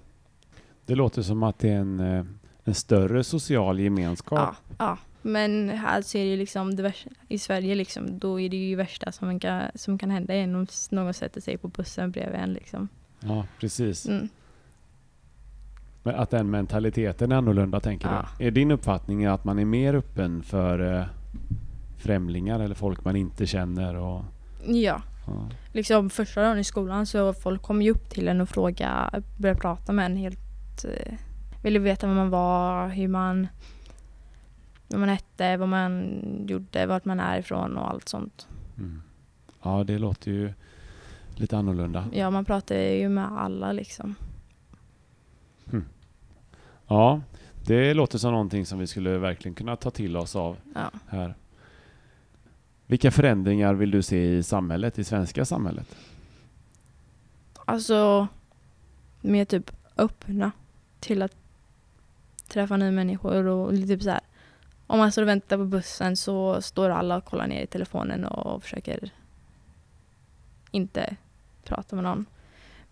Det 0.86 0.94
låter 0.94 1.22
som 1.22 1.42
att 1.42 1.58
det 1.58 1.68
är 1.68 1.76
en, 1.78 2.00
eh, 2.00 2.24
en 2.64 2.74
större 2.74 3.24
social 3.24 3.80
gemenskap. 3.80 4.38
Ja, 4.38 4.54
ja. 4.78 4.98
Men 5.22 5.68
här 5.68 6.02
så 6.02 6.18
är 6.18 6.22
det 6.24 6.30
ju 6.30 6.36
liksom 6.36 6.76
det 6.76 6.82
värsta, 6.82 7.10
i 7.28 7.38
Sverige 7.38 7.74
liksom, 7.74 8.18
då 8.18 8.40
är 8.40 8.48
det 8.48 8.56
ju 8.56 8.76
värsta 8.76 9.12
som 9.12 9.40
kan, 9.40 9.62
som 9.74 9.98
kan 9.98 10.10
hända 10.10 10.34
en 10.34 10.54
om 10.54 10.66
någon 10.90 11.14
sätter 11.14 11.40
sig 11.40 11.56
på 11.58 11.68
bussen 11.68 12.10
bredvid 12.10 12.40
en 12.40 12.52
liksom. 12.52 12.88
Ja, 13.20 13.44
precis. 13.60 14.06
Mm. 14.08 14.28
Men 16.02 16.14
att 16.14 16.30
den 16.30 16.50
mentaliteten 16.50 17.32
är 17.32 17.36
annorlunda 17.36 17.80
tänker 17.80 18.08
Ja. 18.08 18.28
du? 18.38 18.46
Är 18.46 18.50
din 18.50 18.70
uppfattning 18.70 19.26
att 19.26 19.44
man 19.44 19.58
är 19.58 19.64
mer 19.64 19.94
öppen 19.94 20.42
för 20.42 20.94
eh, 20.98 21.04
främlingar 21.98 22.60
eller 22.60 22.74
folk 22.74 23.04
man 23.04 23.16
inte 23.16 23.46
känner? 23.46 23.94
Och, 23.94 24.24
Ja, 24.66 25.02
ja. 25.26 25.48
liksom 25.72 26.10
första 26.10 26.42
dagen 26.42 26.58
i 26.58 26.64
skolan 26.64 27.06
så 27.06 27.32
folk 27.32 27.62
kom 27.62 27.82
ju 27.82 27.90
upp 27.90 28.10
till 28.10 28.28
en 28.28 28.40
och 28.40 28.48
frågade, 28.48 29.22
började 29.36 29.60
prata 29.60 29.92
med 29.92 30.06
en 30.06 30.16
helt, 30.16 30.84
eh, 30.84 31.14
ville 31.62 31.78
veta 31.78 32.06
vem 32.06 32.16
man 32.16 32.30
var, 32.30 32.88
hur 32.88 33.08
man, 33.08 33.46
vad 34.88 35.00
man 35.00 35.08
hette, 35.08 35.56
vad 35.56 35.68
man 35.68 36.20
gjorde, 36.48 36.86
vart 36.86 37.04
man 37.04 37.20
är 37.20 37.38
ifrån 37.38 37.76
och 37.76 37.90
allt 37.90 38.08
sånt. 38.08 38.46
Mm. 38.78 39.02
ja, 39.62 39.84
det 39.84 39.98
låter 39.98 40.30
ju 40.30 40.52
lite 41.34 41.58
annorlunda. 41.58 42.04
Ja, 42.12 42.30
man 42.30 42.44
pratar 42.44 42.76
ju 42.76 43.08
med 43.08 43.24
alla 43.38 43.72
liksom. 43.72 44.14
Ja, 46.88 47.20
det 47.66 47.94
låter 47.94 48.18
som 48.18 48.32
någonting 48.32 48.66
som 48.66 48.78
vi 48.78 48.86
skulle 48.86 49.18
verkligen 49.18 49.54
kunna 49.54 49.76
ta 49.76 49.90
till 49.90 50.16
oss 50.16 50.36
av 50.36 50.56
Ja. 50.74 50.90
här. 51.08 51.34
Vilka 52.86 53.10
förändringar 53.10 53.74
vill 53.74 53.90
du 53.90 54.02
se 54.02 54.36
i 54.36 54.42
samhället, 54.42 54.98
i 54.98 55.04
svenska 55.04 55.44
samhället? 55.44 55.96
Alltså, 57.64 58.28
mer 59.20 59.44
typ 59.44 59.70
öppna 59.96 60.52
till 61.00 61.22
att 61.22 61.36
träffa 62.48 62.76
nya 62.76 62.90
människor 62.90 63.46
och 63.46 63.72
lite 63.72 63.88
typ 63.88 64.02
så 64.02 64.10
här. 64.10 64.20
Om 64.86 64.98
man 64.98 65.12
står 65.12 65.22
och 65.22 65.28
väntar 65.28 65.56
på 65.56 65.64
bussen 65.64 66.16
så 66.16 66.62
står 66.62 66.90
alla 66.90 67.16
och 67.16 67.24
kollar 67.24 67.46
ner 67.46 67.62
i 67.62 67.66
telefonen 67.66 68.24
och 68.24 68.62
försöker 68.62 69.10
inte 70.70 71.16
prata 71.64 71.96
med 71.96 72.04
någon. 72.04 72.26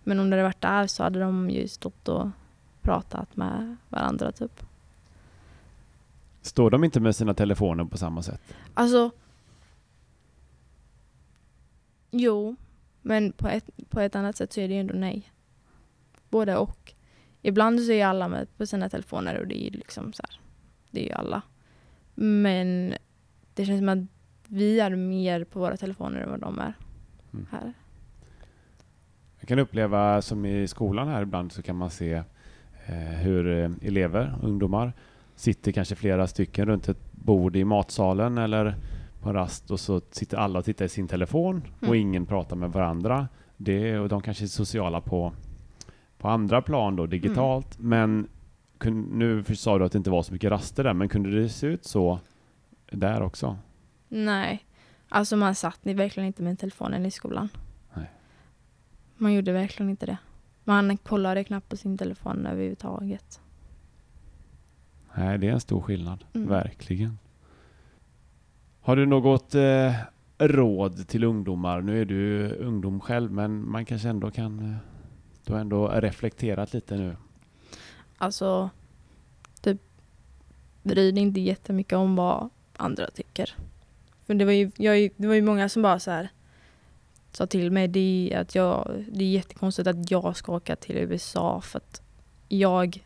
Men 0.05 0.21
om 0.21 0.31
det 0.31 0.37
hade 0.37 0.43
varit 0.43 0.61
där 0.61 0.87
så 0.87 1.03
hade 1.03 1.21
de 1.21 1.51
ju 1.51 1.69
stått 1.69 2.09
och 2.09 2.29
pratat 2.83 3.37
med 3.37 3.77
varandra 3.89 4.33
typ. 4.33 4.63
Står 6.43 6.71
de 6.71 6.85
inte 6.85 7.01
med 7.01 7.17
sina 7.17 7.35
telefoner 7.35 7.85
på 7.85 7.99
samma 7.99 8.23
sätt? 8.23 8.41
Alltså, 8.75 9.11
jo, 12.17 12.57
men 13.03 13.33
på 13.33 13.49
ett, 13.49 13.71
på 13.89 14.01
ett 14.01 14.17
annat 14.17 14.37
sätt 14.37 14.53
så 14.53 14.61
är 14.61 14.69
det 14.69 14.75
ju 14.75 14.81
ändå 14.81 14.95
nej. 14.95 15.31
Både 16.31 16.57
och. 16.57 16.95
Ibland 17.43 17.81
så 17.81 17.93
är 17.93 18.07
alla 18.07 18.29
med 18.29 18.57
på 18.57 18.67
sina 18.67 18.89
telefoner 18.89 19.39
och 19.41 19.47
det 19.47 19.63
är 19.63 19.65
ju 19.65 19.79
liksom 19.79 20.13
så 20.13 20.23
här, 20.29 20.41
det 20.91 21.01
är 21.01 21.07
ju 21.09 21.13
alla. 21.13 21.43
Men 22.15 22.95
det 23.55 23.65
känns 23.65 23.81
som 23.81 23.89
att 23.89 24.09
vi 24.49 24.81
är 24.81 24.91
mer 24.97 25.45
på 25.45 25.59
våra 25.59 25.77
telefoner 25.77 26.21
än 26.21 26.31
vad 26.31 26.41
de 26.41 26.59
är 26.59 26.75
Mm. 27.33 27.47
här. 27.51 27.73
Jag 29.41 29.49
kan 29.49 29.59
uppleva 29.59 30.23
som 30.23 30.47
i 30.47 30.69
skolan 30.69 31.09
här 31.09 31.23
ibland 31.23 31.53
så 31.53 31.63
kan 31.63 31.77
man 31.77 31.91
se 31.91 32.13
eh, 32.87 32.95
hur 32.97 33.49
eh, 33.63 33.71
elever, 33.83 34.35
ungdomar, 34.43 34.93
sitter 35.37 35.73
kanske 35.73 35.95
flera 35.95 36.27
stycken 36.27 36.67
runt 36.67 36.89
ett 36.89 37.13
bord 37.13 37.57
i 37.57 37.65
matsalen 37.65 38.39
eller 38.39 38.75
på 39.25 39.33
rast 39.33 39.71
och 39.71 39.81
så 39.81 40.01
sitter 40.11 40.37
alla 40.37 40.59
och 40.59 40.65
tittar 40.65 40.85
i 40.85 40.89
sin 40.89 41.09
telefon 41.09 41.63
och 41.77 41.83
Mm. 41.83 41.95
ingen 42.01 42.27
pratar 42.27 42.57
med 42.57 42.73
varandra. 42.73 43.29
Det, 43.57 43.99
och 43.99 44.09
de 44.09 44.23
kanske 44.23 44.45
är 44.45 44.47
sociala 44.47 45.01
på, 45.01 45.33
på 46.19 46.29
andra 46.29 46.63
plan 46.63 46.97
då, 46.97 47.07
digitalt. 47.07 47.79
Men 47.79 48.29
kun, 48.79 49.01
nu 49.03 49.45
sa 49.45 49.79
du 49.79 49.85
att 49.85 49.93
det 49.93 49.99
inte 49.99 50.11
var 50.11 50.23
så 50.23 50.33
mycket 50.33 50.51
raster 50.51 50.85
där, 50.85 50.95
men 50.95 51.09
kunde 51.09 51.31
det 51.43 51.49
se 51.49 51.67
ut 51.67 51.85
så 51.85 52.19
där 52.91 53.23
också? 53.23 53.59
Nej, 54.09 54.65
alltså 55.09 55.37
man 55.37 55.55
satt 55.55 55.79
verkligen 55.83 56.27
inte 56.27 56.43
med 56.43 56.59
telefonen 56.59 57.07
i 57.07 57.11
skolan. 57.11 57.49
Nej. 57.95 58.11
Man 59.17 59.33
gjorde 59.35 59.53
verkligen 59.53 59.91
inte 59.91 60.07
det. 60.07 60.17
Man 60.65 60.97
kollade 60.97 61.45
knappt 61.45 61.69
på 61.69 61.77
sin 61.77 61.99
telefon 61.99 62.47
överhuvudtaget. 62.47 63.41
Nej, 65.17 65.39
det 65.39 65.49
är 65.49 65.53
en 65.53 65.61
stor 65.61 65.81
skillnad. 65.81 66.25
Mm. 66.35 66.49
Verkligen. 66.49 67.19
Har 68.85 68.97
du 68.97 69.07
något 69.07 69.55
eh, 69.55 69.93
råd 70.39 71.09
till 71.09 71.25
ungdomar? 71.25 71.81
Nu 71.81 72.01
är 72.01 72.05
du 72.05 72.49
ungdom 72.55 73.01
själv, 73.01 73.33
men 73.33 73.71
man 73.71 73.85
kanske 73.85 74.09
ändå 74.09 74.31
kan... 74.31 74.59
Eh, 74.59 74.77
du 75.45 75.53
har 75.53 75.61
ändå 75.61 75.89
reflekterat 75.89 76.73
lite 76.73 76.97
nu. 76.97 77.17
Alltså, 78.19 78.71
typ 79.61 79.81
bry 80.83 81.13
dig 81.13 81.23
inte 81.23 81.41
jättemycket 81.41 81.93
om 81.93 82.17
vad 82.17 82.49
andra 82.77 83.11
tycker. 83.11 83.55
För 84.27 84.35
det 84.35 84.45
var 84.45 84.53
ju, 84.53 84.71
jag, 84.77 85.11
det 85.17 85.27
var 85.27 85.35
ju 85.35 85.43
många 85.43 85.69
som 85.69 85.83
bara 85.83 85.99
så 85.99 86.11
här 86.11 86.29
sa 87.33 87.47
till 87.47 87.71
mig 87.71 87.89
det 87.89 88.31
är, 88.33 88.41
att 88.41 88.55
jag, 88.55 89.05
det 89.13 89.25
är 89.25 89.29
jättekonstigt 89.29 89.89
att 89.89 90.11
jag 90.11 90.37
ska 90.37 90.53
åka 90.53 90.77
till 90.77 90.97
USA 90.97 91.61
för 91.61 91.79
att 91.79 92.03
jag 92.49 93.05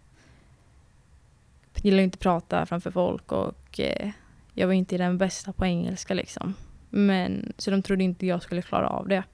gillar 1.82 2.02
inte 2.02 2.16
att 2.16 2.20
prata 2.20 2.66
framför 2.66 2.90
folk 2.90 3.32
och 3.32 3.80
eh, 3.80 4.10
jag 4.58 4.66
var 4.66 4.74
inte 4.74 4.98
den 4.98 5.18
bästa 5.18 5.52
på 5.52 5.66
engelska 5.66 6.14
liksom. 6.14 6.54
Men, 6.90 7.52
så 7.58 7.70
de 7.70 7.82
trodde 7.82 8.04
inte 8.04 8.26
jag 8.26 8.42
skulle 8.42 8.62
klara 8.62 8.88
av 8.88 9.08
det. 9.08 9.24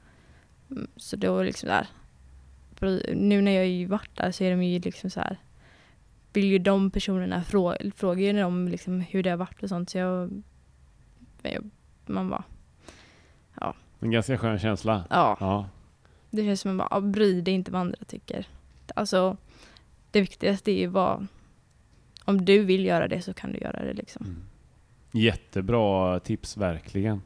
Mm, 0.71 0.87
Så 0.97 1.17
det 1.17 1.29
var 1.29 1.45
liksom 1.45 1.69
där. 1.69 1.87
Nu 3.15 3.43
när 3.43 3.53
jag 3.53 3.69
ju 3.69 3.87
varit 3.87 4.17
där 4.17 4.31
så 4.31 4.45
är 4.45 4.51
de 4.51 4.63
ju 4.63 4.79
liksom 4.79 5.11
så 5.11 5.21
här 5.21 5.39
vill 6.33 6.45
ju 6.45 6.59
de 6.59 6.91
personerna 6.91 7.43
frå, 7.43 7.77
frågar 7.97 8.23
ju 8.23 8.33
dem 8.41 8.69
liksom 8.69 9.01
hur 9.01 9.23
det 9.23 9.31
har 9.31 9.37
varit 9.37 9.63
och 9.63 9.69
sånt. 9.69 9.91
Så 9.91 9.99
jag, 9.99 10.43
jag 11.43 11.71
man 12.07 12.29
bara, 12.31 12.45
En 14.01 14.11
ganska 14.11 14.39
skön 14.39 14.59
känsla. 14.59 15.05
ja. 15.11 15.37
Ja. 15.41 15.69
Det 16.31 16.45
känns 16.45 16.61
som 16.61 16.71
att 16.71 16.91
bara, 16.91 16.97
ja, 16.97 17.01
bry 17.01 17.41
dig 17.41 17.55
inte 17.55 17.71
vad 17.71 17.81
andra 17.81 18.05
tycker. 18.07 18.47
Alltså, 18.95 19.37
det 20.11 20.21
viktigaste 20.21 20.71
är 20.73 20.79
ju 20.79 20.87
vad, 20.87 21.27
om 22.25 22.45
du 22.45 22.65
vill 22.65 22.85
göra 22.85 23.09
det 23.09 23.23
så 23.23 23.35
kan 23.35 23.53
du 23.53 23.59
göra 23.59 23.85
det 23.85 23.93
liksom. 23.93 24.27
Mm. 24.27 24.43
Jättebra 25.17 26.21
tips, 26.21 26.57
verkligen. 26.57 27.23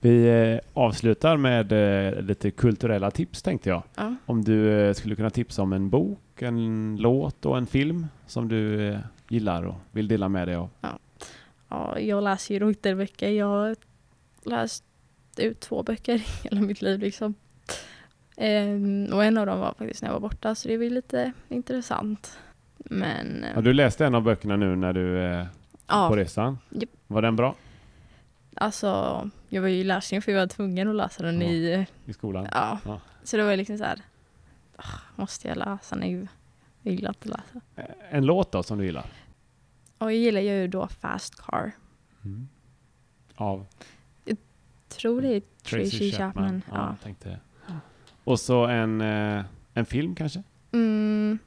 Vi 0.00 0.28
eh, 0.28 0.58
avslutar 0.72 1.36
med 1.36 1.72
eh, 1.72 2.22
lite 2.22 2.50
kulturella 2.50 3.10
tips 3.10 3.42
tänkte 3.42 3.68
jag. 3.68 3.82
Ja. 3.94 4.14
Om 4.26 4.44
du 4.44 4.80
eh, 4.80 4.92
skulle 4.94 5.16
kunna 5.16 5.30
tipsa 5.30 5.62
om 5.62 5.72
en 5.72 5.90
bok, 5.90 6.42
en 6.42 6.96
låt 6.96 7.46
och 7.46 7.58
en 7.58 7.66
film 7.66 8.06
som 8.26 8.48
du 8.48 8.98
gillar 9.28 9.62
och 9.62 9.74
vill 9.92 10.08
dela 10.08 10.28
med 10.28 10.48
dig 10.48 10.54
av. 10.54 10.70
Ja, 11.68 11.98
jag 11.98 12.24
läser 12.24 12.54
ju 12.54 12.94
böcker. 12.96 13.30
Jag 13.30 13.46
har 13.46 13.76
läst 14.44 14.84
ut 15.36 15.60
två 15.60 15.82
böcker 15.82 16.14
i 16.14 16.24
hela 16.42 16.60
mitt 16.60 16.82
liv 16.82 17.00
liksom. 17.00 17.34
Ehm, 18.36 19.08
och 19.12 19.24
en 19.24 19.38
av 19.38 19.46
dem 19.46 19.60
var 19.60 19.74
faktiskt 19.78 20.02
när 20.02 20.08
jag 20.08 20.20
var 20.20 20.28
borta 20.28 20.54
så 20.54 20.68
det 20.68 20.76
var 20.76 20.84
lite 20.84 21.32
intressant. 21.48 22.38
Men 22.76 23.44
Ja, 23.54 23.60
du 23.60 23.72
läste 23.72 24.06
en 24.06 24.14
av 24.14 24.22
böckerna 24.22 24.56
nu 24.56 24.76
när 24.76 24.92
du 24.92 25.18
ja, 25.86 26.08
på 26.08 26.16
resan. 26.16 26.58
Japp. 26.70 26.90
Var 27.06 27.22
den 27.22 27.36
bra 27.36 27.54
alltså 28.58 29.30
jag 29.48 29.62
var 29.62 29.68
ju 29.68 29.76
i 29.76 29.84
läsning 29.84 30.22
för 30.22 30.32
jag 30.32 30.38
var 30.40 30.46
tvungen 30.46 30.88
att 30.88 30.94
läsa 30.96 31.22
den 31.22 31.40
Ja. 31.40 31.46
i, 31.48 31.86
i 32.04 32.12
skolan? 32.12 32.48
ja. 32.52 32.78
Ja. 32.84 33.00
Så 33.24 33.36
det 33.36 33.42
var 33.44 33.56
liksom 33.56 33.78
så 33.78 33.84
här, 33.84 34.00
"Ah, 34.76 34.84
måste 35.16 35.48
jag 35.48 35.56
läsa 35.56 35.96
nu? 35.96 36.28
Jag 36.82 36.94
gillar 36.94 37.10
inte 37.10 37.20
att 37.32 37.38
läsa. 37.40 37.60
Eh, 37.76 38.16
En 38.16 38.26
låt 38.26 38.52
då 38.52 38.62
som 38.62 38.78
du 38.78 38.84
gillar? 38.84 39.04
Och 39.98 40.06
jag 40.12 40.14
gillar 40.18 40.40
ju 40.40 40.68
då 40.68 40.88
Fast 40.88 41.34
Car. 41.42 41.72
Av 43.34 43.66
Tror 44.88 45.22
det 45.22 45.28
är 45.28 45.42
Tracy, 45.62 46.12
Chapman. 46.12 46.62
Ja, 46.70 46.76
Ja. 46.76 46.86
jag 46.88 47.00
tänkte. 47.02 47.38
Och 48.24 48.40
så 48.40 48.66
en, 48.66 49.00
eh, 49.00 49.44
en 49.74 49.86
film 49.86 50.14
kanske? 50.14 50.42
Mm, 50.72 51.38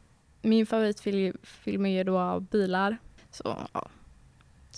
min 0.42 0.66
favoritfilm 0.66 1.38
film 1.44 1.86
är 1.86 1.90
ju 1.90 2.04
då 2.04 2.40
bilar. 2.40 2.98
Så 3.32 3.58
ja, 3.74 3.88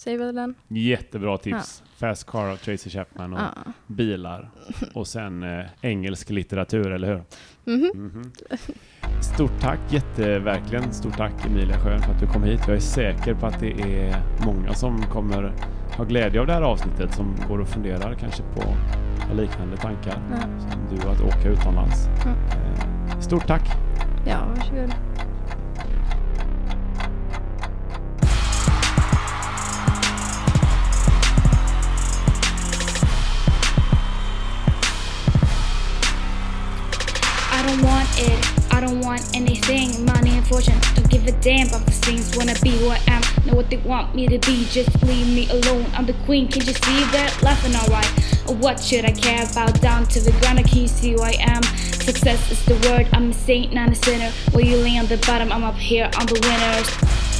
säg 0.03 0.17
väl 0.17 0.35
den. 0.35 0.55
Jättebra 0.67 1.37
tips. 1.37 1.83
Fast 1.97 2.27
Car 2.27 2.47
av 2.47 2.55
Tracy 2.57 2.89
Chapman 2.89 3.33
och 3.33 3.39
Ja. 3.39 3.71
bilar. 3.87 4.49
Och 4.93 5.07
sen 5.07 5.43
eh, 5.43 5.65
engelsk 5.81 6.29
litteratur, 6.29 6.91
eller 6.91 7.07
hur? 7.07 7.23
Mhm. 7.75 7.91
Mhm. 7.95 8.31
Stort 9.21 9.59
tack, 9.61 9.79
jätte, 9.89 10.39
verkligen 10.39 10.93
stort 10.93 11.17
tack 11.17 11.45
Emilia 11.45 11.79
Schön 11.79 11.99
för 11.99 12.11
att 12.13 12.19
du 12.19 12.27
kom 12.27 12.43
hit. 12.43 12.61
Jag 12.67 12.75
är 12.75 12.79
säker 12.79 13.33
på 13.33 13.45
att 13.45 13.59
det 13.59 13.71
är 13.81 14.15
många 14.45 14.73
som 14.73 15.01
kommer 15.01 15.53
ha 15.97 16.03
glädje 16.05 16.39
av 16.41 16.47
det 16.47 16.53
här 16.53 16.61
avsnittet 16.61 17.13
som 17.13 17.35
går 17.47 17.59
och 17.59 17.67
funderar 17.67 18.13
kanske 18.13 18.43
på 18.43 18.61
liknande 19.35 19.77
tankar 19.77 20.21
Ja. 20.31 20.37
som 20.59 20.97
du 20.97 21.07
att 21.09 21.21
åka 21.21 21.49
utomlands. 21.49 22.07
Mm. 22.07 22.37
Eh, 22.37 23.19
Stort 23.19 23.47
tack! 23.47 23.63
ja, 24.27 24.37
varsågod. 24.55 24.93
Want 39.11 39.35
anything. 39.35 40.05
Money 40.05 40.37
and 40.37 40.47
fortune, 40.47 40.79
don't 40.95 41.09
give 41.09 41.27
a 41.27 41.33
damn 41.43 41.67
about 41.67 41.85
the 41.85 41.91
things. 41.91 42.33
Wanna 42.37 42.55
be 42.63 42.71
who 42.77 42.87
I 42.87 42.99
am, 43.07 43.21
know 43.45 43.55
what 43.55 43.69
they 43.69 43.75
want 43.75 44.15
me 44.15 44.25
to 44.27 44.39
be. 44.39 44.65
Just 44.71 45.03
leave 45.03 45.27
me 45.27 45.49
alone. 45.49 45.85
I'm 45.95 46.05
the 46.05 46.15
queen, 46.25 46.47
can't 46.47 46.65
you 46.65 46.73
see 46.73 47.03
that? 47.15 47.37
Laughing 47.43 47.75
alright. 47.75 48.09
What 48.63 48.79
should 48.79 49.03
I 49.03 49.11
care 49.11 49.43
about? 49.43 49.81
Down 49.81 50.05
to 50.13 50.21
the 50.21 50.31
ground, 50.39 50.59
I 50.59 50.63
can't 50.63 50.89
see 50.89 51.11
who 51.11 51.21
I 51.21 51.35
am. 51.41 51.61
Success 52.07 52.39
is 52.51 52.63
the 52.65 52.75
word, 52.87 53.09
I'm 53.11 53.31
a 53.31 53.33
saint, 53.33 53.73
not 53.73 53.91
a 53.91 53.95
sinner. 53.95 54.31
While 54.51 54.63
you 54.63 54.77
lay 54.77 54.97
on 54.97 55.07
the 55.07 55.17
bottom, 55.27 55.51
I'm 55.51 55.65
up 55.65 55.75
here 55.75 56.09
I'm 56.15 56.27
the 56.27 56.39
winners. 56.47 57.30